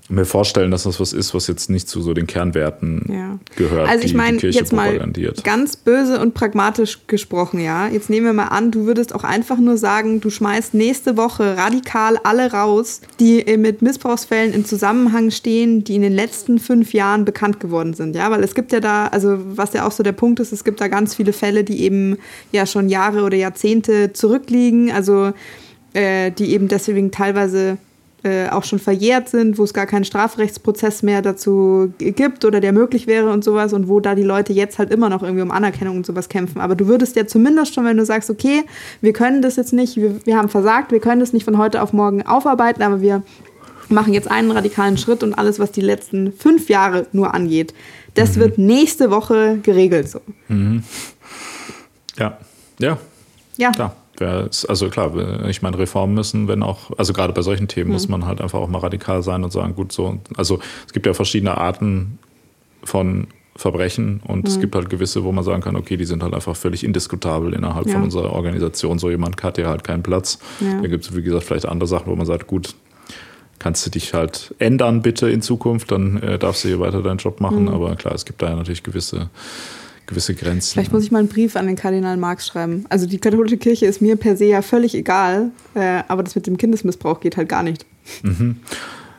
mir 0.07 0.25
vorstellen, 0.25 0.69
dass 0.69 0.83
das 0.83 0.99
was 0.99 1.13
ist, 1.13 1.33
was 1.33 1.47
jetzt 1.47 1.69
nicht 1.69 1.89
zu 1.89 2.01
so 2.01 2.13
den 2.13 2.27
Kernwerten 2.27 3.05
ja. 3.11 3.39
gehört. 3.55 3.89
Also 3.89 4.05
ich 4.05 4.13
meine, 4.13 4.37
jetzt 4.37 4.71
mal 4.71 4.99
ganz 5.43 5.77
böse 5.77 6.19
und 6.19 6.35
pragmatisch 6.35 6.99
gesprochen, 7.07 7.59
ja. 7.59 7.87
Jetzt 7.87 8.09
nehmen 8.09 8.27
wir 8.27 8.33
mal 8.33 8.47
an, 8.47 8.69
du 8.69 8.85
würdest 8.85 9.15
auch 9.15 9.23
einfach 9.23 9.57
nur 9.57 9.77
sagen, 9.77 10.21
du 10.21 10.29
schmeißt 10.29 10.75
nächste 10.75 11.17
Woche 11.17 11.57
radikal 11.57 12.17
alle 12.23 12.51
raus, 12.51 13.01
die 13.19 13.43
mit 13.57 13.81
Missbrauchsfällen 13.81 14.53
in 14.53 14.63
Zusammenhang 14.63 15.31
stehen, 15.31 15.83
die 15.83 15.95
in 15.95 16.03
den 16.03 16.13
letzten 16.13 16.59
fünf 16.59 16.93
Jahren 16.93 17.25
bekannt 17.25 17.59
geworden 17.59 17.95
sind, 17.95 18.15
ja. 18.15 18.29
Weil 18.29 18.43
es 18.43 18.53
gibt 18.53 18.71
ja 18.73 18.79
da, 18.79 19.07
also 19.07 19.37
was 19.57 19.73
ja 19.73 19.87
auch 19.87 19.91
so 19.91 20.03
der 20.03 20.11
Punkt 20.11 20.39
ist, 20.39 20.53
es 20.53 20.63
gibt 20.63 20.81
da 20.81 20.87
ganz 20.87 21.15
viele 21.15 21.33
Fälle, 21.33 21.63
die 21.63 21.81
eben 21.81 22.17
ja 22.51 22.67
schon 22.67 22.89
Jahre 22.89 23.23
oder 23.23 23.37
Jahrzehnte 23.37 24.13
zurückliegen, 24.13 24.91
also 24.91 25.33
äh, 25.93 26.29
die 26.29 26.51
eben 26.51 26.67
deswegen 26.67 27.09
teilweise 27.09 27.77
äh, 28.25 28.49
auch 28.49 28.63
schon 28.63 28.79
verjährt 28.79 29.29
sind, 29.29 29.59
wo 29.59 29.63
es 29.63 29.73
gar 29.73 29.85
keinen 29.85 30.03
Strafrechtsprozess 30.03 31.03
mehr 31.03 31.21
dazu 31.21 31.93
gibt 31.99 32.43
oder 32.43 32.59
der 32.59 32.73
möglich 32.73 33.05
wäre 33.05 33.31
und 33.31 33.43
sowas 33.43 33.71
und 33.71 33.87
wo 33.87 33.99
da 33.99 34.15
die 34.15 34.23
Leute 34.23 34.51
jetzt 34.51 34.79
halt 34.79 34.91
immer 34.91 35.09
noch 35.09 35.21
irgendwie 35.21 35.43
um 35.43 35.51
Anerkennung 35.51 35.97
und 35.97 36.07
sowas 36.07 36.27
kämpfen. 36.27 36.59
Aber 36.59 36.73
du 36.73 36.87
würdest 36.87 37.15
ja 37.15 37.27
zumindest 37.27 37.75
schon, 37.75 37.85
wenn 37.85 37.97
du 37.97 38.05
sagst, 38.05 38.31
okay, 38.31 38.63
wir 38.99 39.13
können 39.13 39.43
das 39.43 39.57
jetzt 39.57 39.73
nicht, 39.73 39.97
wir, 39.97 40.25
wir 40.25 40.37
haben 40.37 40.49
versagt, 40.49 40.91
wir 40.91 40.99
können 40.99 41.19
das 41.19 41.33
nicht 41.33 41.43
von 41.43 41.59
heute 41.59 41.83
auf 41.83 41.93
morgen 41.93 42.25
aufarbeiten, 42.25 42.81
aber 42.81 42.99
wir 42.99 43.21
machen 43.89 44.11
jetzt 44.11 44.31
einen 44.31 44.49
radikalen 44.49 44.97
Schritt 44.97 45.21
und 45.21 45.35
alles, 45.35 45.59
was 45.59 45.71
die 45.71 45.81
letzten 45.81 46.33
fünf 46.33 46.67
Jahre 46.67 47.05
nur 47.11 47.35
angeht, 47.35 47.75
das 48.15 48.35
mhm. 48.35 48.39
wird 48.39 48.57
nächste 48.57 49.11
Woche 49.11 49.59
geregelt 49.61 50.09
so. 50.09 50.19
Mhm. 50.47 50.81
Ja, 52.17 52.39
ja. 52.79 52.97
Ja. 53.57 53.71
Klar 53.71 53.95
also 54.21 54.89
klar, 54.89 55.47
ich 55.47 55.61
meine, 55.61 55.77
Reformen 55.77 56.13
müssen, 56.13 56.47
wenn 56.47 56.63
auch, 56.63 56.91
also 56.97 57.13
gerade 57.13 57.33
bei 57.33 57.41
solchen 57.41 57.67
Themen 57.67 57.89
mhm. 57.89 57.93
muss 57.93 58.07
man 58.07 58.25
halt 58.25 58.41
einfach 58.41 58.59
auch 58.59 58.69
mal 58.69 58.79
radikal 58.79 59.23
sein 59.23 59.43
und 59.43 59.51
sagen, 59.51 59.75
gut, 59.75 59.91
so, 59.91 60.19
also 60.35 60.59
es 60.85 60.93
gibt 60.93 61.05
ja 61.05 61.13
verschiedene 61.13 61.57
Arten 61.57 62.19
von 62.83 63.27
Verbrechen 63.57 64.21
und 64.25 64.43
mhm. 64.43 64.47
es 64.47 64.59
gibt 64.59 64.75
halt 64.75 64.89
gewisse, 64.89 65.23
wo 65.23 65.31
man 65.31 65.43
sagen 65.43 65.61
kann, 65.61 65.75
okay, 65.75 65.95
die 65.95 66.05
sind 66.05 66.23
halt 66.23 66.33
einfach 66.33 66.55
völlig 66.55 66.83
indiskutabel 66.83 67.53
innerhalb 67.53 67.87
ja. 67.87 67.93
von 67.93 68.03
unserer 68.03 68.33
Organisation. 68.33 68.99
So 68.99 69.09
jemand 69.09 69.41
hat 69.43 69.57
ja 69.57 69.67
halt 69.69 69.83
keinen 69.83 70.03
Platz. 70.03 70.39
Ja. 70.59 70.81
Da 70.81 70.87
gibt 70.87 71.05
es, 71.05 71.15
wie 71.15 71.21
gesagt, 71.21 71.45
vielleicht 71.45 71.65
andere 71.65 71.87
Sachen, 71.87 72.07
wo 72.07 72.15
man 72.15 72.25
sagt, 72.25 72.47
gut, 72.47 72.75
kannst 73.59 73.85
du 73.85 73.89
dich 73.89 74.13
halt 74.13 74.53
ändern 74.59 75.01
bitte 75.01 75.29
in 75.29 75.41
Zukunft, 75.41 75.91
dann 75.91 76.21
äh, 76.21 76.37
darfst 76.37 76.65
du 76.65 76.67
hier 76.67 76.79
weiter 76.81 77.01
deinen 77.01 77.17
Job 77.17 77.39
machen. 77.39 77.63
Mhm. 77.63 77.69
Aber 77.69 77.95
klar, 77.95 78.13
es 78.13 78.25
gibt 78.25 78.41
da 78.41 78.49
ja 78.49 78.55
natürlich 78.55 78.83
gewisse 78.83 79.29
gewisse 80.07 80.35
Grenzen. 80.35 80.73
Vielleicht 80.73 80.91
muss 80.91 81.03
ich 81.03 81.11
mal 81.11 81.19
einen 81.19 81.27
Brief 81.27 81.55
an 81.55 81.67
den 81.67 81.75
Kardinal 81.75 82.17
Marx 82.17 82.47
schreiben. 82.47 82.85
Also 82.89 83.05
die 83.05 83.17
katholische 83.17 83.57
Kirche 83.57 83.85
ist 83.85 84.01
mir 84.01 84.15
per 84.15 84.37
se 84.37 84.45
ja 84.45 84.61
völlig 84.61 84.95
egal, 84.95 85.51
äh, 85.73 86.03
aber 86.07 86.23
das 86.23 86.35
mit 86.35 86.47
dem 86.47 86.57
Kindesmissbrauch 86.57 87.19
geht 87.19 87.37
halt 87.37 87.49
gar 87.49 87.63
nicht. 87.63 87.85
Mhm. 88.23 88.57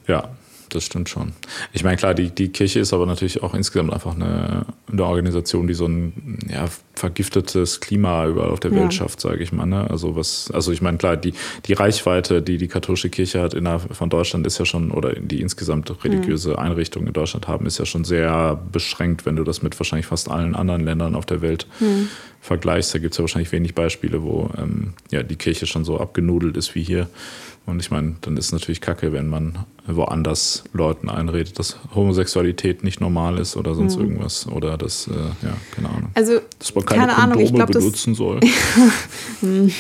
Ja, 0.07 0.36
das 0.77 0.85
stimmt 0.85 1.09
schon. 1.09 1.33
Ich 1.73 1.83
meine, 1.83 1.97
klar, 1.97 2.15
die, 2.15 2.31
die 2.31 2.49
Kirche 2.49 2.79
ist 2.79 2.93
aber 2.93 3.07
natürlich 3.07 3.43
auch 3.43 3.55
insgesamt 3.55 3.93
einfach 3.93 4.15
eine, 4.15 4.67
eine 4.93 5.05
Organisation, 5.05 5.67
die 5.67 5.75
so 5.75 5.87
ein 5.87 6.39
ja, 6.49 6.67
vergiftetes 6.95 7.81
Klima 7.81 8.27
überall 8.27 8.51
auf 8.51 8.61
der 8.61 8.73
Welt 8.73 8.85
ja. 8.85 8.91
schafft, 8.91 9.21
sage 9.21 9.43
ich 9.43 9.53
mal. 9.53 9.67
Ne? 9.67 9.91
Also 9.91 10.15
was, 10.15 10.51
also 10.53 10.73
ich 10.73 10.83
meine, 10.83 10.99
klar, 10.99 11.17
die, 11.17 11.33
die 11.65 11.73
Reichweite, 11.73 12.43
die 12.43 12.59
die 12.59 12.69
katholische 12.69 13.09
Kirche 13.09 13.41
hat 13.41 13.55
innerhalb 13.55 13.95
von 13.95 14.11
Deutschland, 14.11 14.47
ist 14.47 14.59
ja 14.59 14.65
schon, 14.65 14.91
oder 14.91 15.15
die 15.15 15.41
insgesamt 15.41 15.93
religiöse 16.05 16.51
mhm. 16.51 16.59
Einrichtungen 16.59 17.09
in 17.09 17.15
Deutschland 17.15 17.49
haben, 17.49 17.67
ist 17.67 17.79
ja 17.79 17.87
schon 17.87 18.05
sehr 18.05 18.61
beschränkt, 18.71 19.27
wenn 19.27 19.37
du 19.37 19.45
das 19.45 19.63
mit 19.63 19.79
wahrscheinlich 19.81 20.07
fast 20.07 20.31
allen 20.31 20.55
anderen 20.55 20.85
Ländern 20.85 21.15
auf 21.15 21.25
der 21.25 21.41
Welt 21.41 21.67
mhm. 21.81 22.09
vergleichst. 22.41 22.95
Da 22.95 22.99
gibt 22.99 23.13
es 23.13 23.19
ja 23.19 23.23
wahrscheinlich 23.23 23.53
wenig 23.53 23.75
Beispiele, 23.75 24.23
wo 24.23 24.51
ähm, 24.59 24.93
ja, 25.11 25.23
die 25.23 25.37
Kirche 25.37 25.67
schon 25.67 25.85
so 25.85 25.99
abgenudelt 25.99 26.57
ist 26.57 26.75
wie 26.75 26.83
hier. 26.83 27.09
Und 27.67 27.81
ich 27.81 27.91
meine, 27.91 28.15
dann 28.21 28.37
ist 28.37 28.47
es 28.47 28.53
natürlich 28.53 28.81
kacke, 28.81 29.13
wenn 29.13 29.29
man 29.29 29.59
woanders 29.87 30.65
Leuten 30.73 31.09
einredet, 31.09 31.59
dass 31.59 31.79
Homosexualität 31.95 32.85
nicht 32.85 33.01
normal 33.01 33.39
ist 33.39 33.57
oder 33.57 33.75
sonst 33.75 33.97
mhm. 33.97 34.03
irgendwas. 34.03 34.47
Oder 34.47 34.79
dass, 34.79 35.09
äh, 35.09 35.13
ja, 35.45 35.55
keine 35.75 35.89
Ahnung. 35.89 36.11
Also, 36.15 36.41
dass 36.59 36.75
man 36.75 36.85
keine, 36.85 37.01
keine 37.01 37.17
Ahnung, 37.17 37.41
ich 37.41 37.53
glaub, 37.53 37.71
benutzen 37.71 38.13
das, 38.13 38.19
soll. 38.19 38.41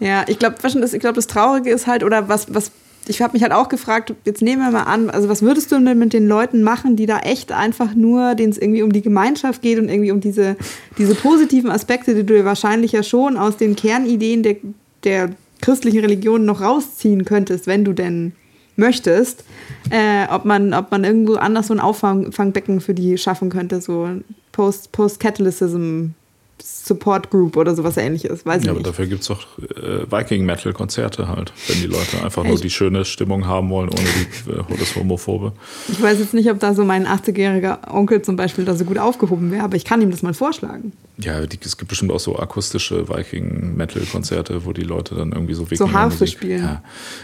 ja, 0.00 0.24
ich 0.26 0.38
glaube, 0.38 0.56
das, 0.60 0.92
glaub, 0.98 1.14
das 1.14 1.26
Traurige 1.26 1.70
ist 1.70 1.86
halt, 1.86 2.02
oder 2.02 2.28
was, 2.28 2.52
was 2.52 2.72
ich 3.06 3.20
habe 3.20 3.34
mich 3.34 3.42
halt 3.42 3.52
auch 3.52 3.68
gefragt, 3.68 4.14
jetzt 4.24 4.40
nehmen 4.40 4.62
wir 4.62 4.70
mal 4.70 4.84
an, 4.84 5.10
also 5.10 5.28
was 5.28 5.42
würdest 5.42 5.70
du 5.70 5.78
denn 5.78 5.98
mit 5.98 6.12
den 6.12 6.26
Leuten 6.26 6.62
machen, 6.62 6.96
die 6.96 7.04
da 7.04 7.18
echt 7.18 7.52
einfach 7.52 7.94
nur, 7.94 8.34
denen 8.34 8.50
es 8.50 8.58
irgendwie 8.58 8.82
um 8.82 8.92
die 8.92 9.02
Gemeinschaft 9.02 9.62
geht 9.62 9.78
und 9.78 9.88
irgendwie 9.88 10.10
um 10.10 10.20
diese, 10.20 10.56
diese 10.96 11.14
positiven 11.14 11.70
Aspekte, 11.70 12.14
die 12.14 12.24
du 12.24 12.36
ja 12.36 12.46
wahrscheinlich 12.46 12.92
ja 12.92 13.02
schon 13.02 13.36
aus 13.36 13.56
den 13.58 13.76
Kernideen 13.76 14.42
der, 14.42 14.56
der 15.04 15.30
christlichen 15.64 16.00
Religionen 16.00 16.44
noch 16.44 16.60
rausziehen 16.60 17.24
könntest, 17.24 17.66
wenn 17.66 17.84
du 17.84 17.94
denn 17.94 18.32
möchtest, 18.76 19.44
äh, 19.90 20.26
ob, 20.30 20.44
man, 20.44 20.74
ob 20.74 20.90
man 20.90 21.04
irgendwo 21.04 21.34
anders 21.34 21.68
so 21.68 21.74
ein 21.74 21.80
Auffangbecken 21.80 22.80
für 22.80 22.92
die 22.92 23.16
schaffen 23.16 23.48
könnte, 23.48 23.80
so 23.80 24.08
Post-Catalycism. 24.52 26.08
Post 26.08 26.24
Support 26.62 27.30
Group 27.30 27.56
oder 27.56 27.74
sowas 27.74 27.96
ähnliches. 27.96 28.46
Weiß 28.46 28.64
ja, 28.64 28.70
aber 28.70 28.80
dafür 28.80 29.06
gibt 29.06 29.22
es 29.22 29.26
doch 29.26 29.58
äh, 29.58 30.10
Viking-Metal-Konzerte 30.10 31.28
halt, 31.28 31.52
wenn 31.66 31.80
die 31.80 31.88
Leute 31.88 32.22
einfach 32.22 32.44
nur 32.44 32.58
die 32.58 32.70
schöne 32.70 33.04
Stimmung 33.04 33.46
haben 33.46 33.68
wollen, 33.70 33.90
ohne 33.90 33.98
die, 33.98 34.50
äh, 34.50 34.78
das 34.78 34.94
Homophobe. 34.94 35.52
Ich 35.88 36.00
weiß 36.00 36.20
jetzt 36.20 36.32
nicht, 36.32 36.48
ob 36.50 36.60
da 36.60 36.72
so 36.72 36.84
mein 36.84 37.06
80-jähriger 37.06 37.92
Onkel 37.92 38.22
zum 38.22 38.36
Beispiel 38.36 38.64
da 38.64 38.74
so 38.74 38.84
gut 38.84 38.98
aufgehoben 38.98 39.50
wäre, 39.50 39.64
aber 39.64 39.76
ich 39.76 39.84
kann 39.84 40.00
ihm 40.00 40.10
das 40.10 40.22
mal 40.22 40.32
vorschlagen. 40.32 40.92
Ja, 41.16 41.46
die, 41.46 41.58
es 41.64 41.76
gibt 41.76 41.88
bestimmt 41.88 42.10
auch 42.10 42.18
so 42.18 42.36
akustische 42.36 43.08
Viking-Metal-Konzerte, 43.08 44.64
wo 44.64 44.72
die 44.72 44.82
Leute 44.82 45.14
dann 45.14 45.30
irgendwie 45.30 45.54
so 45.54 45.64
So 45.70 45.92
Harfe 45.92 46.26
spielen. 46.26 46.62
Ja, 46.62 46.82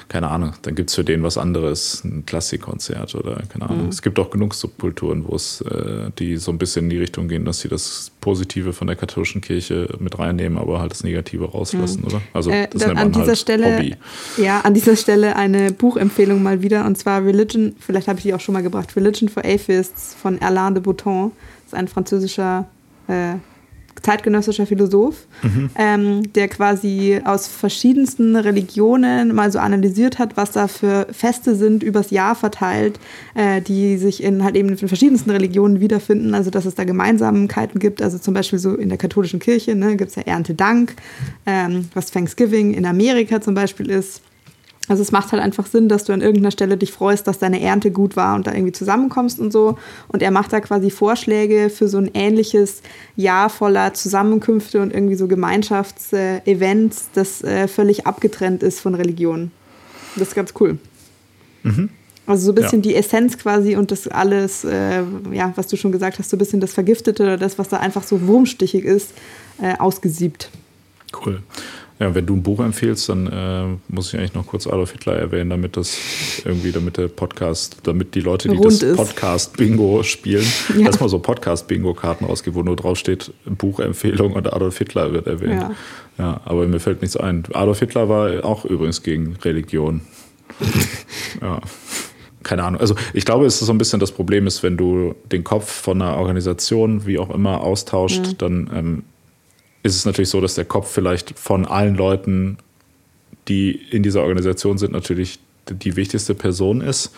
keine 0.09 0.29
Ahnung. 0.29 0.53
Dann 0.63 0.77
gibt 0.77 0.91
es 0.91 0.97
für 0.97 1.03
den 1.03 1.25
was 1.25 1.37
anderes, 1.37 2.05
ein 2.05 2.25
Klassikkonzert 2.25 3.17
oder 3.17 3.43
keine 3.49 3.69
Ahnung. 3.69 3.85
Mhm. 3.85 3.89
Es 3.89 4.01
gibt 4.01 4.21
auch 4.21 4.31
genug 4.31 4.55
Subkulturen, 4.55 5.27
wo 5.27 5.35
es, 5.35 5.61
äh, 5.63 6.11
die 6.21 6.37
so 6.37 6.53
ein 6.53 6.59
bisschen 6.59 6.85
in 6.85 6.91
die 6.91 6.99
Richtung 6.99 7.27
gehen, 7.27 7.45
dass 7.45 7.61
sie 7.61 7.69
das 7.69 8.13
Positive 8.21 8.73
von 8.73 8.87
der 8.87 8.95
katholischen 8.95 9.41
Kirche 9.41 9.89
mit 9.99 10.17
reinnehmen, 10.21 10.57
aber 10.57 10.81
halt 10.81 10.93
das 10.93 11.03
Negative 11.03 11.51
rauslassen, 11.51 12.03
mhm. 12.03 12.07
oder? 12.07 12.23
Also 12.33 12.51
äh, 12.51 12.69
das 12.71 12.83
nennt 12.83 12.95
man 12.95 13.07
an 13.07 13.13
dieser 13.13 13.27
halt 13.27 13.39
Stelle, 13.39 13.77
Hobby. 13.77 13.97
Ja, 14.37 14.61
an 14.61 14.75
dieser 14.75 14.95
Stelle 14.95 15.35
eine 15.35 15.73
Buchempfehlung 15.73 16.45
mal 16.45 16.63
wieder 16.63 16.87
und 16.87 16.97
zwar 16.97 17.25
Religion, 17.25 17.75
vielleicht 17.81 18.07
habe 18.07 18.19
ich 18.19 18.23
die 18.23 18.35
auch 18.35 18.41
schon 18.41 18.53
mal 18.53 18.63
gebracht, 18.63 18.95
Religion 18.95 19.29
for 19.29 19.45
Atheists 19.45 20.15
von 20.15 20.41
Alain 20.41 20.75
de 20.75 20.83
Botton. 20.83 21.33
Das 21.65 21.73
ist 21.73 21.75
ein 21.75 21.89
französischer 21.89 22.69
äh, 23.09 23.35
zeitgenössischer 24.03 24.67
Philosoph, 24.67 25.27
mhm. 25.43 25.71
ähm, 25.77 26.33
der 26.35 26.49
quasi 26.49 27.21
aus 27.25 27.47
verschiedensten 27.47 28.37
Religionen 28.37 29.35
mal 29.35 29.51
so 29.53 29.59
analysiert 29.59 30.19
hat, 30.19 30.37
was 30.37 30.53
da 30.53 30.69
für 30.69 31.07
Feste 31.11 31.55
sind, 31.55 31.83
übers 31.83 32.11
Jahr 32.11 32.35
verteilt, 32.35 32.99
äh, 33.35 33.61
die 33.61 33.99
sich 33.99 34.23
in 34.23 34.45
halt 34.45 34.57
eben 34.57 34.69
in 34.71 34.77
verschiedensten 34.77 35.31
Religionen 35.31 35.81
wiederfinden. 35.81 36.35
Also 36.35 36.51
dass 36.51 36.65
es 36.65 36.75
da 36.75 36.85
Gemeinsamkeiten 36.85 37.81
gibt. 37.81 38.03
Also 38.03 38.19
zum 38.19 38.35
Beispiel 38.35 38.59
so 38.59 38.75
in 38.75 38.89
der 38.89 38.99
katholischen 38.99 39.41
Kirche 39.41 39.75
ne, 39.75 39.97
gibt 39.97 40.11
es 40.11 40.17
ja 40.17 40.23
Erntedank, 40.23 40.95
ähm, 41.47 41.89
was 41.95 42.11
Thanksgiving 42.11 42.75
in 42.75 42.87
Amerika 42.87 43.41
zum 43.41 43.55
Beispiel 43.55 43.91
ist. 43.91 44.23
Also 44.89 45.03
es 45.03 45.13
macht 45.13 45.31
halt 45.31 45.43
einfach 45.43 45.67
Sinn, 45.67 45.89
dass 45.89 46.05
du 46.05 46.13
an 46.13 46.21
irgendeiner 46.21 46.51
Stelle 46.51 46.77
dich 46.77 46.91
freust, 46.91 47.29
dass 47.29 47.39
deine 47.39 47.61
Ernte 47.61 47.91
gut 47.91 48.17
war 48.17 48.35
und 48.35 48.47
da 48.47 48.53
irgendwie 48.53 48.73
zusammenkommst 48.73 49.39
und 49.39 49.53
so. 49.53 49.79
Und 50.09 50.23
er 50.23 50.31
macht 50.31 50.53
da 50.53 50.61
quasi 50.61 50.91
Vorschläge 50.91 51.71
für 51.71 51.87
so 51.87 51.99
ein 51.99 52.11
ähnliches 52.13 52.83
Jahr 53.15 53.51
voller 53.51 53.95
Zusammenkünfte 53.95 54.81
und 54.81 54.93
irgendwie 54.93 55.15
so 55.15 55.29
Gemeinschaftsevents, 55.29 57.11
das 57.15 57.43
äh, 57.45 57.69
völlig 57.69 58.07
abgetrennt 58.07 58.63
ist 58.63 58.81
von 58.81 58.95
Religion. 58.95 59.53
Das 60.17 60.29
ist 60.29 60.35
ganz 60.35 60.55
cool. 60.59 60.79
Mhm. 61.63 61.91
Also 62.27 62.47
so 62.47 62.53
ein 62.53 62.57
bisschen 62.57 62.83
ja. 62.83 62.91
die 62.91 62.95
Essenz 62.97 63.39
quasi 63.39 63.77
und 63.77 63.91
das 63.91 64.09
alles, 64.09 64.65
äh, 64.65 65.03
ja, 65.33 65.53
was 65.57 65.67
du 65.67 65.77
schon 65.77 65.93
gesagt 65.93 66.19
hast, 66.19 66.31
so 66.31 66.37
ein 66.37 66.39
bisschen 66.39 66.61
das 66.61 66.73
Vergiftete 66.73 67.23
oder 67.23 67.37
das, 67.37 67.59
was 67.59 67.69
da 67.69 67.79
einfach 67.79 68.03
so 68.03 68.27
wurmstichig 68.27 68.85
ist, 68.85 69.13
äh, 69.61 69.77
ausgesiebt. 69.79 70.51
Cool. 71.13 71.43
Ja, 72.01 72.15
wenn 72.15 72.25
du 72.25 72.35
ein 72.35 72.43
Buch 72.43 72.61
empfehlst, 72.61 73.11
dann 73.11 73.27
äh, 73.27 73.93
muss 73.95 74.09
ich 74.09 74.19
eigentlich 74.19 74.33
noch 74.33 74.47
kurz 74.47 74.67
Adolf 74.67 74.93
Hitler 74.93 75.17
erwähnen, 75.17 75.51
damit 75.51 75.77
das 75.77 75.99
irgendwie, 76.47 76.73
damit 76.73 76.97
der 76.97 77.09
Podcast, 77.09 77.77
damit 77.83 78.15
die 78.15 78.21
Leute, 78.21 78.49
die 78.49 78.57
Rund 78.57 78.83
das 78.83 78.97
Podcast-Bingo 78.97 80.03
spielen, 80.03 80.47
ja. 80.79 80.87
erstmal 80.87 81.11
so 81.11 81.19
Podcast-Bingo-Karten 81.19 82.25
rausgeben, 82.25 82.59
wo 82.59 82.63
nur 82.63 82.77
draufsteht, 82.77 83.35
Buchempfehlung 83.45 84.33
und 84.33 84.51
Adolf 84.51 84.79
Hitler 84.79 85.13
wird 85.13 85.27
erwähnt. 85.27 85.61
Ja. 85.61 85.75
ja, 86.19 86.41
aber 86.47 86.67
mir 86.67 86.81
fällt 86.81 87.03
nichts 87.03 87.19
ein. 87.19 87.45
Adolf 87.53 87.81
Hitler 87.81 88.09
war 88.09 88.47
auch 88.47 88.65
übrigens 88.65 89.03
gegen 89.03 89.37
Religion. 89.45 90.01
ja 91.43 91.61
keine 92.43 92.65
Ahnung. 92.65 92.81
Also 92.81 92.95
ich 93.13 93.25
glaube, 93.25 93.47
es 93.47 93.61
ist 93.61 93.67
so 93.67 93.73
ein 93.73 93.79
bisschen 93.79 94.01
das 94.01 94.13
Problem 94.13 94.47
ist, 94.47 94.63
wenn 94.63 94.77
du 94.77 95.15
den 95.31 95.45
Kopf 95.45 95.71
von 95.71 96.01
einer 96.01 96.17
Organisation, 96.17 97.07
wie 97.07 97.19
auch 97.19 97.31
immer, 97.31 97.61
austauscht, 97.61 98.27
mhm. 98.27 98.39
dann 98.39 98.71
ähm, 98.75 99.03
ist 99.83 99.97
es 99.97 100.05
natürlich 100.05 100.29
so, 100.29 100.41
dass 100.41 100.55
der 100.55 100.65
Kopf 100.65 100.91
vielleicht 100.91 101.39
von 101.39 101.67
allen 101.67 101.95
Leuten, 101.95 102.59
die 103.49 103.73
in 103.73 104.03
dieser 104.03 104.23
Organisation 104.23 104.79
sind, 104.79 104.93
natürlich 104.93 105.39
die 105.69 105.97
wichtigste 105.97 106.35
Person 106.35 106.81
ist. 106.81 107.13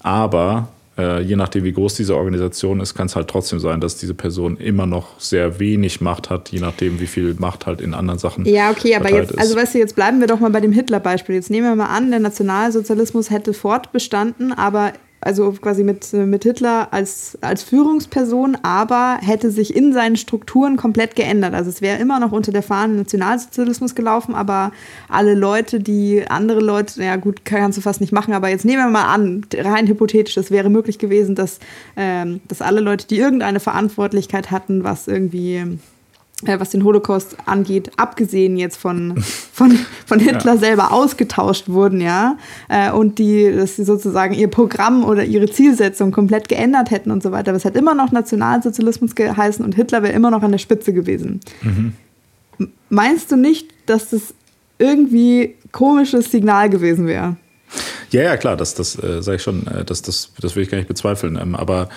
Aber 0.00 0.68
äh, 0.98 1.22
je 1.22 1.34
nachdem, 1.36 1.64
wie 1.64 1.72
groß 1.72 1.94
diese 1.94 2.14
Organisation 2.16 2.80
ist, 2.80 2.94
kann 2.94 3.06
es 3.06 3.16
halt 3.16 3.28
trotzdem 3.28 3.58
sein, 3.58 3.80
dass 3.80 3.96
diese 3.96 4.14
Person 4.14 4.56
immer 4.56 4.86
noch 4.86 5.18
sehr 5.18 5.58
wenig 5.58 6.00
Macht 6.00 6.30
hat, 6.30 6.50
je 6.50 6.60
nachdem, 6.60 7.00
wie 7.00 7.06
viel 7.06 7.34
Macht 7.38 7.66
halt 7.66 7.80
in 7.80 7.94
anderen 7.94 8.18
Sachen. 8.18 8.44
Ja, 8.44 8.70
okay, 8.70 8.94
aber 8.94 9.10
jetzt, 9.10 9.32
ist. 9.32 9.38
also 9.38 9.56
weißt 9.56 9.74
du, 9.74 9.78
jetzt 9.78 9.96
bleiben 9.96 10.20
wir 10.20 10.26
doch 10.26 10.40
mal 10.40 10.50
bei 10.50 10.60
dem 10.60 10.72
Hitler-Beispiel. 10.72 11.34
Jetzt 11.34 11.50
nehmen 11.50 11.66
wir 11.68 11.74
mal 11.74 11.94
an, 11.94 12.10
der 12.10 12.20
Nationalsozialismus 12.20 13.30
hätte 13.30 13.54
fortbestanden, 13.54 14.52
aber 14.52 14.92
also 15.24 15.52
quasi 15.52 15.84
mit, 15.84 16.12
mit 16.12 16.44
Hitler 16.44 16.88
als, 16.92 17.38
als 17.40 17.62
Führungsperson, 17.62 18.58
aber 18.62 19.18
hätte 19.22 19.50
sich 19.50 19.74
in 19.74 19.92
seinen 19.92 20.16
Strukturen 20.16 20.76
komplett 20.76 21.16
geändert. 21.16 21.54
Also 21.54 21.70
es 21.70 21.80
wäre 21.80 21.98
immer 21.98 22.20
noch 22.20 22.32
unter 22.32 22.52
der 22.52 22.62
Fahne 22.62 22.94
Nationalsozialismus 22.94 23.94
gelaufen, 23.94 24.34
aber 24.34 24.72
alle 25.08 25.34
Leute, 25.34 25.80
die 25.80 26.24
andere 26.28 26.60
Leute, 26.60 27.02
ja 27.02 27.16
gut, 27.16 27.44
kannst 27.44 27.78
du 27.78 27.82
fast 27.82 28.00
nicht 28.00 28.12
machen, 28.12 28.34
aber 28.34 28.48
jetzt 28.48 28.64
nehmen 28.64 28.84
wir 28.84 28.90
mal 28.90 29.12
an, 29.12 29.46
rein 29.54 29.86
hypothetisch, 29.86 30.36
es 30.36 30.50
wäre 30.50 30.68
möglich 30.68 30.98
gewesen, 30.98 31.34
dass, 31.34 31.58
ähm, 31.96 32.40
dass 32.48 32.60
alle 32.60 32.80
Leute, 32.80 33.06
die 33.06 33.18
irgendeine 33.18 33.60
Verantwortlichkeit 33.60 34.50
hatten, 34.50 34.84
was 34.84 35.08
irgendwie 35.08 35.78
was 36.42 36.70
den 36.70 36.84
Holocaust 36.84 37.36
angeht, 37.46 37.90
abgesehen 37.96 38.56
jetzt 38.56 38.76
von, 38.76 39.14
von, 39.52 39.78
von 40.06 40.18
Hitler 40.18 40.54
ja. 40.54 40.58
selber 40.58 40.92
ausgetauscht 40.92 41.68
wurden, 41.68 42.00
ja, 42.00 42.36
äh, 42.68 42.90
und 42.90 43.18
die, 43.18 43.52
dass 43.52 43.76
sie 43.76 43.84
sozusagen 43.84 44.34
ihr 44.34 44.48
Programm 44.48 45.04
oder 45.04 45.24
ihre 45.24 45.48
Zielsetzung 45.50 46.12
komplett 46.12 46.48
geändert 46.48 46.90
hätten 46.90 47.10
und 47.10 47.22
so 47.22 47.32
weiter. 47.32 47.50
Aber 47.50 47.56
es 47.56 47.64
hat 47.64 47.76
immer 47.76 47.94
noch 47.94 48.12
Nationalsozialismus 48.12 49.14
geheißen 49.14 49.64
und 49.64 49.74
Hitler 49.74 50.02
wäre 50.02 50.12
immer 50.12 50.30
noch 50.30 50.42
an 50.42 50.52
der 50.52 50.58
Spitze 50.58 50.92
gewesen. 50.92 51.40
Mhm. 51.62 51.92
Meinst 52.88 53.32
du 53.32 53.36
nicht, 53.36 53.68
dass 53.86 54.10
das 54.10 54.34
irgendwie 54.78 55.54
komisches 55.72 56.30
Signal 56.30 56.70
gewesen 56.70 57.06
wäre? 57.06 57.36
Ja, 58.10 58.22
ja, 58.22 58.36
klar, 58.36 58.56
das, 58.56 58.74
das 58.74 59.02
äh, 59.02 59.22
sage 59.22 59.36
ich 59.36 59.42
schon, 59.42 59.66
äh, 59.66 59.84
das, 59.84 60.02
das, 60.02 60.30
das 60.40 60.54
will 60.54 60.62
ich 60.62 60.70
gar 60.70 60.78
nicht 60.78 60.88
bezweifeln. 60.88 61.36
Ähm, 61.40 61.56
aber 61.56 61.88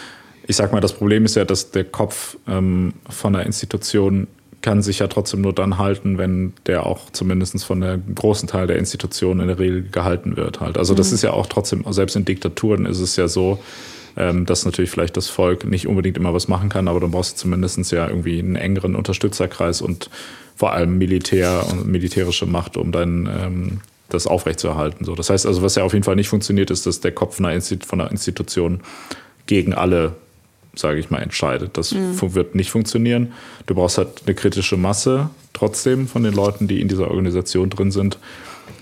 ich 0.48 0.56
sag 0.56 0.72
mal, 0.72 0.80
das 0.80 0.94
Problem 0.94 1.26
ist 1.26 1.36
ja, 1.36 1.46
dass 1.46 1.72
der 1.72 1.84
Kopf 1.84 2.38
ähm, 2.48 2.94
von 3.10 3.34
der 3.34 3.46
Institution 3.46 4.28
kann 4.62 4.82
sich 4.82 5.00
ja 5.00 5.08
trotzdem 5.08 5.42
nur 5.42 5.54
dann 5.54 5.78
halten, 5.78 6.18
wenn 6.18 6.54
der 6.66 6.86
auch 6.86 7.12
zumindest 7.12 7.64
von 7.64 7.82
der 7.82 7.98
großen 7.98 8.48
Teil 8.48 8.66
der 8.66 8.78
Institution 8.78 9.40
in 9.40 9.48
der 9.48 9.60
Regel 9.60 9.84
gehalten 9.84 10.36
wird. 10.36 10.60
Halt. 10.62 10.78
Also 10.78 10.96
das 10.96 11.10
mhm. 11.10 11.16
ist 11.16 11.22
ja 11.22 11.32
auch 11.32 11.46
trotzdem, 11.46 11.86
selbst 11.90 12.16
in 12.16 12.26
Diktaturen 12.26 12.86
ist 12.86 13.00
es 13.00 13.16
ja 13.18 13.28
so, 13.28 13.60
ähm, 14.16 14.46
dass 14.46 14.66
natürlich 14.66 14.90
vielleicht 14.90 15.16
das 15.16 15.30
Volk 15.30 15.66
nicht 15.66 15.88
unbedingt 15.88 16.18
immer 16.18 16.34
was 16.34 16.48
machen 16.48 16.70
kann, 16.70 16.88
aber 16.88 17.00
dann 17.00 17.12
brauchst 17.12 17.38
du 17.38 17.42
zumindest 17.42 17.92
ja 17.92 18.08
irgendwie 18.08 18.40
einen 18.40 18.56
engeren 18.56 18.96
Unterstützerkreis 18.96 19.82
und 19.82 20.10
vor 20.56 20.72
allem 20.72 20.98
Militär 20.98 21.66
und 21.70 21.86
militärische 21.88 22.48
Macht, 22.48 22.78
um 22.78 22.92
dann 22.92 23.30
ähm, 23.32 23.82
das 24.10 24.26
aufrechtzuerhalten. 24.26 25.06
So. 25.06 25.14
Das 25.14 25.30
heißt 25.30 25.46
also, 25.46 25.62
was 25.62 25.76
ja 25.76 25.84
auf 25.84 25.94
jeden 25.94 26.04
Fall 26.04 26.16
nicht 26.16 26.30
funktioniert, 26.30 26.72
ist, 26.72 26.86
dass 26.86 27.00
der 27.00 27.12
Kopf 27.12 27.36
von 27.36 27.46
einer 27.46 28.12
Institution 28.12 28.80
gegen 29.46 29.74
alle 29.74 30.16
sage 30.78 31.00
ich 31.00 31.10
mal, 31.10 31.20
entscheidet. 31.20 31.78
Das 31.78 31.94
mhm. 31.94 32.36
wird 32.36 32.56
nicht 32.56 32.72
funktionieren. 32.72 33.34
Du 33.66 33.76
brauchst 33.76 33.98
halt 33.98 34.24
eine 34.26 34.36
kritische 34.36 34.78
Masse 34.78 35.30
trotzdem 35.54 36.08
von 36.08 36.24
den 36.24 36.34
Leuten, 36.34 36.68
die 36.68 36.82
in 36.82 36.88
dieser 36.88 37.10
Organisation 37.10 37.70
drin 37.70 37.92
sind, 37.92 38.18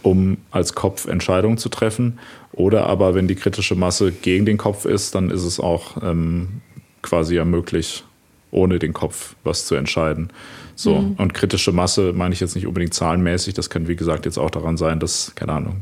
um 0.03 0.37
als 0.51 0.75
Kopf 0.75 1.07
Entscheidungen 1.07 1.57
zu 1.57 1.69
treffen. 1.69 2.19
Oder 2.51 2.85
aber, 2.85 3.15
wenn 3.15 3.27
die 3.27 3.35
kritische 3.35 3.75
Masse 3.75 4.11
gegen 4.11 4.45
den 4.45 4.57
Kopf 4.57 4.85
ist, 4.85 5.15
dann 5.15 5.29
ist 5.29 5.43
es 5.43 5.59
auch 5.59 6.01
ähm, 6.03 6.61
quasi 7.01 7.35
ja 7.35 7.45
möglich, 7.45 8.03
ohne 8.51 8.79
den 8.79 8.93
Kopf 8.93 9.35
was 9.43 9.65
zu 9.65 9.75
entscheiden. 9.75 10.29
So, 10.75 10.95
mhm. 10.95 11.13
und 11.17 11.33
kritische 11.33 11.71
Masse 11.71 12.13
meine 12.13 12.33
ich 12.33 12.39
jetzt 12.39 12.55
nicht 12.55 12.67
unbedingt 12.67 12.93
zahlenmäßig. 12.93 13.53
Das 13.53 13.69
kann, 13.69 13.87
wie 13.87 13.95
gesagt, 13.95 14.25
jetzt 14.25 14.37
auch 14.37 14.51
daran 14.51 14.77
sein, 14.77 14.99
dass, 14.99 15.33
keine 15.35 15.53
Ahnung, 15.53 15.81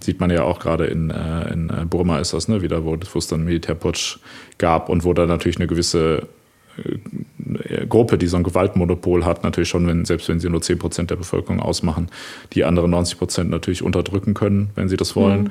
Sieht 0.00 0.20
man 0.20 0.30
ja 0.30 0.42
auch 0.42 0.60
gerade 0.60 0.86
in, 0.86 1.10
äh, 1.10 1.52
in 1.52 1.70
äh, 1.70 1.84
Burma 1.84 2.18
ist 2.18 2.32
das, 2.32 2.48
ne, 2.48 2.62
wieder, 2.62 2.84
wo, 2.84 2.96
wo 2.96 3.18
es 3.18 3.26
dann 3.26 3.44
Militärputsch 3.44 4.18
gab 4.58 4.88
und 4.88 5.04
wo 5.04 5.12
da 5.12 5.26
natürlich 5.26 5.58
eine 5.58 5.66
gewisse 5.66 6.28
äh, 6.76 7.86
Gruppe, 7.86 8.18
die 8.18 8.26
so 8.26 8.36
ein 8.36 8.44
Gewaltmonopol 8.44 9.24
hat, 9.24 9.44
natürlich 9.44 9.68
schon, 9.68 9.86
wenn, 9.86 10.04
selbst 10.04 10.28
wenn 10.28 10.40
sie 10.40 10.48
nur 10.48 10.62
10 10.62 10.78
Prozent 10.78 11.10
der 11.10 11.16
Bevölkerung 11.16 11.60
ausmachen, 11.60 12.08
die 12.52 12.64
anderen 12.64 12.90
90 12.90 13.18
Prozent 13.18 13.50
natürlich 13.50 13.82
unterdrücken 13.82 14.34
können, 14.34 14.70
wenn 14.74 14.88
sie 14.88 14.96
das 14.96 15.16
wollen. 15.16 15.44
Mhm. 15.44 15.50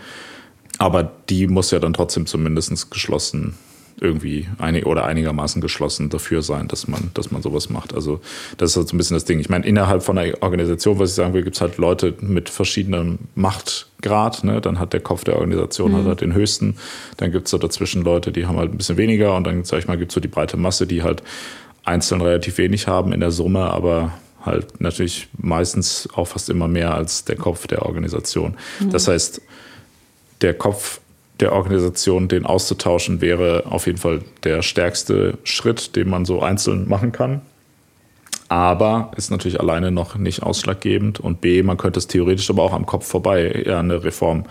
Aber 0.79 1.11
die 1.29 1.47
muss 1.47 1.71
ja 1.71 1.79
dann 1.79 1.93
trotzdem 1.93 2.25
zumindest 2.25 2.91
geschlossen 2.91 3.55
irgendwie 3.99 4.47
einig 4.59 4.85
oder 4.85 5.05
einigermaßen 5.05 5.61
geschlossen 5.61 6.09
dafür 6.09 6.41
sein, 6.41 6.67
dass 6.67 6.87
man, 6.87 7.09
dass 7.13 7.31
man 7.31 7.41
sowas 7.41 7.69
macht. 7.69 7.95
Also 7.95 8.19
das 8.57 8.71
ist 8.71 8.77
halt 8.77 8.87
so 8.89 8.95
ein 8.95 8.97
bisschen 8.97 9.15
das 9.15 9.25
Ding. 9.25 9.39
Ich 9.39 9.49
meine, 9.49 9.65
innerhalb 9.65 10.03
von 10.03 10.17
einer 10.17 10.33
Organisation, 10.41 10.99
was 10.99 11.09
ich 11.09 11.15
sagen 11.15 11.33
will, 11.33 11.43
gibt 11.43 11.55
es 11.55 11.61
halt 11.61 11.77
Leute 11.77 12.13
mit 12.21 12.49
verschiedenem 12.49 13.17
Machtgrad. 13.97 14.43
Ne? 14.43 14.61
Dann 14.61 14.79
hat 14.79 14.93
der 14.93 14.99
Kopf 14.99 15.23
der 15.23 15.37
Organisation 15.37 15.91
mhm. 15.91 16.05
halt 16.05 16.21
den 16.21 16.33
höchsten. 16.33 16.77
Dann 17.17 17.31
gibt 17.31 17.45
es 17.45 17.51
so 17.51 17.57
dazwischen 17.57 18.03
Leute, 18.03 18.31
die 18.31 18.45
haben 18.45 18.57
halt 18.57 18.71
ein 18.71 18.77
bisschen 18.77 18.97
weniger. 18.97 19.35
Und 19.35 19.45
dann, 19.45 19.63
sag 19.63 19.79
ich 19.79 19.87
mal, 19.87 19.97
gibt 19.97 20.11
es 20.11 20.15
so 20.15 20.21
die 20.21 20.27
breite 20.27 20.57
Masse, 20.57 20.87
die 20.87 21.03
halt 21.03 21.23
einzeln 21.83 22.21
relativ 22.21 22.57
wenig 22.57 22.87
haben 22.87 23.13
in 23.13 23.19
der 23.19 23.31
Summe, 23.31 23.71
aber 23.71 24.13
halt 24.45 24.81
natürlich 24.81 25.29
meistens 25.37 26.07
auch 26.13 26.27
fast 26.27 26.49
immer 26.49 26.67
mehr 26.67 26.93
als 26.93 27.25
der 27.25 27.37
Kopf 27.37 27.67
der 27.67 27.83
Organisation. 27.83 28.55
Mhm. 28.79 28.91
Das 28.91 29.07
heißt, 29.07 29.41
der 30.41 30.53
Kopf 30.53 30.99
der 31.39 31.53
Organisation, 31.53 32.27
den 32.27 32.45
auszutauschen, 32.45 33.21
wäre 33.21 33.63
auf 33.69 33.85
jeden 33.85 33.99
Fall 33.99 34.21
der 34.43 34.63
stärkste 34.63 35.37
Schritt, 35.43 35.95
den 35.95 36.09
man 36.09 36.25
so 36.25 36.41
einzeln 36.41 36.87
machen 36.87 37.11
kann. 37.11 37.41
Aber 38.49 39.11
ist 39.17 39.29
natürlich 39.29 39.59
alleine 39.59 39.91
noch 39.91 40.15
nicht 40.15 40.43
ausschlaggebend. 40.43 41.19
Und 41.19 41.41
B, 41.41 41.63
man 41.63 41.77
könnte 41.77 41.99
es 41.99 42.07
theoretisch 42.07 42.49
aber 42.49 42.63
auch 42.63 42.73
am 42.73 42.85
Kopf 42.85 43.05
vorbei 43.05 43.63
ja 43.65 43.79
eine 43.79 44.03
Reform 44.03 44.45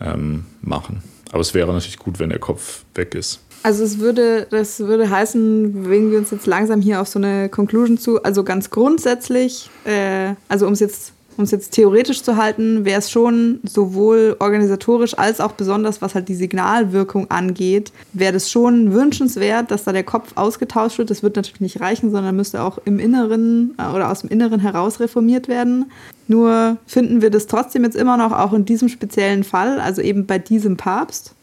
ähm, 0.00 0.44
machen. 0.60 1.02
Aber 1.30 1.40
es 1.40 1.54
wäre 1.54 1.72
natürlich 1.72 1.98
gut, 1.98 2.18
wenn 2.18 2.28
der 2.28 2.38
Kopf 2.38 2.84
weg 2.94 3.14
ist. 3.14 3.40
Also 3.62 3.84
es 3.84 4.00
würde, 4.00 4.46
das 4.50 4.80
würde 4.80 5.08
heißen, 5.08 5.84
bewegen 5.84 6.10
wir 6.10 6.18
uns 6.18 6.30
jetzt 6.30 6.46
langsam 6.46 6.80
hier 6.80 7.00
auf 7.00 7.08
so 7.08 7.18
eine 7.18 7.48
Conclusion 7.48 7.96
zu. 7.96 8.22
Also 8.22 8.42
ganz 8.44 8.70
grundsätzlich, 8.70 9.70
äh, 9.84 10.34
also 10.48 10.66
um 10.66 10.72
es 10.72 10.80
jetzt 10.80 11.12
um 11.36 11.44
es 11.44 11.50
jetzt 11.50 11.72
theoretisch 11.72 12.22
zu 12.22 12.36
halten, 12.36 12.84
wäre 12.84 12.98
es 12.98 13.10
schon 13.10 13.60
sowohl 13.64 14.36
organisatorisch 14.38 15.16
als 15.16 15.40
auch 15.40 15.52
besonders, 15.52 16.02
was 16.02 16.14
halt 16.14 16.28
die 16.28 16.34
Signalwirkung 16.34 17.30
angeht, 17.30 17.92
wäre 18.12 18.36
es 18.36 18.50
schon 18.50 18.92
wünschenswert, 18.92 19.70
dass 19.70 19.84
da 19.84 19.92
der 19.92 20.04
Kopf 20.04 20.32
ausgetauscht 20.34 20.98
wird. 20.98 21.10
Das 21.10 21.22
wird 21.22 21.36
natürlich 21.36 21.60
nicht 21.60 21.80
reichen, 21.80 22.10
sondern 22.10 22.36
müsste 22.36 22.62
auch 22.62 22.78
im 22.84 22.98
Inneren 22.98 23.74
äh, 23.78 23.94
oder 23.94 24.10
aus 24.10 24.20
dem 24.20 24.30
Inneren 24.30 24.60
heraus 24.60 25.00
reformiert 25.00 25.48
werden. 25.48 25.90
Nur 26.28 26.76
finden 26.86 27.22
wir 27.22 27.30
das 27.30 27.46
trotzdem 27.46 27.84
jetzt 27.84 27.96
immer 27.96 28.16
noch 28.16 28.32
auch 28.32 28.52
in 28.52 28.64
diesem 28.64 28.88
speziellen 28.88 29.44
Fall, 29.44 29.80
also 29.80 30.02
eben 30.02 30.26
bei 30.26 30.38
diesem 30.38 30.76
Papst. 30.76 31.34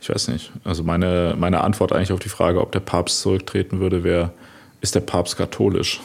Ich 0.00 0.08
weiß 0.08 0.28
nicht. 0.28 0.52
Also 0.64 0.82
meine, 0.82 1.34
meine 1.38 1.62
Antwort 1.62 1.92
eigentlich 1.92 2.12
auf 2.12 2.20
die 2.20 2.28
Frage, 2.28 2.60
ob 2.60 2.72
der 2.72 2.80
Papst 2.80 3.20
zurücktreten 3.20 3.80
würde, 3.80 4.04
wäre, 4.04 4.32
ist 4.80 4.94
der 4.94 5.00
Papst 5.00 5.36
katholisch? 5.36 6.00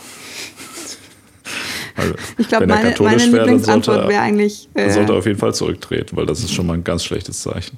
Also, 2.00 2.14
ich 2.38 2.48
glaube, 2.48 2.68
meine, 2.68 2.96
meine 3.00 3.26
Lieblingsantwort 3.26 4.08
wäre 4.08 4.22
eigentlich. 4.22 4.70
Äh, 4.74 4.90
sollte 4.92 5.14
auf 5.14 5.26
jeden 5.26 5.40
Fall 5.40 5.54
zurücktreten, 5.54 6.16
weil 6.16 6.26
das 6.26 6.40
ist 6.40 6.54
schon 6.54 6.66
mal 6.66 6.74
ein 6.74 6.84
ganz 6.84 7.04
schlechtes 7.04 7.42
Zeichen. 7.42 7.78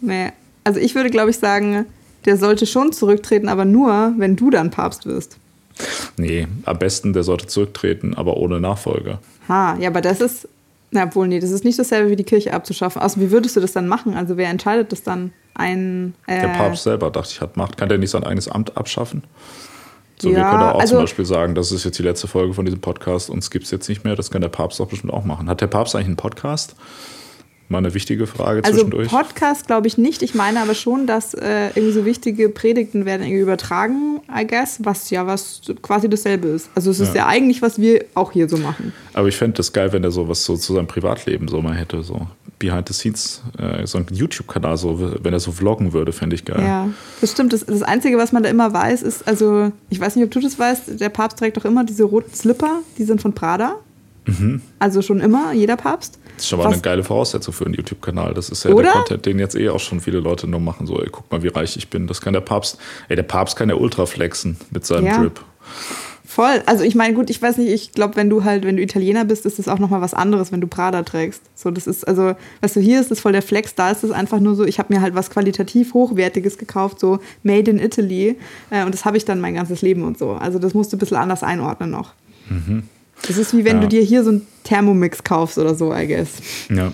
Nee. 0.00 0.32
Also 0.64 0.78
ich 0.78 0.94
würde, 0.94 1.10
glaube 1.10 1.30
ich, 1.30 1.38
sagen, 1.38 1.86
der 2.24 2.36
sollte 2.36 2.66
schon 2.66 2.92
zurücktreten, 2.92 3.48
aber 3.48 3.64
nur, 3.64 4.14
wenn 4.18 4.36
du 4.36 4.50
dann 4.50 4.70
Papst 4.70 5.06
wirst. 5.06 5.38
Nee, 6.16 6.46
am 6.64 6.78
besten, 6.78 7.12
der 7.12 7.22
sollte 7.22 7.46
zurücktreten, 7.46 8.14
aber 8.14 8.36
ohne 8.36 8.60
Nachfolger. 8.60 9.20
Ha, 9.48 9.76
ja, 9.78 9.88
aber 9.88 10.00
das 10.00 10.20
ist. 10.20 10.48
Na 10.94 11.12
wohl, 11.14 11.26
nee, 11.26 11.40
das 11.40 11.50
ist 11.50 11.64
nicht 11.64 11.78
dasselbe 11.78 12.10
wie 12.10 12.16
die 12.16 12.24
Kirche 12.24 12.52
abzuschaffen. 12.52 13.00
Also, 13.00 13.20
wie 13.20 13.30
würdest 13.30 13.56
du 13.56 13.60
das 13.60 13.72
dann 13.72 13.88
machen? 13.88 14.14
Also, 14.14 14.36
wer 14.36 14.50
entscheidet 14.50 14.92
das 14.92 15.02
dann? 15.02 15.32
Ein. 15.54 16.14
Äh, 16.26 16.42
der 16.42 16.48
Papst 16.48 16.84
selber, 16.84 17.10
dachte 17.10 17.30
ich, 17.32 17.40
hat 17.40 17.56
Macht. 17.56 17.78
Kann 17.78 17.88
der 17.88 17.98
nicht 17.98 18.10
sein 18.10 18.24
eigenes 18.24 18.48
Amt 18.48 18.76
abschaffen? 18.76 19.24
So, 20.22 20.30
ja, 20.30 20.36
wir 20.36 20.44
können 20.44 20.62
auch 20.62 20.78
also, 20.78 20.94
zum 20.94 21.02
Beispiel 21.02 21.24
sagen, 21.24 21.56
das 21.56 21.72
ist 21.72 21.82
jetzt 21.82 21.98
die 21.98 22.04
letzte 22.04 22.28
Folge 22.28 22.54
von 22.54 22.64
diesem 22.64 22.80
Podcast, 22.80 23.28
uns 23.28 23.50
gibt 23.50 23.64
es 23.64 23.72
jetzt 23.72 23.88
nicht 23.88 24.04
mehr. 24.04 24.14
Das 24.14 24.30
kann 24.30 24.40
der 24.40 24.50
Papst 24.50 24.78
doch 24.78 24.86
bestimmt 24.86 25.12
auch 25.12 25.24
machen. 25.24 25.48
Hat 25.48 25.60
der 25.60 25.66
Papst 25.66 25.96
eigentlich 25.96 26.06
einen 26.06 26.16
Podcast? 26.16 26.76
Mal 27.72 27.78
eine 27.78 27.94
wichtige 27.94 28.26
Frage 28.26 28.62
also 28.62 28.78
zwischendurch. 28.78 29.08
Podcast 29.08 29.66
glaube 29.66 29.86
ich 29.88 29.98
nicht. 29.98 30.22
Ich 30.22 30.34
meine 30.34 30.60
aber 30.60 30.74
schon, 30.74 31.06
dass 31.06 31.34
äh, 31.34 31.68
irgendwie 31.74 31.92
so 31.92 32.04
wichtige 32.04 32.48
Predigten 32.48 33.04
werden 33.04 33.22
irgendwie 33.22 33.40
übertragen, 33.40 34.20
I 34.32 34.46
guess, 34.46 34.78
was 34.84 35.10
ja 35.10 35.26
was 35.26 35.62
quasi 35.80 36.08
dasselbe 36.08 36.48
ist. 36.48 36.70
Also 36.74 36.90
es 36.90 37.00
ist 37.00 37.14
ja, 37.14 37.22
ja 37.22 37.26
eigentlich, 37.26 37.62
was 37.62 37.80
wir 37.80 38.04
auch 38.14 38.30
hier 38.32 38.48
so 38.48 38.58
machen. 38.58 38.92
Aber 39.14 39.26
ich 39.28 39.36
fände 39.36 39.56
das 39.56 39.72
geil, 39.72 39.92
wenn 39.92 40.04
er 40.04 40.10
sowas 40.10 40.44
so 40.44 40.56
zu 40.56 40.74
seinem 40.74 40.86
Privatleben 40.86 41.48
so 41.48 41.60
mal 41.62 41.74
hätte, 41.74 42.02
so 42.02 42.26
Behind 42.58 42.86
the 42.86 42.94
Scenes, 42.94 43.42
äh, 43.58 43.86
so 43.86 43.98
ein 43.98 44.06
YouTube-Kanal, 44.10 44.76
so, 44.76 45.16
wenn 45.22 45.32
er 45.32 45.40
so 45.40 45.50
vloggen 45.50 45.92
würde, 45.92 46.12
fände 46.12 46.36
ich 46.36 46.44
geil. 46.44 46.62
Ja, 46.62 46.88
das 47.20 47.32
stimmt. 47.32 47.52
Das, 47.52 47.66
das 47.66 47.82
Einzige, 47.82 48.18
was 48.18 48.32
man 48.32 48.42
da 48.42 48.48
immer 48.48 48.72
weiß, 48.72 49.02
ist, 49.02 49.26
also 49.26 49.72
ich 49.90 49.98
weiß 49.98 50.14
nicht, 50.14 50.24
ob 50.24 50.30
du 50.30 50.40
das 50.40 50.58
weißt, 50.58 51.00
der 51.00 51.08
Papst 51.08 51.38
trägt 51.38 51.56
doch 51.56 51.64
immer 51.64 51.84
diese 51.84 52.04
roten 52.04 52.34
Slipper, 52.34 52.80
die 52.98 53.04
sind 53.04 53.20
von 53.20 53.32
Prada. 53.32 53.76
Mhm. 54.26 54.62
Also 54.78 55.02
schon 55.02 55.20
immer, 55.20 55.52
jeder 55.52 55.76
Papst. 55.76 56.18
Das 56.36 56.44
ist 56.44 56.48
schon 56.48 56.58
mal 56.58 56.66
Was? 56.66 56.74
eine 56.74 56.82
geile 56.82 57.04
Voraussetzung 57.04 57.54
für 57.54 57.64
einen 57.64 57.74
YouTube-Kanal. 57.74 58.34
Das 58.34 58.48
ist 58.48 58.64
ja 58.64 58.70
Oder? 58.70 58.84
der 58.84 58.92
Content, 58.92 59.26
den 59.26 59.38
jetzt 59.38 59.54
eh 59.54 59.68
auch 59.68 59.80
schon 59.80 60.00
viele 60.00 60.20
Leute 60.20 60.46
nur 60.46 60.60
machen. 60.60 60.86
So, 60.86 61.00
ey, 61.00 61.08
guck 61.10 61.30
mal, 61.30 61.42
wie 61.42 61.48
reich 61.48 61.76
ich 61.76 61.88
bin. 61.88 62.06
Das 62.06 62.20
kann 62.20 62.32
der 62.32 62.40
Papst. 62.40 62.78
Ey, 63.08 63.16
der 63.16 63.22
Papst 63.22 63.56
kann 63.56 63.68
ja 63.68 63.74
ultra 63.74 64.06
flexen 64.06 64.56
mit 64.70 64.86
seinem 64.86 65.06
ja. 65.06 65.18
Drip. 65.18 65.40
Voll. 66.32 66.62
Also 66.64 66.82
ich 66.82 66.94
meine, 66.94 67.12
gut, 67.12 67.28
ich 67.28 67.42
weiß 67.42 67.58
nicht, 67.58 67.70
ich 67.70 67.92
glaube, 67.92 68.16
wenn 68.16 68.30
du 68.30 68.42
halt, 68.42 68.64
wenn 68.64 68.78
du 68.78 68.82
Italiener 68.82 69.26
bist, 69.26 69.44
ist 69.44 69.58
das 69.58 69.68
auch 69.68 69.78
nochmal 69.78 70.00
was 70.00 70.14
anderes, 70.14 70.50
wenn 70.50 70.62
du 70.62 70.66
Prada 70.66 71.02
trägst. 71.02 71.42
So, 71.54 71.70
das 71.70 71.86
ist, 71.86 72.08
also, 72.08 72.34
weißt 72.62 72.76
du, 72.76 72.80
hier 72.80 73.02
ist 73.02 73.10
das 73.10 73.20
voll 73.20 73.32
der 73.32 73.42
Flex, 73.42 73.74
da 73.74 73.90
ist 73.90 74.02
es 74.02 74.12
einfach 74.12 74.40
nur 74.40 74.54
so, 74.54 74.64
ich 74.64 74.78
habe 74.78 74.94
mir 74.94 75.02
halt 75.02 75.14
was 75.14 75.28
qualitativ 75.28 75.92
Hochwertiges 75.92 76.56
gekauft, 76.56 77.00
so 77.00 77.18
Made 77.42 77.70
in 77.70 77.78
Italy. 77.78 78.38
Äh, 78.70 78.86
und 78.86 78.94
das 78.94 79.04
habe 79.04 79.18
ich 79.18 79.26
dann 79.26 79.42
mein 79.42 79.54
ganzes 79.54 79.82
Leben 79.82 80.04
und 80.04 80.16
so. 80.16 80.30
Also 80.30 80.58
das 80.58 80.72
musst 80.72 80.90
du 80.90 80.96
ein 80.96 81.00
bisschen 81.00 81.18
anders 81.18 81.42
einordnen 81.42 81.90
noch. 81.90 82.14
Mhm. 82.48 82.84
Das 83.26 83.38
ist 83.38 83.56
wie 83.56 83.64
wenn 83.64 83.76
ja. 83.76 83.82
du 83.82 83.88
dir 83.88 84.02
hier 84.02 84.24
so 84.24 84.30
einen 84.30 84.46
Thermomix 84.64 85.22
kaufst 85.24 85.58
oder 85.58 85.74
so, 85.74 85.94
I 85.94 86.06
guess. 86.06 86.30
Ja. 86.70 86.92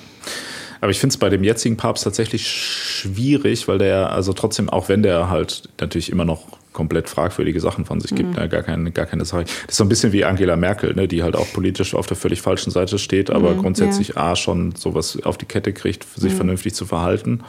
Aber 0.81 0.91
ich 0.91 1.01
finde 1.01 1.12
es 1.12 1.16
bei 1.16 1.29
dem 1.29 1.43
jetzigen 1.43 1.76
Papst 1.76 2.05
tatsächlich 2.05 2.47
schwierig, 2.47 3.66
weil 3.66 3.79
der, 3.79 4.12
also 4.12 4.33
trotzdem, 4.33 4.68
auch 4.68 4.89
wenn 4.89 5.03
der 5.03 5.29
halt 5.29 5.68
natürlich 5.81 6.11
immer 6.11 6.24
noch 6.24 6.58
komplett 6.79 7.09
fragwürdige 7.09 7.59
Sachen 7.59 7.85
von 7.85 8.01
sich 8.01 8.14
gibt, 8.14 8.31
mhm. 8.31 8.37
ne? 8.37 8.49
gar, 8.49 8.62
keine, 8.62 8.93
gar 8.93 9.05
keine 9.05 9.24
Sache. 9.24 9.43
Das 9.43 9.70
ist 9.70 9.76
so 9.79 9.85
ein 9.85 9.89
bisschen 9.89 10.12
wie 10.12 10.24
Angela 10.24 10.55
Merkel, 10.55 10.95
ne? 10.95 11.09
die 11.09 11.24
halt 11.24 11.35
auch 11.35 11.53
politisch 11.53 11.93
auf 11.93 12.07
der 12.07 12.16
völlig 12.16 12.41
falschen 12.41 12.70
Seite 12.70 13.01
steht, 13.01 13.31
aber 13.31 13.55
mhm, 13.55 13.62
grundsätzlich 13.62 14.11
ja. 14.11 14.31
A 14.31 14.37
schon 14.37 14.76
sowas 14.76 15.18
auf 15.24 15.37
die 15.37 15.47
Kette 15.47 15.72
kriegt, 15.72 16.07
sich 16.14 16.33
mhm. 16.35 16.37
vernünftig 16.37 16.74
zu 16.74 16.87
verhalten 16.87 17.41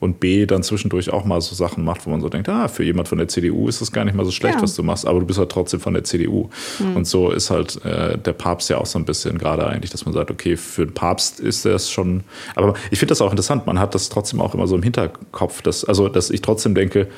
und 0.00 0.20
B 0.20 0.46
dann 0.46 0.62
zwischendurch 0.62 1.12
auch 1.12 1.26
mal 1.26 1.42
so 1.42 1.54
Sachen 1.54 1.84
macht, 1.84 2.06
wo 2.06 2.10
man 2.10 2.22
so 2.22 2.30
denkt, 2.30 2.48
ah, 2.48 2.68
für 2.68 2.82
jemand 2.82 3.08
von 3.08 3.18
der 3.18 3.28
CDU 3.28 3.68
ist 3.68 3.82
das 3.82 3.92
gar 3.92 4.06
nicht 4.06 4.14
mal 4.14 4.24
so 4.24 4.30
schlecht, 4.30 4.56
ja. 4.56 4.62
was 4.62 4.74
du 4.74 4.82
machst, 4.82 5.06
aber 5.06 5.20
du 5.20 5.26
bist 5.26 5.38
halt 5.38 5.50
trotzdem 5.50 5.80
von 5.80 5.92
der 5.92 6.04
CDU. 6.04 6.48
Mhm. 6.78 6.96
Und 6.96 7.06
so 7.06 7.30
ist 7.30 7.50
halt 7.50 7.84
äh, 7.84 8.16
der 8.16 8.32
Papst 8.32 8.70
ja 8.70 8.78
auch 8.78 8.86
so 8.86 8.98
ein 8.98 9.04
bisschen 9.04 9.36
gerade 9.36 9.66
eigentlich, 9.66 9.90
dass 9.90 10.06
man 10.06 10.14
sagt, 10.14 10.30
okay, 10.30 10.56
für 10.56 10.86
den 10.86 10.94
Papst 10.94 11.40
ist 11.40 11.66
das 11.66 11.90
schon, 11.90 12.22
aber 12.54 12.72
ich 12.90 12.98
finde 12.98 13.10
das 13.10 13.20
auch 13.20 13.30
interessant, 13.30 13.66
man 13.66 13.78
hat 13.78 13.94
das 13.94 14.08
trotzdem 14.08 14.40
auch 14.40 14.54
immer 14.54 14.66
so 14.66 14.76
im 14.76 14.82
Hinterkopf, 14.82 15.60
dass, 15.60 15.84
also 15.84 16.08
dass 16.08 16.30
ich 16.30 16.40
trotzdem 16.40 16.74
denke, 16.74 17.08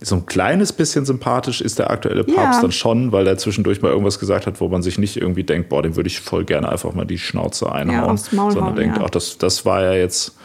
so 0.00 0.16
ein 0.16 0.26
kleines 0.26 0.72
bisschen 0.72 1.04
sympathisch 1.04 1.60
ist 1.60 1.78
der 1.78 1.90
aktuelle 1.90 2.24
Papst 2.24 2.58
ja. 2.58 2.60
dann 2.60 2.72
schon, 2.72 3.12
weil 3.12 3.26
er 3.26 3.38
zwischendurch 3.38 3.80
mal 3.80 3.90
irgendwas 3.90 4.18
gesagt 4.18 4.46
hat, 4.46 4.60
wo 4.60 4.68
man 4.68 4.82
sich 4.82 4.98
nicht 4.98 5.16
irgendwie 5.16 5.44
denkt, 5.44 5.68
boah, 5.68 5.82
dem 5.82 5.96
würde 5.96 6.08
ich 6.08 6.20
voll 6.20 6.44
gerne 6.44 6.68
einfach 6.68 6.92
mal 6.94 7.06
die 7.06 7.18
Schnauze 7.18 7.72
einhauen, 7.72 8.16
ja, 8.16 8.16
sondern 8.16 8.64
hauen, 8.64 8.76
denkt, 8.76 8.96
ja. 8.98 9.04
ach, 9.04 9.10
das, 9.10 9.38
das 9.38 9.64
war 9.64 9.82
ja 9.82 9.94
jetzt 9.94 10.36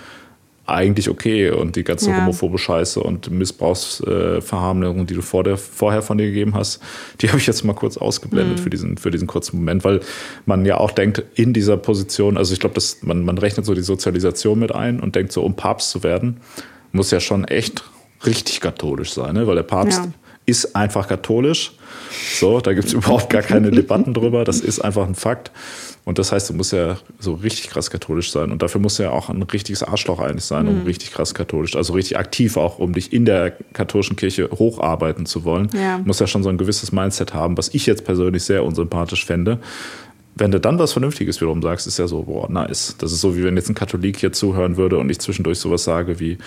eigentlich 0.70 1.10
okay 1.10 1.50
und 1.50 1.76
die 1.76 1.84
ganze 1.84 2.12
ja. 2.12 2.18
homophobe 2.18 2.58
Scheiße 2.58 3.00
und 3.00 3.32
Missbrauchsverharmlung, 3.32 5.08
die 5.08 5.16
du 5.16 5.22
vor 5.22 5.44
der, 5.44 5.58
vorher 5.58 6.02
von 6.02 6.18
dir 6.18 6.28
gegeben 6.28 6.54
hast, 6.54 6.82
die 7.22 7.30
habe 7.30 7.40
ich 7.40 7.48
jetzt 7.48 7.64
mal 7.64 7.74
kurz 7.74 7.98
ausgeblendet 7.98 8.60
mhm. 8.60 8.62
für, 8.62 8.70
diesen, 8.70 8.98
für 8.98 9.12
diesen 9.12 9.28
kurzen 9.28 9.58
Moment, 9.58 9.84
weil 9.84 10.02
man 10.46 10.66
ja 10.66 10.78
auch 10.78 10.92
denkt, 10.92 11.24
in 11.36 11.54
dieser 11.54 11.78
Position, 11.78 12.38
also 12.38 12.54
ich 12.54 12.60
glaube, 12.60 12.80
man, 13.02 13.26
man 13.26 13.38
rechnet 13.38 13.66
so 13.66 13.74
die 13.74 13.82
Sozialisation 13.82 14.60
mit 14.60 14.74
ein 14.74 15.00
und 15.00 15.16
denkt 15.16 15.32
so, 15.32 15.44
um 15.44 15.56
Papst 15.56 15.90
zu 15.90 16.04
werden, 16.04 16.38
muss 16.92 17.12
ja 17.12 17.20
schon 17.20 17.46
echt 17.46 17.84
richtig 18.26 18.62
katholisch 18.62 19.14
sein, 19.14 19.34
ne? 19.34 19.48
weil 19.48 19.56
der 19.56 19.64
Papst 19.64 20.00
ja. 20.04 20.12
ist 20.46 20.76
einfach 20.76 21.08
katholisch. 21.08 21.74
So, 22.36 22.60
da 22.60 22.74
gibt 22.74 22.88
es 22.88 22.94
überhaupt 22.94 23.30
gar 23.30 23.42
keine 23.42 23.72
Debatten 23.72 24.14
drüber. 24.14 24.44
Das 24.44 24.60
ist 24.60 24.80
einfach 24.80 25.08
ein 25.08 25.16
Fakt. 25.16 25.52
Und 26.06 26.18
das 26.18 26.32
heißt, 26.32 26.50
du 26.50 26.54
musst 26.54 26.74
ja 26.74 26.98
so 27.20 27.36
richtig 27.36 27.70
krass 27.70 27.92
katholisch 27.92 28.32
sein. 28.32 28.52
Und 28.52 28.62
dafür 28.62 28.82
musst 28.82 28.98
du 28.98 29.04
ja 29.04 29.12
auch 29.12 29.30
ein 29.30 29.44
richtiges 29.44 29.84
Arschloch 29.84 30.20
eigentlich 30.20 30.46
sein, 30.46 30.68
um 30.68 30.80
mhm. 30.80 30.86
richtig 30.86 31.12
krass 31.12 31.34
katholisch, 31.34 31.76
also 31.76 31.94
richtig 31.94 32.18
aktiv 32.18 32.58
auch, 32.58 32.80
um 32.80 32.94
dich 32.94 33.14
in 33.14 33.26
der 33.26 33.52
katholischen 33.74 34.16
Kirche 34.16 34.50
hocharbeiten 34.52 35.26
zu 35.26 35.44
wollen. 35.44 35.70
Ja. 35.74 36.00
Du 36.00 36.06
musst 36.06 36.20
ja 36.20 36.28
schon 36.28 36.42
so 36.42 36.50
ein 36.50 36.58
gewisses 36.58 36.92
Mindset 36.92 37.34
haben, 37.34 37.58
was 37.58 37.70
ich 37.74 37.86
jetzt 37.86 38.06
persönlich 38.06 38.44
sehr 38.44 38.64
unsympathisch 38.64 39.26
fände 39.26 39.60
wenn 40.36 40.52
du 40.52 40.60
dann 40.60 40.80
was 40.80 40.94
Vernünftiges 40.94 41.42
wiederum 41.42 41.62
sagst, 41.62 41.86
ist 41.86 42.00
ja 42.00 42.08
so, 42.08 42.24
boah, 42.24 42.50
nice. 42.50 42.96
Das 42.98 43.12
ist 43.12 43.20
so, 43.20 43.36
wie 43.36 43.44
wenn 43.44 43.58
jetzt 43.58 43.70
ein 43.70 43.76
Katholik 43.76 44.18
hier 44.18 44.32
zuhören 44.32 44.78
würde 44.78 44.98
und 44.98 45.10
ich 45.10 45.20
zwischendurch 45.20 45.60
sowas 45.60 45.84
sage 45.84 46.20
wie, 46.20 46.38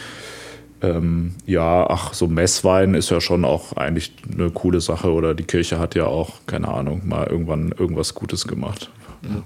ähm, 0.83 1.35
ja, 1.47 1.89
ach, 1.89 2.15
so 2.15 2.27
Messwein 2.27 2.95
ist 2.95 3.11
ja 3.11 3.21
schon 3.21 3.45
auch 3.45 3.77
eigentlich 3.77 4.13
eine 4.33 4.51
coole 4.51 4.81
Sache 4.81 5.13
oder 5.13 5.35
die 5.35 5.45
Kirche 5.45 5.79
hat 5.79 5.95
ja 5.95 6.07
auch, 6.07 6.41
keine 6.47 6.69
Ahnung, 6.69 7.03
mal 7.05 7.27
irgendwann 7.27 7.73
irgendwas 7.73 8.15
Gutes 8.15 8.47
gemacht. 8.47 8.91
Ja. 9.23 9.43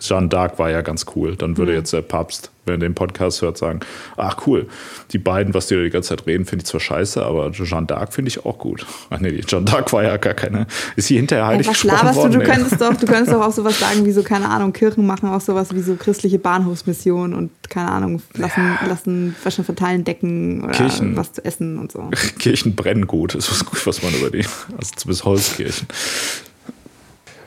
Jeanne 0.00 0.28
d'Arc 0.28 0.58
war 0.58 0.70
ja 0.70 0.82
ganz 0.82 1.06
cool. 1.14 1.36
Dann 1.36 1.56
würde 1.56 1.72
ja. 1.72 1.78
jetzt 1.78 1.92
der 1.92 2.02
Papst, 2.02 2.50
wenn 2.64 2.74
er 2.74 2.78
den 2.78 2.94
Podcast 2.94 3.42
hört, 3.42 3.58
sagen: 3.58 3.80
Ach 4.16 4.46
cool, 4.46 4.66
die 5.12 5.18
beiden, 5.18 5.54
was 5.54 5.66
die 5.68 5.76
da 5.76 5.82
die 5.82 5.90
ganze 5.90 6.10
Zeit 6.10 6.26
reden, 6.26 6.46
finde 6.46 6.62
ich 6.62 6.66
zwar 6.66 6.80
scheiße, 6.80 7.22
aber 7.24 7.50
Jeanne 7.52 7.86
d'Arc 7.86 8.12
finde 8.12 8.30
ich 8.30 8.44
auch 8.44 8.58
gut. 8.58 8.86
Ach 9.10 9.20
nee, 9.20 9.40
Jeanne 9.46 9.66
d'Arc 9.66 9.92
war 9.92 10.02
ja 10.02 10.16
gar 10.16 10.34
keine. 10.34 10.66
Ist 10.96 11.08
sie 11.08 11.16
hinterher 11.16 11.46
heilig 11.46 11.66
ja, 11.66 11.72
was 11.72 11.82
gesprochen 11.82 12.16
worden? 12.16 12.32
Du, 12.32 12.38
du, 12.38 12.44
könntest 12.44 12.80
doch, 12.80 12.96
du 12.96 13.06
könntest 13.06 13.32
doch 13.32 13.46
auch 13.46 13.52
sowas 13.52 13.78
sagen 13.80 14.04
wie 14.04 14.12
so, 14.12 14.22
keine 14.22 14.48
Ahnung, 14.48 14.72
Kirchen 14.72 15.06
machen 15.06 15.28
auch 15.28 15.40
sowas 15.40 15.74
wie 15.74 15.80
so 15.80 15.94
christliche 15.96 16.38
Bahnhofsmission 16.38 17.34
und 17.34 17.50
keine 17.68 17.90
Ahnung, 17.90 18.22
lassen, 18.34 18.76
ja. 18.80 18.88
lassen 18.88 19.36
Waschen 19.44 19.64
verteilen, 19.64 20.04
decken 20.04 20.64
oder 20.64 20.72
Kirchen, 20.72 21.16
was 21.16 21.32
zu 21.32 21.44
essen 21.44 21.78
und 21.78 21.92
so. 21.92 22.10
Kirchen 22.38 22.74
brennen 22.74 23.06
gut, 23.06 23.34
ist 23.34 23.50
was 23.50 23.64
gut, 23.64 23.86
was 23.86 24.02
man 24.02 24.12
über 24.14 24.30
die, 24.30 24.44
also 24.76 24.92
zumindest 24.96 25.24
Holzkirchen. 25.24 25.86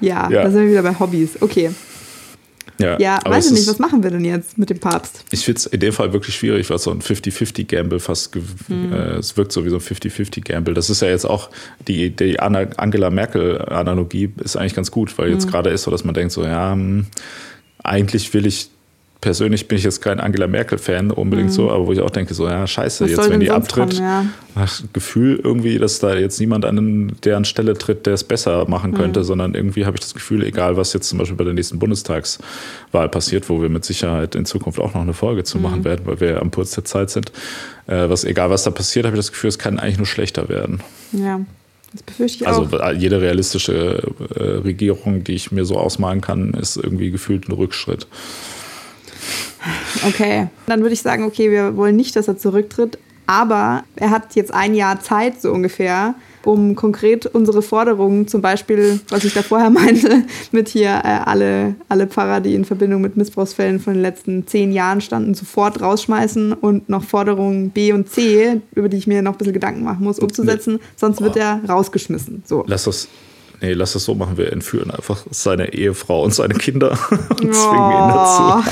Ja, 0.04 0.30
ja, 0.30 0.43
da 0.43 0.51
sind 0.51 0.64
wir 0.64 0.72
wieder 0.72 0.84
bei 0.84 0.99
Hobbys. 0.99 1.41
Okay. 1.41 1.72
Ja, 2.80 2.99
ja 2.99 3.19
weiß 3.24 3.47
ich 3.47 3.53
nicht, 3.53 3.67
was 3.67 3.80
machen 3.80 4.03
wir 4.03 4.11
denn 4.11 4.26
jetzt 4.26 4.57
mit 4.57 4.69
dem 4.69 4.80
Papst? 4.80 5.24
Ich 5.32 5.45
finde 5.45 5.59
es 5.59 5.65
in 5.65 5.80
dem 5.80 5.93
Fall 5.93 6.13
wirklich 6.13 6.36
schwierig, 6.36 6.69
weil 6.69 6.78
so 6.78 6.91
ein 6.91 7.01
50-50-Gamble 7.01 7.99
fast, 7.99 8.36
mhm. 8.67 8.91
äh, 8.91 9.15
es 9.17 9.38
wirkt 9.38 9.51
so 9.51 9.65
wie 9.65 9.69
so 9.69 9.78
ein 9.78 9.82
50-50-Gamble. 9.82 10.74
Das 10.74 10.89
ist 10.89 11.01
ja 11.01 11.09
jetzt 11.09 11.26
auch, 11.26 11.49
die, 11.88 12.09
die 12.09 12.39
Angela 12.39 13.09
Merkel-Analogie 13.09 14.34
ist 14.43 14.55
eigentlich 14.55 14.76
ganz 14.76 14.91
gut, 14.91 15.17
weil 15.17 15.32
jetzt 15.32 15.45
mhm. 15.45 15.51
gerade 15.51 15.69
ist 15.69 15.84
so, 15.84 15.91
dass 15.91 16.03
man 16.03 16.13
denkt 16.13 16.34
so, 16.34 16.43
ja, 16.43 16.74
hm, 16.74 17.07
eigentlich 17.84 18.34
will 18.34 18.45
ich 18.45 18.69
persönlich 19.24 19.69
bin 19.69 19.78
ich 19.78 19.86
jetzt 19.86 20.01
kein 20.01 20.19
Angela 20.19 20.47
Merkel-Fan 20.47 21.09
unbedingt 21.09 21.47
mhm. 21.47 21.53
so, 21.53 21.71
aber 21.71 21.88
wo 21.88 21.93
ich 21.93 22.01
auch 22.01 22.09
denke, 22.09 22.34
so, 22.34 22.45
ja, 22.45 22.67
scheiße, 22.67 23.05
Was 23.05 23.11
jetzt 23.11 23.30
wenn 23.30 23.39
die 23.39 23.51
abtritt, 23.51 23.97
kommen, 23.97 24.30
ja. 24.55 24.65
Gefühl 24.91 25.39
irgendwie, 25.41 25.80
dass 25.80 25.99
da 25.99 26.13
jetzt 26.13 26.41
niemand 26.41 26.65
an 26.65 27.13
deren 27.24 27.45
Stelle 27.45 27.76
tritt, 27.76 28.05
der 28.05 28.15
es 28.15 28.26
besser 28.26 28.67
machen 28.67 28.91
mhm. 28.91 28.95
könnte, 28.95 29.21
mhm. 29.21 29.24
sondern 29.24 29.55
irgendwie 29.55 29.86
habe 29.86 29.95
ich 29.95 30.01
das 30.01 30.13
Gefühl, 30.13 30.43
egal 30.43 30.76
was 30.76 30.91
jetzt 30.91 31.07
zum 31.07 31.19
Beispiel 31.19 31.38
bei 31.38 31.45
der 31.45 31.53
nächsten 31.53 31.80
Bundestagswahl 31.80 33.07
passiert, 33.07 33.47
wo 33.47 33.61
wir 33.61 33.69
mit 33.69 33.86
Sicherheit 33.86 34.36
in 34.36 34.43
Zukunft 34.43 34.78
auch 34.78 34.93
noch 34.93 35.01
eine 35.01 35.13
Folge 35.13 35.45
zu 35.45 35.55
mhm. 35.57 35.63
machen 35.63 35.86
werden, 35.86 36.01
weil 36.03 36.19
wir 36.19 36.41
am 36.41 36.51
Puls 36.51 36.71
der 36.71 36.84
Zeit 36.84 37.09
sind, 37.09 37.32
äh, 37.88 38.09
was 38.09 38.26
egal 38.26 38.49
was 38.49 38.63
da 38.63 38.71
passiert, 38.71 39.05
habe 39.05 39.15
ich 39.15 39.19
das 39.19 39.32
Gefühl, 39.32 39.47
es 39.47 39.57
kann 39.57 39.80
eigentlich 39.80 39.99
nur 39.99 40.05
schlechter 40.05 40.49
werden. 40.49 40.82
Ja. 41.13 41.39
Das 41.93 42.03
befürchte 42.03 42.43
ich 42.43 42.47
also 42.47 42.63
auch. 42.63 42.74
Also 42.74 42.99
jede 42.99 43.21
realistische 43.21 44.03
äh, 44.36 44.43
Regierung, 44.43 45.24
die 45.24 45.36
ich 45.36 45.53
mir 45.53 45.63
so 45.63 45.78
ausmalen 45.78 46.19
kann, 46.19 46.55
ist 46.55 46.76
irgendwie 46.76 47.09
gefühlt 47.09 47.47
ein 47.47 47.53
Rückschritt. 47.53 48.05
Okay, 50.07 50.47
dann 50.67 50.82
würde 50.82 50.93
ich 50.93 51.01
sagen, 51.01 51.24
okay, 51.24 51.49
wir 51.49 51.78
wollen 51.78 51.95
nicht, 51.95 52.15
dass 52.15 52.28
er 52.28 52.38
zurücktritt, 52.38 52.97
aber 53.26 53.84
er 53.95 54.09
hat 54.09 54.36
jetzt 54.36 54.53
ein 54.53 54.76
Jahr 54.76 54.99
Zeit 54.99 55.41
so 55.41 55.51
ungefähr, 55.51 56.15
um 56.43 56.76
konkret 56.76 57.26
unsere 57.26 57.61
Forderungen, 57.61 58.28
zum 58.28 58.41
Beispiel, 58.41 58.99
was 59.09 59.24
ich 59.24 59.34
da 59.34 59.41
vorher 59.41 59.69
meinte, 59.71 60.24
mit 60.51 60.67
hier 60.67 60.89
äh, 60.89 61.19
alle, 61.26 61.76
alle 61.88 62.07
Pfarrer, 62.07 62.41
die 62.41 62.53
in 62.53 62.65
Verbindung 62.65 63.01
mit 63.01 63.15
Missbrauchsfällen 63.15 63.80
von 63.80 63.93
den 63.93 64.01
letzten 64.01 64.45
zehn 64.45 64.74
Jahren 64.74 64.99
standen, 64.99 65.34
sofort 65.36 65.82
rausschmeißen 65.82 66.53
und 66.53 66.89
noch 66.89 67.03
Forderungen 67.03 67.69
B 67.69 67.93
und 67.93 68.09
C, 68.09 68.61
über 68.76 68.89
die 68.89 68.97
ich 68.97 69.07
mir 69.07 69.21
noch 69.21 69.34
ein 69.34 69.38
bisschen 69.38 69.53
Gedanken 69.53 69.84
machen 69.84 70.03
muss, 70.03 70.19
umzusetzen, 70.19 70.80
sonst 70.97 71.21
wird 71.21 71.38
er 71.38 71.61
rausgeschmissen. 71.67 72.43
So. 72.45 72.65
Lass 72.67 72.84
das 72.84 73.07
nee, 73.61 73.74
lass 73.74 73.93
das 73.93 74.03
so 74.03 74.13
machen, 74.13 74.38
wir 74.38 74.51
entführen 74.51 74.91
einfach 74.91 75.26
seine 75.32 75.74
Ehefrau 75.74 76.24
und 76.24 76.34
seine 76.34 76.53
Kinder 76.53 76.91
und 77.09 77.49
oh. 77.49 77.51
zwingen 77.51 77.91
ihn 77.91 78.09
dazu. 78.09 78.69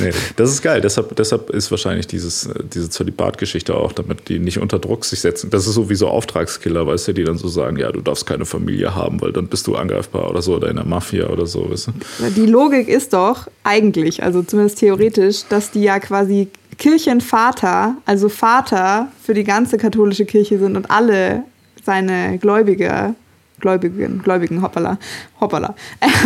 Nee, 0.00 0.10
das 0.36 0.50
ist 0.50 0.62
geil. 0.62 0.80
Deshalb, 0.80 1.14
deshalb 1.16 1.50
ist 1.50 1.70
wahrscheinlich 1.70 2.06
dieses, 2.06 2.48
diese 2.72 2.90
Zölibat-Geschichte 2.90 3.74
auch, 3.74 3.92
damit 3.92 4.28
die 4.28 4.38
nicht 4.38 4.58
unter 4.58 4.78
Druck 4.78 5.04
sich 5.04 5.20
setzen. 5.20 5.50
Das 5.50 5.66
ist 5.66 5.74
so 5.74 5.90
wie 5.90 5.94
so 5.94 6.08
Auftragskiller, 6.08 6.86
weißt 6.86 7.08
du, 7.08 7.12
die 7.12 7.24
dann 7.24 7.38
so 7.38 7.48
sagen, 7.48 7.76
ja, 7.78 7.92
du 7.92 8.00
darfst 8.00 8.26
keine 8.26 8.44
Familie 8.44 8.94
haben, 8.94 9.20
weil 9.20 9.32
dann 9.32 9.48
bist 9.48 9.66
du 9.66 9.76
angreifbar 9.76 10.30
oder 10.30 10.42
so 10.42 10.56
oder 10.56 10.68
in 10.68 10.76
der 10.76 10.86
Mafia 10.86 11.28
oder 11.28 11.46
so, 11.46 11.70
weißt 11.70 11.88
du? 11.88 12.30
Die 12.30 12.46
Logik 12.46 12.88
ist 12.88 13.12
doch 13.12 13.48
eigentlich, 13.64 14.22
also 14.22 14.42
zumindest 14.42 14.78
theoretisch, 14.78 15.44
dass 15.48 15.70
die 15.70 15.82
ja 15.82 15.98
quasi 15.98 16.48
Kirchenvater, 16.78 17.96
also 18.04 18.28
Vater 18.28 19.08
für 19.22 19.34
die 19.34 19.44
ganze 19.44 19.78
katholische 19.78 20.26
Kirche 20.26 20.58
sind 20.58 20.76
und 20.76 20.90
alle 20.90 21.42
seine 21.84 22.38
Gläubige 22.38 23.14
Gläubigen, 23.60 24.22
Gläubigen, 24.22 24.62
hoppala, 24.62 24.98
hoppala, 25.40 25.74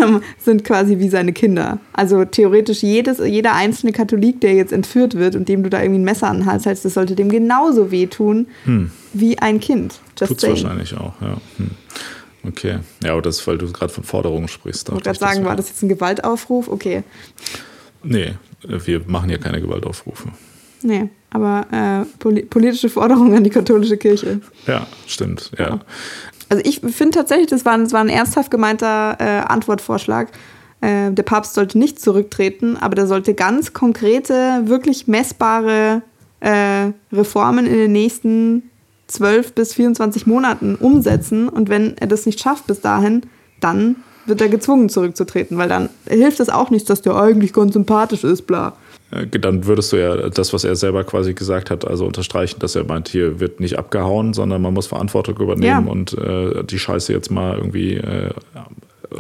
ähm, 0.03 0.22
sind 0.39 0.64
quasi 0.64 0.99
wie 0.99 1.09
seine 1.09 1.33
Kinder. 1.33 1.78
Also 1.93 2.24
theoretisch 2.24 2.83
jedes, 2.83 3.18
jeder 3.18 3.55
einzelne 3.55 3.93
Katholik, 3.93 4.41
der 4.41 4.55
jetzt 4.55 4.72
entführt 4.72 5.14
wird 5.14 5.37
und 5.37 5.49
dem 5.49 5.62
du 5.62 5.70
da 5.70 5.81
irgendwie 5.81 6.01
ein 6.01 6.05
Messer 6.05 6.28
an 6.28 6.39
den 6.39 6.47
Hals 6.47 6.66
hältst, 6.66 6.85
das 6.85 6.95
sollte 6.95 7.14
dem 7.14 7.28
genauso 7.28 7.91
wehtun 7.91 8.49
hm. 8.64 8.91
wie 9.12 9.39
ein 9.39 9.61
Kind. 9.61 10.01
Just 10.18 10.31
Tut's 10.31 10.43
saying. 10.43 10.57
wahrscheinlich 10.57 10.97
auch, 10.97 11.14
ja. 11.20 11.37
Hm. 11.57 11.70
Okay. 12.43 12.78
Ja, 13.05 13.12
aber 13.12 13.22
das 13.22 13.39
ist, 13.39 13.47
weil 13.47 13.59
du 13.59 13.70
gerade 13.70 13.93
von 13.93 14.05
Forderungen 14.05 14.49
sprichst. 14.49 14.89
Ich 14.89 14.93
wollte 14.93 15.05
gerade 15.05 15.18
sagen, 15.18 15.45
war 15.45 15.57
das 15.57 15.68
jetzt 15.68 15.83
ein 15.83 15.89
Gewaltaufruf? 15.89 16.68
Okay. 16.68 17.03
Nee, 18.03 18.35
wir 18.62 19.03
machen 19.07 19.31
ja 19.31 19.39
keine 19.39 19.61
Gewaltaufrufe. 19.61 20.31
Nee, 20.83 21.11
aber 21.31 21.66
äh, 21.70 22.18
poli 22.18 22.43
politische 22.43 22.89
Forderungen 22.89 23.37
an 23.37 23.45
die 23.45 23.51
katholische 23.51 23.99
Kirche. 23.99 24.41
Ja, 24.66 24.87
stimmt, 25.07 25.51
ja. 25.59 25.68
ja. 25.68 25.81
Also 26.51 26.64
ich 26.66 26.80
finde 26.80 27.16
tatsächlich, 27.16 27.46
das 27.46 27.64
war, 27.64 27.78
das 27.78 27.92
war 27.92 28.01
ein 28.01 28.09
ernsthaft 28.09 28.51
gemeinter 28.51 29.16
äh, 29.20 29.40
Antwortvorschlag. 29.46 30.28
Äh, 30.80 31.12
der 31.12 31.22
Papst 31.22 31.55
sollte 31.55 31.78
nicht 31.78 32.01
zurücktreten, 32.01 32.76
aber 32.76 32.96
der 32.96 33.07
sollte 33.07 33.34
ganz 33.34 33.72
konkrete, 33.72 34.62
wirklich 34.64 35.07
messbare 35.07 36.03
äh, 36.40 36.90
Reformen 37.12 37.66
in 37.66 37.76
den 37.76 37.92
nächsten 37.92 38.70
12 39.07 39.55
bis 39.55 39.74
24 39.74 40.26
Monaten 40.26 40.74
umsetzen. 40.74 41.48
Und 41.48 41.68
wenn 41.68 41.96
er 41.98 42.09
das 42.09 42.26
nicht 42.26 42.40
schafft 42.40 42.66
bis 42.66 42.80
dahin, 42.80 43.22
dann 43.61 43.96
wird 44.26 44.40
er 44.40 44.48
gezwungen 44.48 44.88
zurückzutreten, 44.88 45.57
weil 45.57 45.68
dann 45.68 45.88
hilft 46.09 46.40
es 46.40 46.51
auch 46.51 46.70
nichts, 46.70 46.88
dass 46.88 47.01
der 47.01 47.14
eigentlich 47.14 47.53
ganz 47.53 47.74
sympathisch 47.74 48.24
ist, 48.24 48.42
bla. 48.42 48.74
Äh, 49.11 49.26
dann 49.26 49.66
würdest 49.66 49.92
du 49.92 49.96
ja 49.96 50.28
das, 50.28 50.52
was 50.52 50.64
er 50.64 50.76
selber 50.76 51.04
quasi 51.04 51.34
gesagt 51.34 51.70
hat, 51.70 51.86
also 51.86 52.06
unterstreichen, 52.06 52.58
dass 52.61 52.74
er 52.74 52.84
meint, 52.84 53.08
hier 53.08 53.40
wird 53.40 53.61
nicht 53.61 53.78
abgehauen, 53.78 54.34
sondern 54.34 54.62
man 54.62 54.74
muss 54.74 54.86
Verantwortung 54.86 55.36
übernehmen 55.38 55.86
ja. 55.86 55.92
und 55.92 56.16
äh, 56.16 56.64
die 56.64 56.78
Scheiße 56.78 57.12
jetzt 57.12 57.30
mal 57.30 57.56
irgendwie 57.56 57.94
äh, 57.94 58.30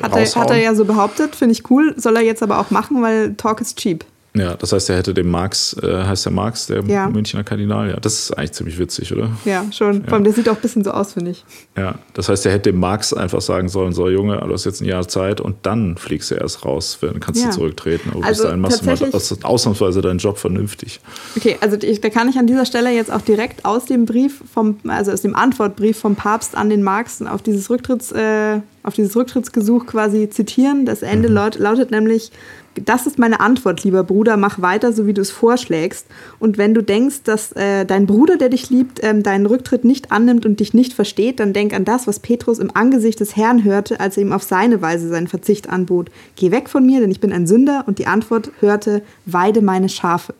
hat 0.02 0.14
er, 0.14 0.24
hat 0.24 0.50
er 0.50 0.58
ja 0.58 0.74
so 0.74 0.84
behauptet, 0.84 1.34
finde 1.34 1.52
ich 1.52 1.68
cool, 1.70 1.94
soll 1.96 2.16
er 2.16 2.22
jetzt 2.22 2.42
aber 2.42 2.58
auch 2.60 2.70
machen, 2.70 3.02
weil 3.02 3.34
Talk 3.34 3.60
is 3.60 3.74
cheap. 3.74 4.04
Ja, 4.32 4.54
das 4.54 4.72
heißt, 4.72 4.88
er 4.90 4.96
hätte 4.96 5.12
dem 5.12 5.28
Marx, 5.28 5.76
äh, 5.82 6.04
heißt 6.04 6.24
der 6.24 6.32
Marx, 6.32 6.68
der 6.68 6.84
ja. 6.84 7.08
Münchner 7.08 7.42
Kardinal, 7.42 7.90
ja, 7.90 7.96
das 7.96 8.14
ist 8.14 8.38
eigentlich 8.38 8.52
ziemlich 8.52 8.78
witzig, 8.78 9.12
oder? 9.12 9.30
Ja, 9.44 9.66
schon. 9.72 10.02
Ja. 10.02 10.04
Vor 10.04 10.14
allem, 10.14 10.24
der 10.24 10.32
sieht 10.32 10.48
auch 10.48 10.54
ein 10.54 10.62
bisschen 10.62 10.84
so 10.84 10.92
aus, 10.92 11.14
finde 11.14 11.32
ich. 11.32 11.44
Ja, 11.76 11.96
das 12.14 12.28
heißt, 12.28 12.46
er 12.46 12.52
hätte 12.52 12.70
dem 12.70 12.78
Marx 12.78 13.12
einfach 13.12 13.40
sagen 13.40 13.68
sollen, 13.68 13.92
so 13.92 14.08
Junge, 14.08 14.36
du 14.38 14.52
hast 14.52 14.66
jetzt 14.66 14.82
ein 14.82 14.84
Jahr 14.84 15.08
Zeit 15.08 15.40
und 15.40 15.56
dann 15.62 15.96
fliegst 15.96 16.30
du 16.30 16.36
erst 16.36 16.64
raus, 16.64 16.98
dann 17.00 17.18
kannst 17.18 17.42
ja. 17.42 17.48
du 17.48 17.56
zurücktreten. 17.56 18.10
Aber 18.14 18.24
also 18.24 18.42
bis 18.42 18.48
dahin 18.48 18.60
machst 18.60 18.82
du 18.82 18.86
mal 18.86 19.42
ausnahmsweise 19.42 20.00
deinen 20.00 20.18
Job 20.18 20.38
vernünftig. 20.38 21.00
Okay, 21.36 21.56
also 21.60 21.76
ich, 21.82 22.00
da 22.00 22.08
kann 22.08 22.28
ich 22.28 22.38
an 22.38 22.46
dieser 22.46 22.66
Stelle 22.66 22.90
jetzt 22.90 23.12
auch 23.12 23.22
direkt 23.22 23.64
aus 23.64 23.86
dem 23.86 24.06
Brief 24.06 24.42
vom, 24.52 24.78
also 24.86 25.10
aus 25.10 25.22
dem 25.22 25.34
Antwortbrief 25.34 25.98
vom 25.98 26.14
Papst 26.14 26.56
an 26.56 26.70
den 26.70 26.84
Marx 26.84 27.20
auf 27.20 27.42
dieses 27.42 27.68
Rücktritts, 27.68 28.12
äh, 28.12 28.60
auf 28.84 28.94
dieses 28.94 29.16
Rücktrittsgesuch 29.16 29.86
quasi 29.86 30.30
zitieren. 30.30 30.86
Das 30.86 31.02
Ende 31.02 31.28
mhm. 31.28 31.34
laut, 31.34 31.58
lautet 31.58 31.90
nämlich, 31.90 32.30
das 32.74 33.06
ist 33.06 33.18
meine 33.18 33.40
Antwort, 33.40 33.82
lieber 33.82 34.04
Bruder, 34.04 34.36
mach 34.36 34.62
weiter, 34.62 34.92
so 34.92 35.06
wie 35.06 35.12
du 35.12 35.20
es 35.20 35.30
vorschlägst. 35.30 36.06
Und 36.38 36.56
wenn 36.56 36.72
du 36.72 36.82
denkst, 36.82 37.22
dass 37.24 37.52
äh, 37.52 37.84
dein 37.84 38.06
Bruder, 38.06 38.36
der 38.36 38.48
dich 38.48 38.70
liebt, 38.70 39.02
ähm, 39.02 39.22
deinen 39.22 39.46
Rücktritt 39.46 39.84
nicht 39.84 40.12
annimmt 40.12 40.46
und 40.46 40.60
dich 40.60 40.72
nicht 40.72 40.92
versteht, 40.92 41.40
dann 41.40 41.52
denk 41.52 41.74
an 41.74 41.84
das, 41.84 42.06
was 42.06 42.20
Petrus 42.20 42.58
im 42.58 42.74
Angesicht 42.74 43.18
des 43.18 43.36
Herrn 43.36 43.64
hörte, 43.64 43.98
als 43.98 44.16
er 44.16 44.22
ihm 44.22 44.32
auf 44.32 44.44
seine 44.44 44.80
Weise 44.82 45.08
seinen 45.08 45.26
Verzicht 45.26 45.68
anbot. 45.68 46.10
Geh 46.36 46.52
weg 46.52 46.68
von 46.68 46.86
mir, 46.86 47.00
denn 47.00 47.10
ich 47.10 47.20
bin 47.20 47.32
ein 47.32 47.46
Sünder. 47.46 47.84
Und 47.86 47.98
die 47.98 48.06
Antwort 48.06 48.52
hörte, 48.60 49.02
weide 49.26 49.62
meine 49.62 49.88
Schafe. 49.88 50.34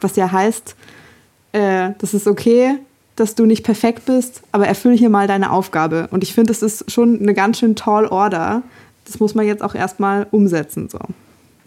Was 0.00 0.16
ja 0.16 0.32
heißt, 0.32 0.74
äh, 1.52 1.90
das 1.98 2.14
ist 2.14 2.26
okay, 2.26 2.78
dass 3.16 3.34
du 3.34 3.44
nicht 3.44 3.64
perfekt 3.64 4.06
bist, 4.06 4.42
aber 4.52 4.66
erfülle 4.66 4.94
hier 4.94 5.10
mal 5.10 5.26
deine 5.26 5.50
Aufgabe. 5.50 6.08
Und 6.12 6.22
ich 6.22 6.32
finde, 6.32 6.52
es 6.52 6.62
ist 6.62 6.90
schon 6.90 7.20
eine 7.20 7.34
ganz 7.34 7.58
schön 7.58 7.76
tall 7.76 8.06
Order. 8.06 8.62
Das 9.04 9.20
muss 9.20 9.34
man 9.34 9.46
jetzt 9.46 9.62
auch 9.62 9.74
erstmal 9.74 10.26
umsetzen. 10.30 10.88
So. 10.88 10.98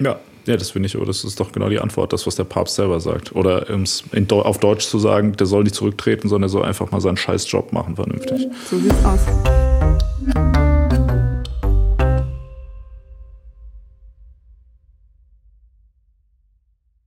Ja, 0.04 0.20
ja, 0.48 0.58
das 0.58 0.72
finde 0.72 0.88
ich, 0.88 0.96
aber 0.96 1.06
das 1.06 1.24
ist 1.24 1.40
doch 1.40 1.52
genau 1.52 1.70
die 1.70 1.80
Antwort, 1.80 2.14
das, 2.14 2.26
was 2.26 2.36
der 2.36 2.46
Papst 2.46 2.76
selber 2.76 3.00
sagt. 3.00 3.36
Oder 3.36 3.70
in, 3.70 3.86
auf 4.32 4.58
Deutsch 4.60 4.88
zu 4.88 4.98
sagen, 4.98 5.34
der 5.38 5.46
soll 5.46 5.64
nicht 5.64 5.76
zurücktreten, 5.76 6.30
sondern 6.30 6.50
er 6.50 6.52
soll 6.52 6.64
einfach 6.64 6.90
mal 6.92 7.00
seinen 7.00 7.18
Scheißjob 7.18 7.72
machen, 7.74 7.96
vernünftig. 7.96 8.48
So 8.70 8.78
sieht's 8.80 9.06
aus. 9.06 9.22